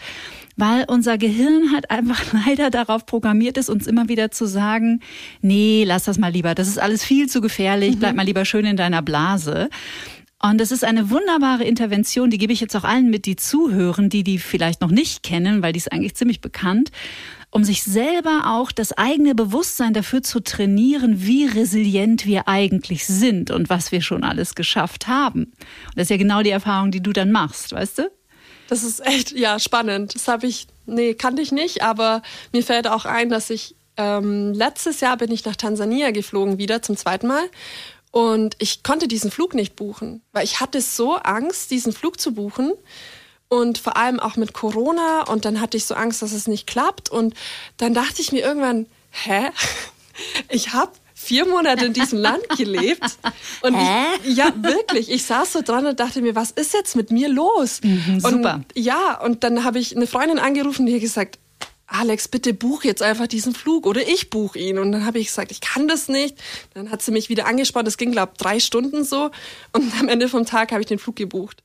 weil 0.55 0.85
unser 0.87 1.17
Gehirn 1.17 1.73
halt 1.73 1.89
einfach 1.89 2.21
leider 2.45 2.69
darauf 2.69 3.05
programmiert 3.05 3.57
ist, 3.57 3.69
uns 3.69 3.87
immer 3.87 4.07
wieder 4.07 4.31
zu 4.31 4.45
sagen, 4.45 5.01
nee, 5.41 5.83
lass 5.85 6.03
das 6.03 6.17
mal 6.17 6.31
lieber, 6.31 6.55
das 6.55 6.67
ist 6.67 6.79
alles 6.79 7.03
viel 7.03 7.27
zu 7.27 7.41
gefährlich, 7.41 7.97
bleib 7.97 8.11
mhm. 8.11 8.17
mal 8.17 8.25
lieber 8.25 8.45
schön 8.45 8.65
in 8.65 8.77
deiner 8.77 9.01
Blase. 9.01 9.69
Und 10.41 10.61
es 10.61 10.71
ist 10.71 10.85
eine 10.85 11.09
wunderbare 11.09 11.65
Intervention, 11.65 12.29
die 12.29 12.37
gebe 12.37 12.53
ich 12.53 12.61
jetzt 12.61 12.75
auch 12.75 12.85
allen 12.85 13.09
mit, 13.09 13.25
die 13.25 13.35
zuhören, 13.35 14.09
die 14.09 14.23
die 14.23 14.39
vielleicht 14.39 14.79
noch 14.79 14.89
nicht 14.89 15.21
kennen, 15.21 15.61
weil 15.61 15.73
die 15.73 15.79
ist 15.79 15.91
eigentlich 15.91 16.15
ziemlich 16.15 16.39
bekannt, 16.39 16.91
um 17.51 17.65
sich 17.65 17.83
selber 17.83 18.43
auch 18.45 18.71
das 18.71 18.93
eigene 18.93 19.35
Bewusstsein 19.35 19.93
dafür 19.93 20.23
zu 20.23 20.39
trainieren, 20.39 21.25
wie 21.25 21.45
resilient 21.45 22.25
wir 22.25 22.47
eigentlich 22.47 23.05
sind 23.05 23.51
und 23.51 23.69
was 23.69 23.91
wir 23.91 24.01
schon 24.01 24.23
alles 24.23 24.55
geschafft 24.55 25.07
haben. 25.07 25.43
Und 25.43 25.97
das 25.97 26.03
ist 26.03 26.11
ja 26.11 26.17
genau 26.17 26.41
die 26.41 26.51
Erfahrung, 26.51 26.91
die 26.91 27.03
du 27.03 27.11
dann 27.11 27.31
machst, 27.31 27.73
weißt 27.73 27.97
du? 27.97 28.11
Das 28.69 28.83
ist 28.83 29.05
echt, 29.05 29.31
ja, 29.31 29.59
spannend. 29.59 30.15
Das 30.15 30.27
habe 30.29 30.47
ich, 30.47 30.67
nee, 30.85 31.15
kannte 31.15 31.41
ich 31.41 31.51
nicht, 31.51 31.81
aber 31.81 32.21
mir 32.53 32.63
fällt 32.63 32.87
auch 32.87 33.05
ein, 33.05 33.29
dass 33.29 33.49
ich 33.49 33.75
ähm, 33.97 34.53
letztes 34.53 35.01
Jahr 35.01 35.17
bin 35.17 35.31
ich 35.31 35.43
nach 35.43 35.57
Tansania 35.57 36.11
geflogen 36.11 36.59
wieder 36.59 36.81
zum 36.81 36.95
zweiten 36.95 37.27
Mal 37.27 37.43
und 38.11 38.55
ich 38.59 38.83
konnte 38.83 39.07
diesen 39.07 39.31
Flug 39.31 39.53
nicht 39.53 39.75
buchen, 39.75 40.21
weil 40.31 40.43
ich 40.43 40.59
hatte 40.59 40.81
so 40.81 41.15
Angst, 41.15 41.71
diesen 41.71 41.93
Flug 41.93 42.19
zu 42.19 42.33
buchen. 42.33 42.73
Und 43.51 43.79
vor 43.79 43.97
allem 43.97 44.19
auch 44.19 44.35
mit 44.35 44.53
Corona. 44.53 45.23
Und 45.23 45.43
dann 45.43 45.59
hatte 45.59 45.75
ich 45.75 45.85
so 45.85 45.95
Angst, 45.95 46.21
dass 46.21 46.33
es 46.33 46.47
nicht 46.47 46.67
klappt. 46.67 47.09
Und 47.09 47.33
dann 47.77 47.95
dachte 47.95 48.21
ich 48.21 48.31
mir 48.31 48.41
irgendwann, 48.41 48.85
hä? 49.11 49.49
Ich 50.49 50.73
habe 50.73 50.91
vier 51.13 51.45
Monate 51.45 51.85
in 51.85 51.93
diesem 51.93 52.19
Land 52.19 52.43
gelebt. 52.57 53.17
Und 53.61 53.73
Hä? 53.73 54.05
Ich, 54.25 54.35
ja, 54.35 54.51
wirklich. 54.55 55.09
Ich 55.09 55.23
saß 55.23 55.53
so 55.53 55.61
dran 55.61 55.85
und 55.85 55.99
dachte 55.99 56.21
mir, 56.21 56.35
was 56.35 56.51
ist 56.51 56.73
jetzt 56.73 56.95
mit 56.97 57.09
mir 57.09 57.29
los? 57.29 57.79
Mhm, 57.83 58.19
super. 58.19 58.55
Und, 58.55 58.65
ja, 58.75 59.17
und 59.21 59.45
dann 59.45 59.63
habe 59.63 59.79
ich 59.79 59.95
eine 59.95 60.07
Freundin 60.07 60.39
angerufen, 60.39 60.85
die 60.85 60.93
hat 60.93 61.01
gesagt, 61.01 61.39
Alex, 61.91 62.27
bitte 62.27 62.53
buch 62.53 62.83
jetzt 62.83 63.01
einfach 63.01 63.25
diesen 63.25 63.55
Flug 63.55 63.87
oder 63.87 64.07
ich 64.07 64.29
buch 64.29 64.55
ihn. 64.55 64.77
Und 64.77 64.91
dann 64.91 65.05
habe 65.05 65.17
ich 65.19 65.27
gesagt, 65.27 65.51
ich 65.51 65.59
kann 65.59 65.87
das 65.87 66.07
nicht. 66.07 66.37
Dann 66.75 66.91
hat 66.91 67.01
sie 67.01 67.11
mich 67.11 67.29
wieder 67.29 67.47
angespannt. 67.47 67.87
Das 67.87 67.97
ging, 67.97 68.11
glaube 68.11 68.33
ich, 68.33 68.37
drei 68.37 68.59
Stunden 68.59 69.03
so. 69.03 69.31
Und 69.73 69.99
am 69.99 70.07
Ende 70.07 70.29
vom 70.29 70.45
Tag 70.45 70.71
habe 70.71 70.81
ich 70.81 70.87
den 70.87 70.99
Flug 70.99 71.15
gebucht. 71.15 71.63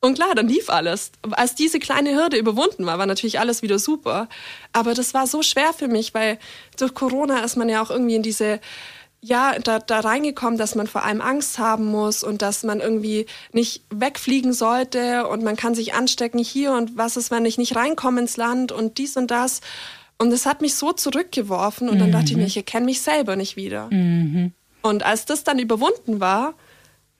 Und 0.00 0.14
klar, 0.16 0.34
dann 0.34 0.48
lief 0.48 0.68
alles. 0.70 1.12
Als 1.30 1.54
diese 1.54 1.78
kleine 1.78 2.14
Hürde 2.14 2.36
überwunden 2.36 2.86
war, 2.86 2.98
war 2.98 3.06
natürlich 3.06 3.40
alles 3.40 3.62
wieder 3.62 3.78
super. 3.78 4.28
Aber 4.72 4.94
das 4.94 5.14
war 5.14 5.26
so 5.26 5.42
schwer 5.42 5.72
für 5.72 5.88
mich, 5.88 6.14
weil 6.14 6.38
durch 6.78 6.94
Corona 6.94 7.40
ist 7.40 7.56
man 7.56 7.68
ja 7.68 7.82
auch 7.82 7.90
irgendwie 7.90 8.14
in 8.14 8.22
diese 8.22 8.60
ja, 9.24 9.58
da, 9.58 9.78
da 9.78 10.00
reingekommen, 10.00 10.58
dass 10.58 10.74
man 10.74 10.86
vor 10.86 11.02
allem 11.02 11.22
Angst 11.22 11.58
haben 11.58 11.86
muss 11.86 12.22
und 12.22 12.42
dass 12.42 12.62
man 12.62 12.80
irgendwie 12.80 13.24
nicht 13.52 13.82
wegfliegen 13.88 14.52
sollte 14.52 15.26
und 15.28 15.42
man 15.42 15.56
kann 15.56 15.74
sich 15.74 15.94
anstecken 15.94 16.38
hier 16.38 16.72
und 16.72 16.98
was 16.98 17.16
ist, 17.16 17.30
wenn 17.30 17.46
ich 17.46 17.56
nicht 17.56 17.74
reinkomme 17.74 18.20
ins 18.20 18.36
Land 18.36 18.70
und 18.70 18.98
dies 18.98 19.16
und 19.16 19.30
das. 19.30 19.62
Und 20.18 20.30
es 20.30 20.44
hat 20.44 20.60
mich 20.60 20.74
so 20.74 20.92
zurückgeworfen 20.92 21.88
und 21.88 21.98
dann 21.98 22.12
dachte 22.12 22.26
ich 22.26 22.36
mir, 22.36 22.42
mhm. 22.42 22.48
ich 22.48 22.56
erkenne 22.58 22.84
mich 22.84 23.00
selber 23.00 23.34
nicht 23.34 23.56
wieder. 23.56 23.88
Mhm. 23.90 24.52
Und 24.82 25.02
als 25.02 25.24
das 25.24 25.42
dann 25.42 25.58
überwunden 25.58 26.20
war, 26.20 26.54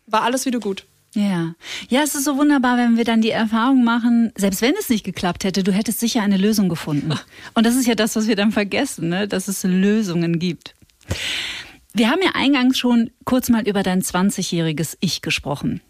war 0.06 0.22
alles 0.22 0.44
wieder 0.44 0.60
gut. 0.60 0.84
Ja. 1.14 1.54
Ja, 1.88 2.02
es 2.02 2.14
ist 2.14 2.24
so 2.24 2.36
wunderbar, 2.36 2.76
wenn 2.76 2.98
wir 2.98 3.04
dann 3.04 3.22
die 3.22 3.30
Erfahrung 3.30 3.82
machen, 3.82 4.30
selbst 4.36 4.60
wenn 4.60 4.74
es 4.78 4.90
nicht 4.90 5.04
geklappt 5.04 5.44
hätte, 5.44 5.62
du 5.62 5.72
hättest 5.72 6.00
sicher 6.00 6.20
eine 6.20 6.36
Lösung 6.36 6.68
gefunden. 6.68 7.18
Und 7.54 7.64
das 7.64 7.76
ist 7.76 7.86
ja 7.86 7.94
das, 7.94 8.14
was 8.14 8.26
wir 8.26 8.36
dann 8.36 8.52
vergessen, 8.52 9.08
ne? 9.08 9.26
dass 9.26 9.48
es 9.48 9.64
Lösungen 9.64 10.38
gibt. 10.38 10.74
Wir 11.96 12.10
haben 12.10 12.20
ja 12.22 12.32
eingangs 12.34 12.76
schon 12.76 13.10
kurz 13.24 13.50
mal 13.50 13.68
über 13.68 13.84
dein 13.84 14.02
20-jähriges 14.02 14.96
Ich 14.98 15.22
gesprochen. 15.22 15.80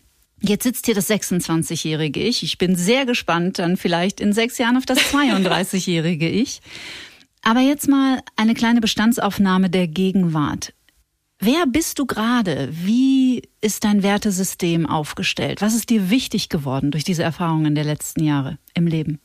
Jetzt 0.42 0.64
sitzt 0.64 0.84
hier 0.84 0.94
das 0.94 1.09
26-jährige 1.09 2.20
Ich. 2.20 2.42
Ich 2.42 2.59
bin 2.59 2.76
sehr 2.76 3.07
gespannt 3.07 3.59
dann 3.59 3.78
vielleicht 3.78 4.20
in 4.20 4.34
sechs 4.34 4.59
Jahren 4.59 4.76
auf 4.76 4.84
das 4.84 4.98
32-jährige 5.12 6.28
Ich. 6.28 6.61
Aber 7.40 7.61
jetzt 7.61 7.88
mal 7.88 8.20
eine 8.36 8.52
kleine 8.52 8.82
Bestandsaufnahme 8.82 9.70
der 9.70 9.88
Gegenwart. 9.88 10.74
Wer 11.38 11.64
bist 11.66 11.98
du 11.98 12.05
gerade? 12.05 12.68
Wie 12.70 13.42
ist 13.62 13.84
dein 13.84 14.02
Wertesystem 14.02 14.84
aufgestellt? 14.84 15.62
Was 15.62 15.74
ist 15.74 15.88
dir 15.88 16.11
wichtig 16.11 16.50
geworden 16.50 16.90
durch 16.90 17.05
diese 17.05 17.22
Erfahrungen 17.22 17.74
der 17.74 17.84
letzten 17.84 18.22
Jahre 18.22 18.59
im 18.74 18.86
Leben? 18.86 19.20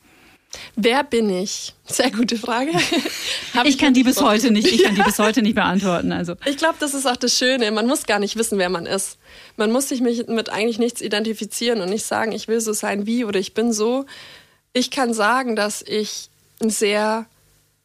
Wer 0.74 1.04
bin 1.04 1.30
ich? 1.30 1.74
Sehr 1.86 2.10
gute 2.10 2.36
Frage. 2.36 2.70
ich, 3.54 3.64
ich 3.64 3.78
kann 3.78 3.94
die 3.94 4.02
bis 4.02 4.20
heute 4.20 4.50
nicht, 4.50 4.66
ich 4.66 4.82
kann 4.82 4.94
die 4.94 5.02
bis 5.04 5.18
heute 5.18 5.42
nicht 5.42 5.54
beantworten. 5.54 6.12
Also. 6.12 6.34
Ich 6.44 6.56
glaube, 6.56 6.76
das 6.80 6.94
ist 6.94 7.06
auch 7.06 7.16
das 7.16 7.36
Schöne. 7.36 7.70
Man 7.70 7.86
muss 7.86 8.04
gar 8.04 8.18
nicht 8.18 8.36
wissen, 8.36 8.58
wer 8.58 8.68
man 8.68 8.86
ist. 8.86 9.18
Man 9.56 9.70
muss 9.70 9.88
sich 9.88 10.00
mit 10.00 10.50
eigentlich 10.50 10.78
nichts 10.78 11.00
identifizieren 11.00 11.80
und 11.80 11.90
nicht 11.90 12.04
sagen, 12.04 12.32
ich 12.32 12.48
will 12.48 12.60
so 12.60 12.72
sein 12.72 13.06
wie 13.06 13.24
oder 13.24 13.38
ich 13.38 13.54
bin 13.54 13.72
so. 13.72 14.06
Ich 14.72 14.90
kann 14.90 15.14
sagen, 15.14 15.56
dass 15.56 15.82
ich 15.82 16.30
ein 16.60 16.70
sehr 16.70 17.26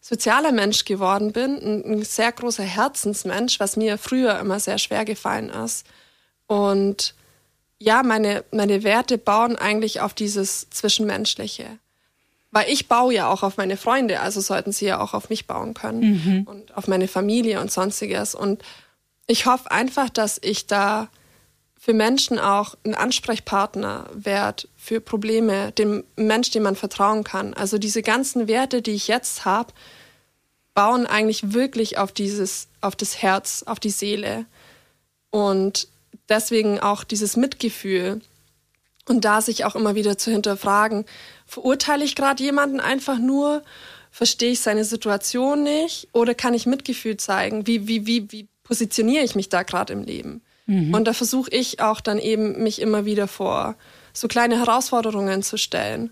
sozialer 0.01 0.51
Mensch 0.51 0.86
geworden 0.86 1.32
bin, 1.32 1.57
ein, 1.57 2.03
sehr 2.03 2.32
großer 2.32 2.63
Herzensmensch, 2.63 3.59
was 3.59 3.76
mir 3.76 3.97
früher 3.97 4.38
immer 4.39 4.59
sehr 4.59 4.78
schwer 4.78 5.03
gefallen 5.03 5.49
ist. 5.49 5.86
Und 6.45 7.16
ja, 7.80 8.03
meine, 8.03 8.43
meine 8.51 8.84
Werte 8.84 9.18
bauen 9.18 9.55
eigentlich 9.55 10.01
auf 10.01 10.13
dieses 10.13 10.70
Zwischenmenschliche. 10.70 11.80
Weil 12.56 12.72
ich 12.72 12.88
baue 12.88 13.14
ja 13.14 13.28
auch 13.28 13.43
auf 13.43 13.58
meine 13.58 13.76
Freunde, 13.76 14.22
also 14.22 14.39
sollten 14.39 14.72
sie 14.72 14.86
ja 14.86 15.01
auch 15.01 15.14
auf 15.14 15.30
mich 15.30 15.45
bauen 15.45 15.74
können 15.74 15.99
mhm. 15.99 16.43
und 16.43 16.78
auf 16.78 16.88
meine 16.88 17.10
Familie 17.10 17.60
und 17.60 17.70
sonstiges. 17.70 18.34
Und 18.34 18.64
ich 19.28 19.45
hoffe 19.45 19.72
einfach, 19.72 20.10
dass 20.10 20.39
ich 20.41 20.66
da 20.66 21.10
für 21.78 21.93
Menschen 21.93 22.39
auch 22.39 22.76
ein 22.86 22.95
Ansprechpartner 22.95 24.10
werde 24.14 24.70
für 24.78 25.01
Probleme, 25.01 25.74
dem 25.74 26.06
Mensch, 26.16 26.49
dem 26.51 26.64
man 26.64 26.78
vertrauen 26.78 27.26
kann. 27.26 27.53
Also 27.53 27.78
diese 27.78 28.01
ganzen 28.01 28.47
Werte, 28.47 28.82
die 28.82 28.93
ich 28.93 29.10
jetzt 29.10 29.43
habe, 29.43 29.74
bauen 30.74 31.06
eigentlich 31.08 31.51
wirklich 31.51 31.97
auf 31.97 32.14
dieses, 32.14 32.70
auf 32.80 32.95
das 32.95 33.22
Herz, 33.22 33.64
auf 33.66 33.82
die 33.82 33.89
Seele. 33.89 34.45
Und 35.30 35.89
deswegen 36.30 36.80
auch 36.80 37.03
dieses 37.03 37.36
Mitgefühl. 37.36 38.22
Und 39.08 39.24
da 39.24 39.41
sich 39.41 39.66
auch 39.66 39.76
immer 39.76 39.95
wieder 39.95 40.18
zu 40.18 40.32
hinterfragen, 40.32 41.06
Verurteile 41.45 42.03
ich 42.03 42.16
gerade 42.16 42.43
jemanden 42.43 42.80
einfach 42.80 43.20
nur? 43.20 43.64
Verstehe 44.12 44.51
ich 44.51 44.62
seine 44.62 44.84
Situation 44.84 45.64
nicht? 45.64 46.10
Oder 46.14 46.34
kann 46.34 46.53
ich 46.53 46.66
Mitgefühl 46.66 47.18
zeigen? 47.18 47.68
Wie, 47.68 47.88
wie, 47.88 48.08
wie, 48.08 48.32
wie 48.32 48.47
positioniere 48.64 49.24
ich 49.24 49.36
mich 49.36 49.49
da 49.49 49.64
gerade 49.64 49.93
im 49.93 50.03
Leben? 50.03 50.41
Mhm. 50.66 50.93
Und 50.93 51.06
da 51.06 51.14
versuche 51.14 51.51
ich 51.51 51.82
auch 51.82 52.01
dann 52.01 52.18
eben, 52.18 52.64
mich 52.64 52.82
immer 52.82 53.06
wieder 53.06 53.28
vor 53.28 53.76
so 54.14 54.28
kleine 54.28 54.58
Herausforderungen 54.58 55.43
zu 55.43 55.58
stellen 55.58 56.12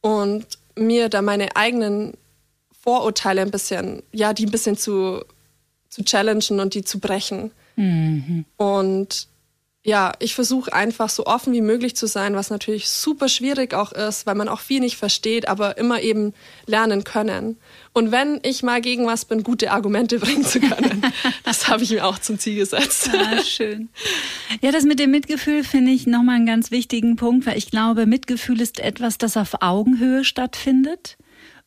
und 0.00 0.46
mir 0.76 1.08
da 1.08 1.22
meine 1.22 1.56
eigenen 1.56 2.14
Vorurteile 2.80 3.40
ein 3.40 3.50
bisschen, 3.50 4.02
ja, 4.12 4.32
die 4.32 4.46
ein 4.46 4.52
bisschen 4.52 4.76
zu, 4.76 5.24
zu 5.88 6.04
challengen 6.04 6.60
und 6.60 6.74
die 6.74 6.84
zu 6.84 7.00
brechen. 7.00 7.50
Mhm. 7.74 8.44
Und 8.56 9.26
ja, 9.88 10.12
ich 10.18 10.34
versuche 10.34 10.70
einfach 10.70 11.08
so 11.08 11.24
offen 11.24 11.54
wie 11.54 11.62
möglich 11.62 11.96
zu 11.96 12.06
sein, 12.06 12.34
was 12.34 12.50
natürlich 12.50 12.90
super 12.90 13.26
schwierig 13.26 13.72
auch 13.72 13.92
ist, 13.92 14.26
weil 14.26 14.34
man 14.34 14.46
auch 14.46 14.60
viel 14.60 14.80
nicht 14.80 14.98
versteht, 14.98 15.48
aber 15.48 15.78
immer 15.78 16.02
eben 16.02 16.34
lernen 16.66 17.04
können. 17.04 17.56
Und 17.94 18.12
wenn 18.12 18.38
ich 18.42 18.62
mal 18.62 18.82
gegen 18.82 19.06
was 19.06 19.24
bin, 19.24 19.42
gute 19.42 19.70
Argumente 19.70 20.18
bringen 20.20 20.44
zu 20.44 20.60
können, 20.60 21.00
das 21.42 21.68
habe 21.68 21.84
ich 21.84 21.90
mir 21.90 22.04
auch 22.04 22.18
zum 22.18 22.38
Ziel 22.38 22.56
gesetzt. 22.56 23.08
Ah, 23.14 23.42
schön. 23.42 23.88
Ja, 24.60 24.72
das 24.72 24.84
mit 24.84 24.98
dem 24.98 25.10
Mitgefühl 25.10 25.64
finde 25.64 25.92
ich 25.92 26.06
nochmal 26.06 26.36
einen 26.36 26.46
ganz 26.46 26.70
wichtigen 26.70 27.16
Punkt, 27.16 27.46
weil 27.46 27.56
ich 27.56 27.70
glaube, 27.70 28.04
Mitgefühl 28.04 28.60
ist 28.60 28.80
etwas, 28.80 29.16
das 29.16 29.38
auf 29.38 29.62
Augenhöhe 29.62 30.22
stattfindet. 30.22 31.16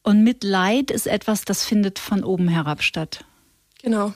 Und 0.04 0.24
Mitleid 0.24 0.92
ist 0.92 1.08
etwas, 1.08 1.44
das 1.44 1.66
findet 1.66 1.98
von 1.98 2.24
oben 2.24 2.50
herab 2.50 2.84
statt. 2.84 3.26
Genau. 3.82 4.14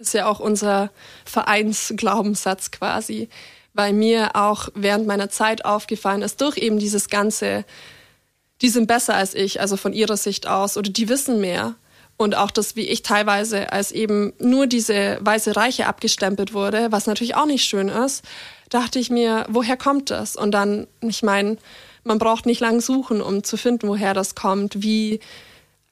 Das 0.00 0.08
ist 0.08 0.14
ja 0.14 0.26
auch 0.26 0.40
unser 0.40 0.90
Vereinsglaubenssatz 1.26 2.70
quasi, 2.70 3.28
weil 3.74 3.92
mir 3.92 4.34
auch 4.34 4.70
während 4.74 5.06
meiner 5.06 5.28
Zeit 5.28 5.66
aufgefallen 5.66 6.22
ist, 6.22 6.40
durch 6.40 6.56
eben 6.56 6.78
dieses 6.78 7.10
ganze, 7.10 7.66
die 8.62 8.70
sind 8.70 8.86
besser 8.86 9.14
als 9.14 9.34
ich, 9.34 9.60
also 9.60 9.76
von 9.76 9.92
ihrer 9.92 10.16
Sicht 10.16 10.46
aus, 10.46 10.78
oder 10.78 10.88
die 10.88 11.10
wissen 11.10 11.42
mehr. 11.42 11.74
Und 12.16 12.34
auch 12.34 12.50
das, 12.50 12.76
wie 12.76 12.88
ich 12.88 13.02
teilweise 13.02 13.74
als 13.74 13.92
eben 13.92 14.32
nur 14.38 14.66
diese 14.66 15.18
weiße 15.20 15.54
Reiche 15.54 15.86
abgestempelt 15.86 16.54
wurde, 16.54 16.90
was 16.90 17.06
natürlich 17.06 17.34
auch 17.34 17.44
nicht 17.44 17.66
schön 17.66 17.90
ist, 17.90 18.24
dachte 18.70 18.98
ich 18.98 19.10
mir, 19.10 19.44
woher 19.50 19.76
kommt 19.76 20.10
das? 20.10 20.34
Und 20.34 20.52
dann, 20.52 20.86
ich 21.02 21.22
meine, 21.22 21.58
man 22.04 22.18
braucht 22.18 22.46
nicht 22.46 22.60
lang 22.60 22.80
suchen, 22.80 23.20
um 23.20 23.44
zu 23.44 23.58
finden, 23.58 23.86
woher 23.86 24.14
das 24.14 24.34
kommt, 24.34 24.82
wie 24.82 25.20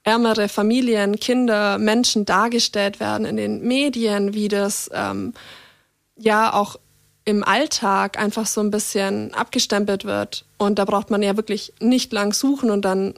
ärmere 0.09 0.49
Familien, 0.49 1.21
Kinder, 1.21 1.77
Menschen 1.77 2.25
dargestellt 2.25 2.99
werden 2.99 3.27
in 3.27 3.37
den 3.37 3.61
Medien, 3.61 4.33
wie 4.33 4.49
das 4.49 4.89
ähm, 4.95 5.35
ja 6.17 6.55
auch 6.55 6.77
im 7.27 7.45
Alltag 7.45 8.19
einfach 8.19 8.47
so 8.47 8.63
ein 8.63 8.71
bisschen 8.71 9.35
abgestempelt 9.35 10.07
wird. 10.07 10.47
Und 10.57 10.79
da 10.79 10.87
braucht 10.87 11.11
man 11.11 11.23
ja 11.23 11.37
wirklich 11.37 11.75
nicht 11.79 12.11
lang 12.15 12.33
suchen. 12.33 12.71
Und 12.71 12.87
dann 12.87 13.15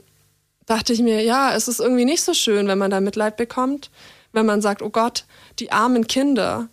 dachte 0.65 0.91
ich 0.91 0.99
mir, 0.99 1.23
ja, 1.23 1.53
es 1.53 1.69
ist 1.69 1.79
irgendwie 1.79 2.03
nicht 2.03 2.23
so 2.23 2.33
schön, 2.33 2.67
wenn 2.67 2.77
man 2.77 2.91
da 2.91 2.99
Mitleid 2.99 3.37
bekommt, 3.37 3.89
wenn 4.33 4.45
man 4.45 4.61
sagt, 4.61 4.81
oh 4.81 4.89
Gott, 4.89 5.23
die 5.59 5.71
armen 5.71 6.07
Kinder, 6.07 6.67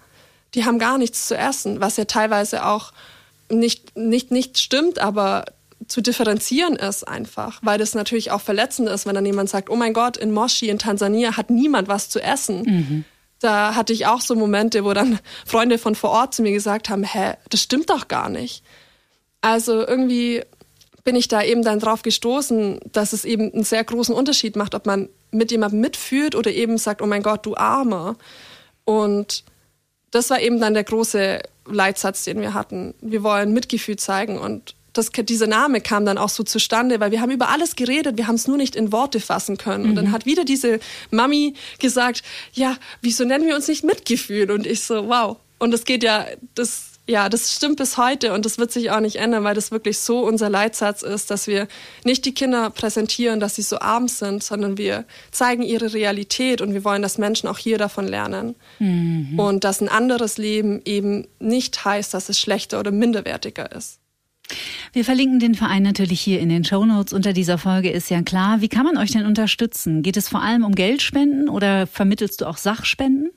die 0.54 0.64
haben 0.64 0.80
gar 0.80 0.98
nichts 0.98 1.28
zu 1.28 1.36
essen, 1.36 1.80
was 1.80 1.96
ja 1.96 2.06
teilweise 2.06 2.66
auch 2.66 2.92
nicht, 3.50 3.96
nicht, 3.96 4.32
nicht 4.32 4.58
stimmt, 4.58 4.98
aber 4.98 5.44
zu 5.86 6.00
differenzieren 6.00 6.76
ist 6.76 7.06
einfach, 7.06 7.60
weil 7.62 7.78
das 7.78 7.94
natürlich 7.94 8.30
auch 8.30 8.40
verletzend 8.40 8.88
ist, 8.88 9.06
wenn 9.06 9.14
dann 9.14 9.26
jemand 9.26 9.48
sagt, 9.48 9.70
oh 9.70 9.76
mein 9.76 9.92
Gott, 9.92 10.16
in 10.16 10.32
Moshi 10.32 10.68
in 10.68 10.78
Tansania 10.78 11.36
hat 11.36 11.50
niemand 11.50 11.88
was 11.88 12.10
zu 12.10 12.20
essen. 12.20 12.62
Mhm. 12.62 13.04
Da 13.40 13.76
hatte 13.76 13.92
ich 13.92 14.06
auch 14.06 14.20
so 14.20 14.34
Momente, 14.34 14.84
wo 14.84 14.92
dann 14.92 15.20
Freunde 15.46 15.78
von 15.78 15.94
vor 15.94 16.10
Ort 16.10 16.34
zu 16.34 16.42
mir 16.42 16.52
gesagt 16.52 16.88
haben, 16.88 17.04
hä, 17.04 17.34
das 17.50 17.62
stimmt 17.62 17.90
doch 17.90 18.08
gar 18.08 18.28
nicht. 18.28 18.64
Also 19.40 19.86
irgendwie 19.86 20.42
bin 21.04 21.14
ich 21.14 21.28
da 21.28 21.42
eben 21.42 21.62
dann 21.62 21.78
drauf 21.78 22.02
gestoßen, 22.02 22.80
dass 22.92 23.12
es 23.12 23.24
eben 23.24 23.52
einen 23.52 23.64
sehr 23.64 23.84
großen 23.84 24.14
Unterschied 24.14 24.56
macht, 24.56 24.74
ob 24.74 24.84
man 24.84 25.08
mit 25.30 25.50
jemandem 25.50 25.80
mitfühlt 25.80 26.34
oder 26.34 26.50
eben 26.50 26.76
sagt, 26.78 27.00
oh 27.00 27.06
mein 27.06 27.22
Gott, 27.22 27.46
du 27.46 27.56
Armer. 27.56 28.16
Und 28.84 29.44
das 30.10 30.30
war 30.30 30.40
eben 30.40 30.60
dann 30.60 30.74
der 30.74 30.84
große 30.84 31.40
Leitsatz, 31.66 32.24
den 32.24 32.40
wir 32.40 32.54
hatten. 32.54 32.94
Wir 33.00 33.22
wollen 33.22 33.52
Mitgefühl 33.52 33.96
zeigen 33.96 34.38
und 34.38 34.74
das, 34.98 35.10
dieser 35.12 35.46
Name 35.46 35.80
kam 35.80 36.04
dann 36.04 36.18
auch 36.18 36.28
so 36.28 36.42
zustande, 36.42 37.00
weil 37.00 37.10
wir 37.10 37.20
haben 37.20 37.30
über 37.30 37.48
alles 37.48 37.76
geredet, 37.76 38.16
wir 38.16 38.26
haben 38.26 38.34
es 38.34 38.46
nur 38.46 38.56
nicht 38.56 38.76
in 38.76 38.92
Worte 38.92 39.20
fassen 39.20 39.56
können. 39.56 39.84
Mhm. 39.84 39.90
Und 39.90 39.96
dann 39.96 40.06
mhm. 40.06 40.12
hat 40.12 40.26
wieder 40.26 40.44
diese 40.44 40.80
Mami 41.10 41.54
gesagt, 41.78 42.22
ja, 42.52 42.76
wieso 43.00 43.24
nennen 43.24 43.46
wir 43.46 43.54
uns 43.54 43.68
nicht 43.68 43.84
Mitgefühl? 43.84 44.50
Und 44.50 44.66
ich 44.66 44.82
so, 44.84 45.08
wow. 45.08 45.36
Und 45.58 45.70
das 45.70 45.84
geht 45.84 46.02
ja, 46.02 46.26
das, 46.54 46.98
ja, 47.08 47.28
das 47.28 47.54
stimmt 47.54 47.76
bis 47.78 47.96
heute 47.96 48.32
und 48.32 48.44
das 48.44 48.58
wird 48.58 48.70
sich 48.70 48.90
auch 48.90 49.00
nicht 49.00 49.16
ändern, 49.16 49.42
weil 49.42 49.54
das 49.54 49.70
wirklich 49.70 49.98
so 49.98 50.20
unser 50.20 50.50
Leitsatz 50.50 51.02
ist, 51.02 51.30
dass 51.30 51.46
wir 51.46 51.66
nicht 52.04 52.24
die 52.26 52.34
Kinder 52.34 52.70
präsentieren, 52.70 53.40
dass 53.40 53.56
sie 53.56 53.62
so 53.62 53.78
arm 53.78 54.08
sind, 54.08 54.44
sondern 54.44 54.76
wir 54.78 55.04
zeigen 55.30 55.62
ihre 55.62 55.94
Realität 55.94 56.60
und 56.60 56.74
wir 56.74 56.84
wollen, 56.84 57.02
dass 57.02 57.18
Menschen 57.18 57.48
auch 57.48 57.58
hier 57.58 57.78
davon 57.78 58.06
lernen. 58.06 58.54
Mhm. 58.78 59.38
Und 59.38 59.64
dass 59.64 59.80
ein 59.80 59.88
anderes 59.88 60.38
Leben 60.38 60.82
eben 60.84 61.26
nicht 61.38 61.84
heißt, 61.84 62.12
dass 62.14 62.28
es 62.28 62.38
schlechter 62.38 62.78
oder 62.78 62.90
minderwertiger 62.90 63.72
ist. 63.72 63.97
Wir 64.92 65.04
verlinken 65.04 65.38
den 65.38 65.54
Verein 65.54 65.82
natürlich 65.82 66.20
hier 66.20 66.40
in 66.40 66.48
den 66.48 66.64
Show 66.64 66.84
Notes. 66.84 67.12
Unter 67.12 67.32
dieser 67.32 67.58
Folge 67.58 67.90
ist 67.90 68.10
ja 68.10 68.22
klar. 68.22 68.60
Wie 68.60 68.68
kann 68.68 68.84
man 68.84 68.96
euch 68.96 69.12
denn 69.12 69.26
unterstützen? 69.26 70.02
Geht 70.02 70.16
es 70.16 70.28
vor 70.28 70.42
allem 70.42 70.64
um 70.64 70.74
Geldspenden 70.74 71.48
oder 71.48 71.86
vermittelst 71.86 72.40
du 72.40 72.46
auch 72.46 72.56
Sachspenden? 72.56 73.30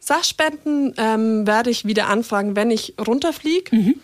Sachspenden 0.00 0.94
ähm, 0.96 1.46
werde 1.46 1.70
ich 1.70 1.84
wieder 1.84 2.08
anfragen, 2.08 2.56
wenn 2.56 2.70
ich 2.70 2.94
runterfliege. 2.98 3.74
Mhm. 3.74 3.94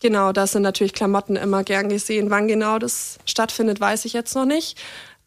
Genau, 0.00 0.32
da 0.32 0.46
sind 0.46 0.62
natürlich 0.62 0.92
Klamotten 0.92 1.36
immer 1.36 1.64
gern 1.64 1.88
gesehen. 1.88 2.30
Wann 2.30 2.48
genau 2.48 2.78
das 2.78 3.18
stattfindet, 3.24 3.80
weiß 3.80 4.04
ich 4.04 4.12
jetzt 4.12 4.34
noch 4.34 4.44
nicht. 4.44 4.76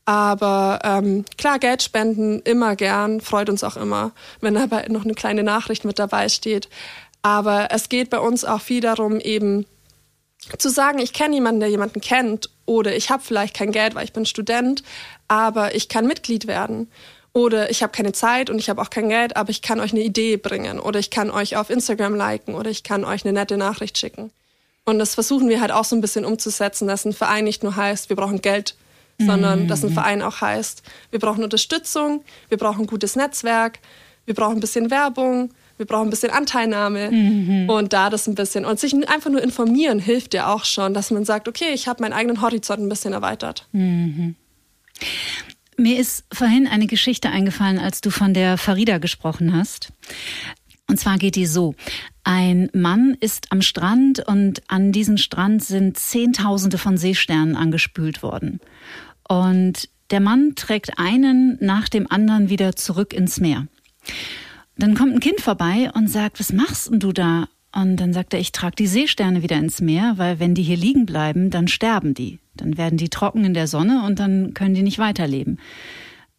Aber 0.05 0.79
ähm, 0.83 1.23
klar, 1.37 1.59
Geld 1.59 1.83
spenden 1.83 2.39
immer 2.39 2.75
gern, 2.75 3.21
freut 3.21 3.49
uns 3.49 3.63
auch 3.63 3.77
immer, 3.77 4.11
wenn 4.41 4.55
dabei 4.55 4.87
noch 4.89 5.05
eine 5.05 5.13
kleine 5.13 5.43
Nachricht 5.43 5.85
mit 5.85 5.99
dabei 5.99 6.29
steht. 6.29 6.67
Aber 7.21 7.67
es 7.71 7.89
geht 7.89 8.09
bei 8.09 8.19
uns 8.19 8.43
auch 8.43 8.61
viel 8.61 8.81
darum, 8.81 9.19
eben 9.19 9.65
zu 10.57 10.69
sagen, 10.69 10.99
ich 10.99 11.13
kenne 11.13 11.35
jemanden, 11.35 11.59
der 11.59 11.69
jemanden 11.69 12.01
kennt 12.01 12.49
oder 12.65 12.95
ich 12.95 13.09
habe 13.09 13.23
vielleicht 13.23 13.55
kein 13.55 13.71
Geld, 13.71 13.95
weil 13.95 14.05
ich 14.05 14.13
bin 14.13 14.25
Student, 14.25 14.83
aber 15.27 15.75
ich 15.75 15.89
kann 15.89 16.07
Mitglied 16.07 16.47
werden. 16.47 16.89
Oder 17.31 17.69
ich 17.69 17.83
habe 17.83 17.91
keine 17.91 18.11
Zeit 18.11 18.49
und 18.49 18.57
ich 18.57 18.69
habe 18.69 18.81
auch 18.81 18.89
kein 18.89 19.09
Geld, 19.09 19.37
aber 19.37 19.51
ich 19.51 19.61
kann 19.61 19.79
euch 19.79 19.91
eine 19.91 20.01
Idee 20.01 20.37
bringen. 20.37 20.79
Oder 20.79 20.99
ich 20.99 21.11
kann 21.11 21.29
euch 21.29 21.57
auf 21.57 21.69
Instagram 21.69 22.15
liken 22.15 22.55
oder 22.55 22.71
ich 22.71 22.83
kann 22.83 23.05
euch 23.05 23.23
eine 23.23 23.33
nette 23.33 23.55
Nachricht 23.55 23.97
schicken. 23.97 24.31
Und 24.85 24.97
das 24.97 25.13
versuchen 25.13 25.47
wir 25.49 25.61
halt 25.61 25.71
auch 25.71 25.85
so 25.85 25.95
ein 25.95 26.01
bisschen 26.01 26.25
umzusetzen, 26.25 26.87
dass 26.87 27.05
ein 27.05 27.13
Verein 27.13 27.43
nicht 27.43 27.61
nur 27.61 27.75
heißt, 27.75 28.09
wir 28.09 28.15
brauchen 28.15 28.41
Geld, 28.41 28.75
sondern 29.19 29.63
mhm. 29.63 29.67
dass 29.67 29.83
ein 29.83 29.93
Verein 29.93 30.21
auch 30.21 30.41
heißt, 30.41 30.81
wir 31.11 31.19
brauchen 31.19 31.43
Unterstützung, 31.43 32.23
wir 32.47 32.57
brauchen 32.57 32.81
ein 32.81 32.87
gutes 32.87 33.15
Netzwerk, 33.15 33.79
wir 34.25 34.33
brauchen 34.33 34.57
ein 34.57 34.61
bisschen 34.61 34.89
Werbung, 34.89 35.51
wir 35.79 35.85
brauchen 35.85 36.07
ein 36.07 36.09
bisschen 36.09 36.29
Anteilnahme 36.29 37.09
mhm. 37.09 37.69
und 37.69 37.93
da 37.93 38.09
das 38.09 38.27
ein 38.27 38.35
bisschen 38.35 38.65
und 38.65 38.79
sich 38.79 38.93
einfach 39.07 39.31
nur 39.31 39.41
informieren 39.41 39.99
hilft 39.99 40.33
ja 40.33 40.53
auch 40.53 40.65
schon, 40.65 40.93
dass 40.93 41.09
man 41.09 41.23
sagt, 41.23 41.47
okay, 41.47 41.71
ich 41.73 41.87
habe 41.87 42.03
meinen 42.03 42.11
eigenen 42.11 42.41
Horizont 42.41 42.81
ein 42.81 42.89
bisschen 42.89 43.13
erweitert. 43.13 43.65
Mhm. 43.71 44.35
Mir 45.77 45.97
ist 45.97 46.25
vorhin 46.33 46.67
eine 46.67 46.85
Geschichte 46.85 47.29
eingefallen, 47.29 47.79
als 47.79 48.01
du 48.01 48.09
von 48.09 48.33
der 48.33 48.57
Farida 48.57 48.97
gesprochen 48.97 49.55
hast. 49.55 49.93
Und 50.89 50.99
zwar 50.99 51.17
geht 51.17 51.37
die 51.37 51.45
so. 51.45 51.75
Ein 52.25 52.69
Mann 52.73 53.15
ist 53.21 53.49
am 53.51 53.61
Strand 53.61 54.19
und 54.27 54.61
an 54.67 54.91
diesen 54.91 55.17
Strand 55.17 55.63
sind 55.63 55.97
Zehntausende 55.97 56.77
von 56.77 56.97
Seesternen 56.97 57.55
angespült 57.55 58.21
worden. 58.21 58.59
Und 59.29 59.87
der 60.11 60.19
Mann 60.19 60.55
trägt 60.55 60.99
einen 60.99 61.57
nach 61.61 61.87
dem 61.87 62.11
anderen 62.11 62.49
wieder 62.49 62.75
zurück 62.75 63.13
ins 63.13 63.39
Meer. 63.39 63.67
Dann 64.79 64.95
kommt 64.95 65.13
ein 65.13 65.19
Kind 65.19 65.41
vorbei 65.41 65.91
und 65.93 66.09
sagt, 66.09 66.39
was 66.39 66.53
machst 66.53 66.89
denn 66.89 67.01
du 67.01 67.11
da? 67.11 67.49
Und 67.75 67.97
dann 67.97 68.13
sagt 68.13 68.33
er, 68.33 68.39
ich 68.39 68.53
trage 68.53 68.77
die 68.77 68.87
Seesterne 68.87 69.43
wieder 69.43 69.57
ins 69.57 69.81
Meer, 69.81 70.13
weil 70.15 70.39
wenn 70.39 70.55
die 70.55 70.63
hier 70.63 70.77
liegen 70.77 71.05
bleiben, 71.05 71.49
dann 71.49 71.67
sterben 71.67 72.13
die. 72.13 72.39
Dann 72.55 72.77
werden 72.77 72.97
die 72.97 73.09
trocken 73.09 73.43
in 73.43 73.53
der 73.53 73.67
Sonne 73.67 74.05
und 74.05 74.19
dann 74.19 74.53
können 74.53 74.73
die 74.73 74.81
nicht 74.81 74.97
weiterleben. 74.97 75.59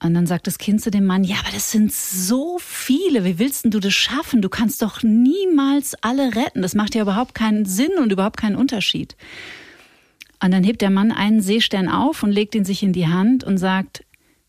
Und 0.02 0.14
dann 0.14 0.26
sagt 0.26 0.46
das 0.46 0.56
Kind 0.56 0.80
zu 0.80 0.90
dem 0.90 1.04
Mann, 1.04 1.22
ja, 1.22 1.36
aber 1.40 1.52
das 1.52 1.70
sind 1.70 1.92
so 1.92 2.56
viele. 2.58 3.24
Wie 3.24 3.38
willst 3.38 3.64
denn 3.64 3.70
du 3.72 3.78
das 3.78 3.92
schaffen? 3.92 4.40
Du 4.40 4.48
kannst 4.48 4.80
doch 4.80 5.02
niemals 5.02 5.94
alle 6.00 6.34
retten. 6.34 6.62
Das 6.62 6.74
macht 6.74 6.94
ja 6.94 7.02
überhaupt 7.02 7.34
keinen 7.34 7.66
Sinn 7.66 7.92
und 7.98 8.10
überhaupt 8.10 8.38
keinen 8.38 8.56
Unterschied. 8.56 9.16
Und 10.42 10.52
dann 10.52 10.64
hebt 10.64 10.80
der 10.80 10.88
Mann 10.88 11.12
einen 11.12 11.42
Seestern 11.42 11.90
auf 11.90 12.22
und 12.22 12.32
legt 12.32 12.54
ihn 12.54 12.64
sich 12.64 12.82
in 12.82 12.94
die 12.94 13.08
Hand 13.08 13.44
und 13.44 13.58
sagt, 13.58 14.02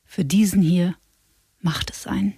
für 0.05 0.23
diesen 0.23 0.61
hier 0.61 0.95
macht 1.59 1.91
es 1.91 2.07
ein. 2.07 2.35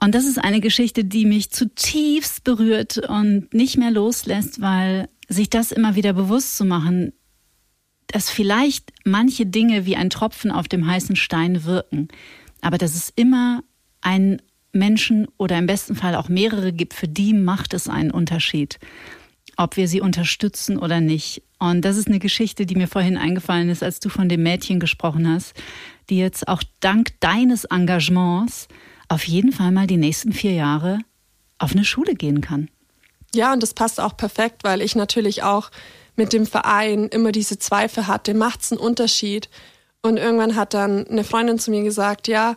Und 0.00 0.14
das 0.14 0.24
ist 0.24 0.38
eine 0.38 0.60
Geschichte, 0.60 1.04
die 1.04 1.26
mich 1.26 1.50
zutiefst 1.50 2.42
berührt 2.42 2.98
und 2.98 3.52
nicht 3.52 3.76
mehr 3.76 3.90
loslässt, 3.90 4.60
weil 4.60 5.08
sich 5.28 5.50
das 5.50 5.72
immer 5.72 5.94
wieder 5.94 6.14
bewusst 6.14 6.56
zu 6.56 6.64
machen, 6.64 7.12
dass 8.06 8.30
vielleicht 8.30 8.92
manche 9.04 9.46
Dinge 9.46 9.86
wie 9.86 9.96
ein 9.96 10.10
Tropfen 10.10 10.50
auf 10.50 10.68
dem 10.68 10.86
heißen 10.86 11.16
Stein 11.16 11.64
wirken, 11.64 12.08
aber 12.60 12.78
dass 12.78 12.94
es 12.94 13.12
immer 13.14 13.62
einen 14.00 14.42
Menschen 14.72 15.28
oder 15.36 15.58
im 15.58 15.66
besten 15.66 15.94
Fall 15.94 16.14
auch 16.14 16.28
mehrere 16.28 16.72
gibt, 16.72 16.94
für 16.94 17.08
die 17.08 17.34
macht 17.34 17.74
es 17.74 17.88
einen 17.88 18.10
Unterschied, 18.10 18.78
ob 19.56 19.76
wir 19.76 19.86
sie 19.86 20.00
unterstützen 20.00 20.78
oder 20.78 21.00
nicht. 21.00 21.42
Und 21.58 21.84
das 21.84 21.96
ist 21.96 22.08
eine 22.08 22.20
Geschichte, 22.20 22.66
die 22.66 22.74
mir 22.74 22.88
vorhin 22.88 23.18
eingefallen 23.18 23.68
ist, 23.68 23.82
als 23.82 24.00
du 24.00 24.08
von 24.08 24.28
dem 24.28 24.42
Mädchen 24.42 24.80
gesprochen 24.80 25.28
hast, 25.28 25.54
die 26.08 26.18
jetzt 26.18 26.48
auch 26.48 26.62
dank 26.80 27.20
deines 27.20 27.64
Engagements 27.64 28.66
auf 29.10 29.24
jeden 29.24 29.52
Fall 29.52 29.72
mal 29.72 29.86
die 29.86 29.98
nächsten 29.98 30.32
vier 30.32 30.52
Jahre 30.52 31.00
auf 31.58 31.72
eine 31.72 31.84
Schule 31.84 32.14
gehen 32.14 32.40
kann. 32.40 32.70
Ja, 33.34 33.52
und 33.52 33.62
das 33.62 33.74
passt 33.74 34.00
auch 34.00 34.16
perfekt, 34.16 34.64
weil 34.64 34.80
ich 34.80 34.96
natürlich 34.96 35.42
auch 35.42 35.70
mit 36.16 36.32
dem 36.32 36.46
Verein 36.46 37.08
immer 37.08 37.32
diese 37.32 37.58
Zweifel 37.58 38.06
hatte, 38.06 38.32
macht 38.34 38.62
es 38.62 38.72
einen 38.72 38.80
Unterschied? 38.80 39.50
Und 40.02 40.16
irgendwann 40.16 40.56
hat 40.56 40.74
dann 40.74 41.06
eine 41.06 41.24
Freundin 41.24 41.58
zu 41.58 41.70
mir 41.70 41.82
gesagt, 41.82 42.26
ja, 42.28 42.56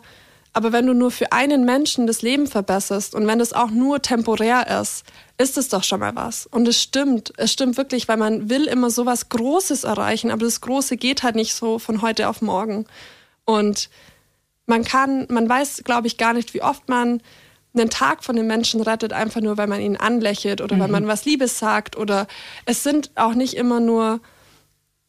Aber 0.56 0.70
wenn 0.70 0.86
du 0.86 0.94
nur 0.94 1.10
für 1.10 1.32
einen 1.32 1.64
Menschen 1.64 2.06
das 2.06 2.22
Leben 2.22 2.46
verbesserst 2.46 3.16
und 3.16 3.26
wenn 3.26 3.40
das 3.40 3.52
auch 3.52 3.70
nur 3.70 4.00
temporär 4.00 4.80
ist, 4.80 5.04
ist 5.36 5.58
es 5.58 5.68
doch 5.68 5.82
schon 5.82 5.98
mal 5.98 6.14
was. 6.14 6.46
Und 6.46 6.68
es 6.68 6.80
stimmt, 6.80 7.32
es 7.36 7.52
stimmt 7.52 7.76
wirklich, 7.76 8.06
weil 8.06 8.16
man 8.18 8.48
will 8.48 8.66
immer 8.66 8.88
so 8.90 9.04
was 9.04 9.28
Großes 9.30 9.82
erreichen, 9.82 10.30
aber 10.30 10.44
das 10.44 10.60
Große 10.60 10.96
geht 10.96 11.24
halt 11.24 11.34
nicht 11.34 11.54
so 11.54 11.80
von 11.80 12.02
heute 12.02 12.28
auf 12.28 12.40
morgen. 12.40 12.86
Und 13.44 13.90
man 14.66 14.84
kann, 14.84 15.26
man 15.30 15.48
weiß, 15.48 15.82
glaube 15.84 16.06
ich, 16.06 16.16
gar 16.16 16.32
nicht, 16.32 16.54
wie 16.54 16.62
oft 16.62 16.88
man 16.88 17.22
einen 17.76 17.90
Tag 17.90 18.22
von 18.22 18.36
den 18.36 18.46
Menschen 18.46 18.80
rettet, 18.80 19.12
einfach 19.12 19.40
nur, 19.40 19.56
weil 19.56 19.66
man 19.66 19.80
ihn 19.80 19.96
anlächelt 19.96 20.60
oder 20.60 20.76
mhm. 20.76 20.80
weil 20.80 20.88
man 20.88 21.06
was 21.06 21.24
Liebes 21.24 21.58
sagt. 21.58 21.96
Oder 21.96 22.26
es 22.66 22.82
sind 22.82 23.10
auch 23.16 23.34
nicht 23.34 23.54
immer 23.54 23.80
nur 23.80 24.20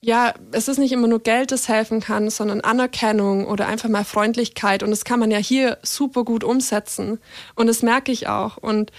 ja, 0.06 0.36
es 0.52 0.68
ist 0.68 0.78
nicht 0.78 0.92
immer 0.92 1.08
nur 1.08 1.20
Geld, 1.20 1.52
das 1.52 1.68
helfen 1.68 2.00
kann, 2.00 2.30
sondern 2.30 2.62
Anerkennung 2.62 3.48
oder 3.48 3.68
einfach 3.68 3.90
mal 3.90 4.06
Freundlichkeit. 4.06 4.84
Und 4.84 4.92
das 4.92 5.04
kann 5.04 5.20
man 5.20 5.32
ja 5.32 5.40
hier 5.40 5.80
super 5.82 6.24
gut 6.24 6.44
umsetzen. 6.44 7.20
Und 7.56 7.66
das 7.66 7.82
merke 7.82 8.12
ich 8.12 8.28
auch. 8.28 8.58
Und 8.58 8.92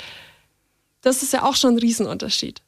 das 1.02 1.22
ist 1.22 1.32
ja 1.32 1.44
auch 1.44 1.54
schon 1.54 1.74
ein 1.74 1.78
Riesenunterschied. 1.78 2.61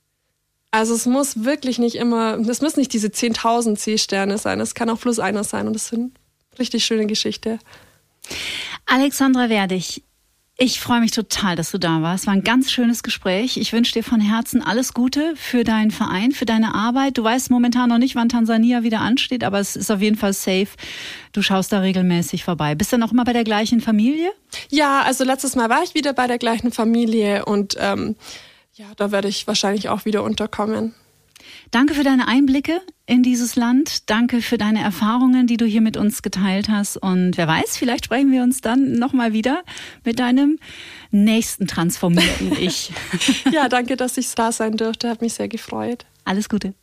Also 0.71 0.95
es 0.95 1.07
muss 1.07 1.45
wirklich 1.45 1.81
nicht 1.81 1.97
immer, 1.97 2.39
es 2.39 2.61
müssen 2.61 2.79
nicht 2.79 2.93
diese 2.93 3.09
10.000 3.09 3.77
C-Sterne 3.77 4.39
sein, 4.39 4.61
es 4.61 4.75
kann 4.75 4.91
auch 4.91 5.01
plus 5.01 5.19
einer 5.19 5.43
sein. 5.43 5.67
Und 5.67 5.73
das 5.73 5.89
sind 5.89 6.18
richtig 6.59 6.85
schöne 6.85 7.07
Geschichte. 7.07 7.59
Alexandra 8.87 9.49
Werdig, 9.49 10.03
ich 10.61 10.81
freue 10.81 10.99
mich 10.99 11.13
total, 11.13 11.55
dass 11.55 11.71
du 11.71 11.79
da 11.79 12.03
warst. 12.03 12.27
War 12.27 12.35
ein 12.35 12.43
ganz 12.43 12.73
schönes 12.73 13.05
Gespräch. 13.05 13.59
Ich 13.59 13.73
wünsche 13.73 13.93
dir 13.93 14.03
von 14.03 14.21
Herzen 14.21 14.61
alles 14.61 14.93
Gute 14.93 15.35
für 15.37 15.63
deinen 15.63 15.93
Verein, 15.93 16.33
für 16.33 16.47
deine 16.47 16.75
Arbeit. 16.75 17.17
Du 17.17 17.23
weißt 17.23 17.51
momentan 17.53 17.89
noch 17.89 17.99
nicht, 17.99 18.17
wann 18.17 18.29
Tansania 18.29 18.83
wieder 18.83 19.01
ansteht, 19.01 19.45
aber 19.45 19.61
es 19.61 19.77
ist 19.77 19.89
auf 19.89 20.01
jeden 20.01 20.17
Fall 20.17 20.33
safe. 20.33 20.67
Du 21.31 21.43
schaust 21.43 21.73
da 21.73 21.79
regelmäßig 21.79 22.43
vorbei. 22.43 22.75
Bist 22.75 22.93
du 22.93 22.99
noch 22.99 23.13
immer 23.13 23.23
bei 23.23 23.33
der 23.33 23.45
gleichen 23.45 23.81
Familie? 23.81 24.33
Ja, 24.69 25.03
also 25.03 25.23
letztes 25.23 25.55
Mal 25.55 25.71
war 25.71 25.85
ich 25.85 25.95
wieder 25.95 26.13
bei 26.13 26.27
der 26.27 26.39
gleichen 26.39 26.73
Familie 26.73 27.45
und 27.45 27.77
ähm, 27.79 28.17
ja, 28.75 28.87
da 28.97 29.13
werde 29.13 29.29
ich 29.29 29.47
wahrscheinlich 29.47 29.89
auch 29.89 30.07
wieder 30.07 30.25
unterkommen. 30.25 30.93
Danke 31.71 31.95
für 31.95 32.05
deine 32.05 32.29
Einblicke 32.29 32.81
in 33.07 33.23
dieses 33.23 33.57
Land. 33.57 34.11
Danke 34.11 34.43
für 34.43 34.59
deine 34.59 34.81
Erfahrungen, 34.81 35.47
die 35.47 35.57
du 35.57 35.65
hier 35.65 35.81
mit 35.81 35.97
uns 35.97 36.23
geteilt 36.23 36.69
hast. 36.69 36.97
Und 36.97 37.37
wer 37.37 37.49
weiß, 37.49 37.77
vielleicht 37.77 38.07
sprechen 38.07 38.31
wir 38.33 38.43
uns 38.43 38.61
dann 38.61 38.93
nochmal 38.93 39.33
wieder 39.33 39.63
mit 40.05 40.19
deinem 40.19 40.59
nächsten 41.11 41.67
transformierten 41.67 42.53
Ich. 42.61 42.93
ja, 43.53 43.69
danke, 43.69 43.97
dass 43.97 44.17
ich 44.19 44.35
da 44.35 44.53
sein 44.53 44.77
durfte. 44.77 45.09
Hat 45.09 45.23
mich 45.23 45.35
sehr 45.35 45.49
gefreut. 45.49 46.05
Alles 46.25 46.49
Gute. 46.49 46.75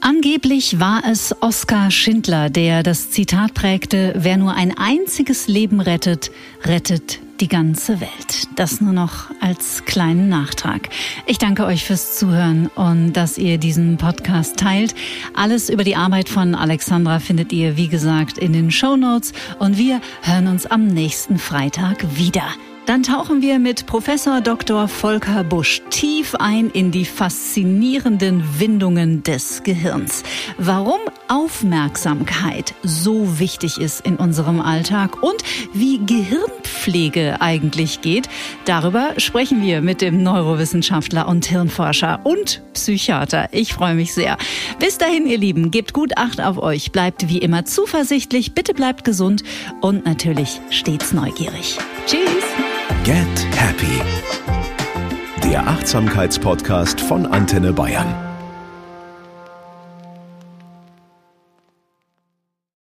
Angeblich 0.00 0.80
war 0.80 1.04
es 1.08 1.32
Oskar 1.42 1.92
Schindler, 1.92 2.50
der 2.50 2.82
das 2.82 3.10
Zitat 3.10 3.54
prägte, 3.54 4.14
wer 4.16 4.36
nur 4.36 4.54
ein 4.54 4.76
einziges 4.76 5.46
Leben 5.46 5.80
rettet, 5.80 6.32
rettet 6.64 7.20
die 7.42 7.48
ganze 7.48 8.00
Welt. 8.00 8.46
Das 8.54 8.80
nur 8.80 8.92
noch 8.92 9.30
als 9.40 9.84
kleinen 9.84 10.28
Nachtrag. 10.28 10.88
Ich 11.26 11.38
danke 11.38 11.64
euch 11.64 11.84
fürs 11.84 12.16
Zuhören 12.16 12.68
und 12.68 13.14
dass 13.14 13.36
ihr 13.36 13.58
diesen 13.58 13.96
Podcast 13.96 14.56
teilt. 14.56 14.94
Alles 15.34 15.68
über 15.68 15.82
die 15.82 15.96
Arbeit 15.96 16.28
von 16.28 16.54
Alexandra 16.54 17.18
findet 17.18 17.52
ihr, 17.52 17.76
wie 17.76 17.88
gesagt, 17.88 18.38
in 18.38 18.52
den 18.52 18.70
Show 18.70 18.96
Notes 18.96 19.32
und 19.58 19.76
wir 19.76 20.00
hören 20.22 20.46
uns 20.46 20.66
am 20.66 20.86
nächsten 20.86 21.36
Freitag 21.36 22.16
wieder. 22.16 22.44
Dann 22.86 23.04
tauchen 23.04 23.42
wir 23.42 23.60
mit 23.60 23.86
Professor 23.86 24.40
Dr. 24.40 24.88
Volker 24.88 25.44
Busch 25.44 25.82
tief 25.90 26.34
ein 26.34 26.68
in 26.68 26.90
die 26.90 27.04
faszinierenden 27.04 28.42
Windungen 28.58 29.22
des 29.22 29.62
Gehirns. 29.62 30.24
Warum 30.58 30.98
Aufmerksamkeit 31.28 32.74
so 32.82 33.38
wichtig 33.38 33.78
ist 33.78 34.04
in 34.04 34.16
unserem 34.16 34.60
Alltag 34.60 35.22
und 35.22 35.44
wie 35.72 36.04
Gehirnpflege 36.04 37.40
eigentlich 37.40 38.00
geht, 38.00 38.28
darüber 38.64 39.10
sprechen 39.16 39.62
wir 39.62 39.80
mit 39.80 40.00
dem 40.00 40.22
Neurowissenschaftler 40.24 41.28
und 41.28 41.46
Hirnforscher 41.46 42.20
und 42.24 42.62
Psychiater. 42.74 43.48
Ich 43.52 43.74
freue 43.74 43.94
mich 43.94 44.12
sehr. 44.12 44.36
Bis 44.80 44.98
dahin, 44.98 45.26
ihr 45.26 45.38
Lieben, 45.38 45.70
gebt 45.70 45.92
gut 45.92 46.16
Acht 46.16 46.40
auf 46.40 46.58
euch, 46.58 46.90
bleibt 46.90 47.28
wie 47.28 47.38
immer 47.38 47.64
zuversichtlich, 47.64 48.54
bitte 48.54 48.74
bleibt 48.74 49.04
gesund 49.04 49.44
und 49.80 50.04
natürlich 50.04 50.60
stets 50.70 51.12
neugierig. 51.12 51.78
Tschüss! 52.06 52.81
Get 53.04 53.46
Happy. 53.56 54.00
Der 55.42 55.66
Achtsamkeitspodcast 55.66 57.00
von 57.00 57.26
Antenne 57.26 57.72
Bayern. 57.72 58.31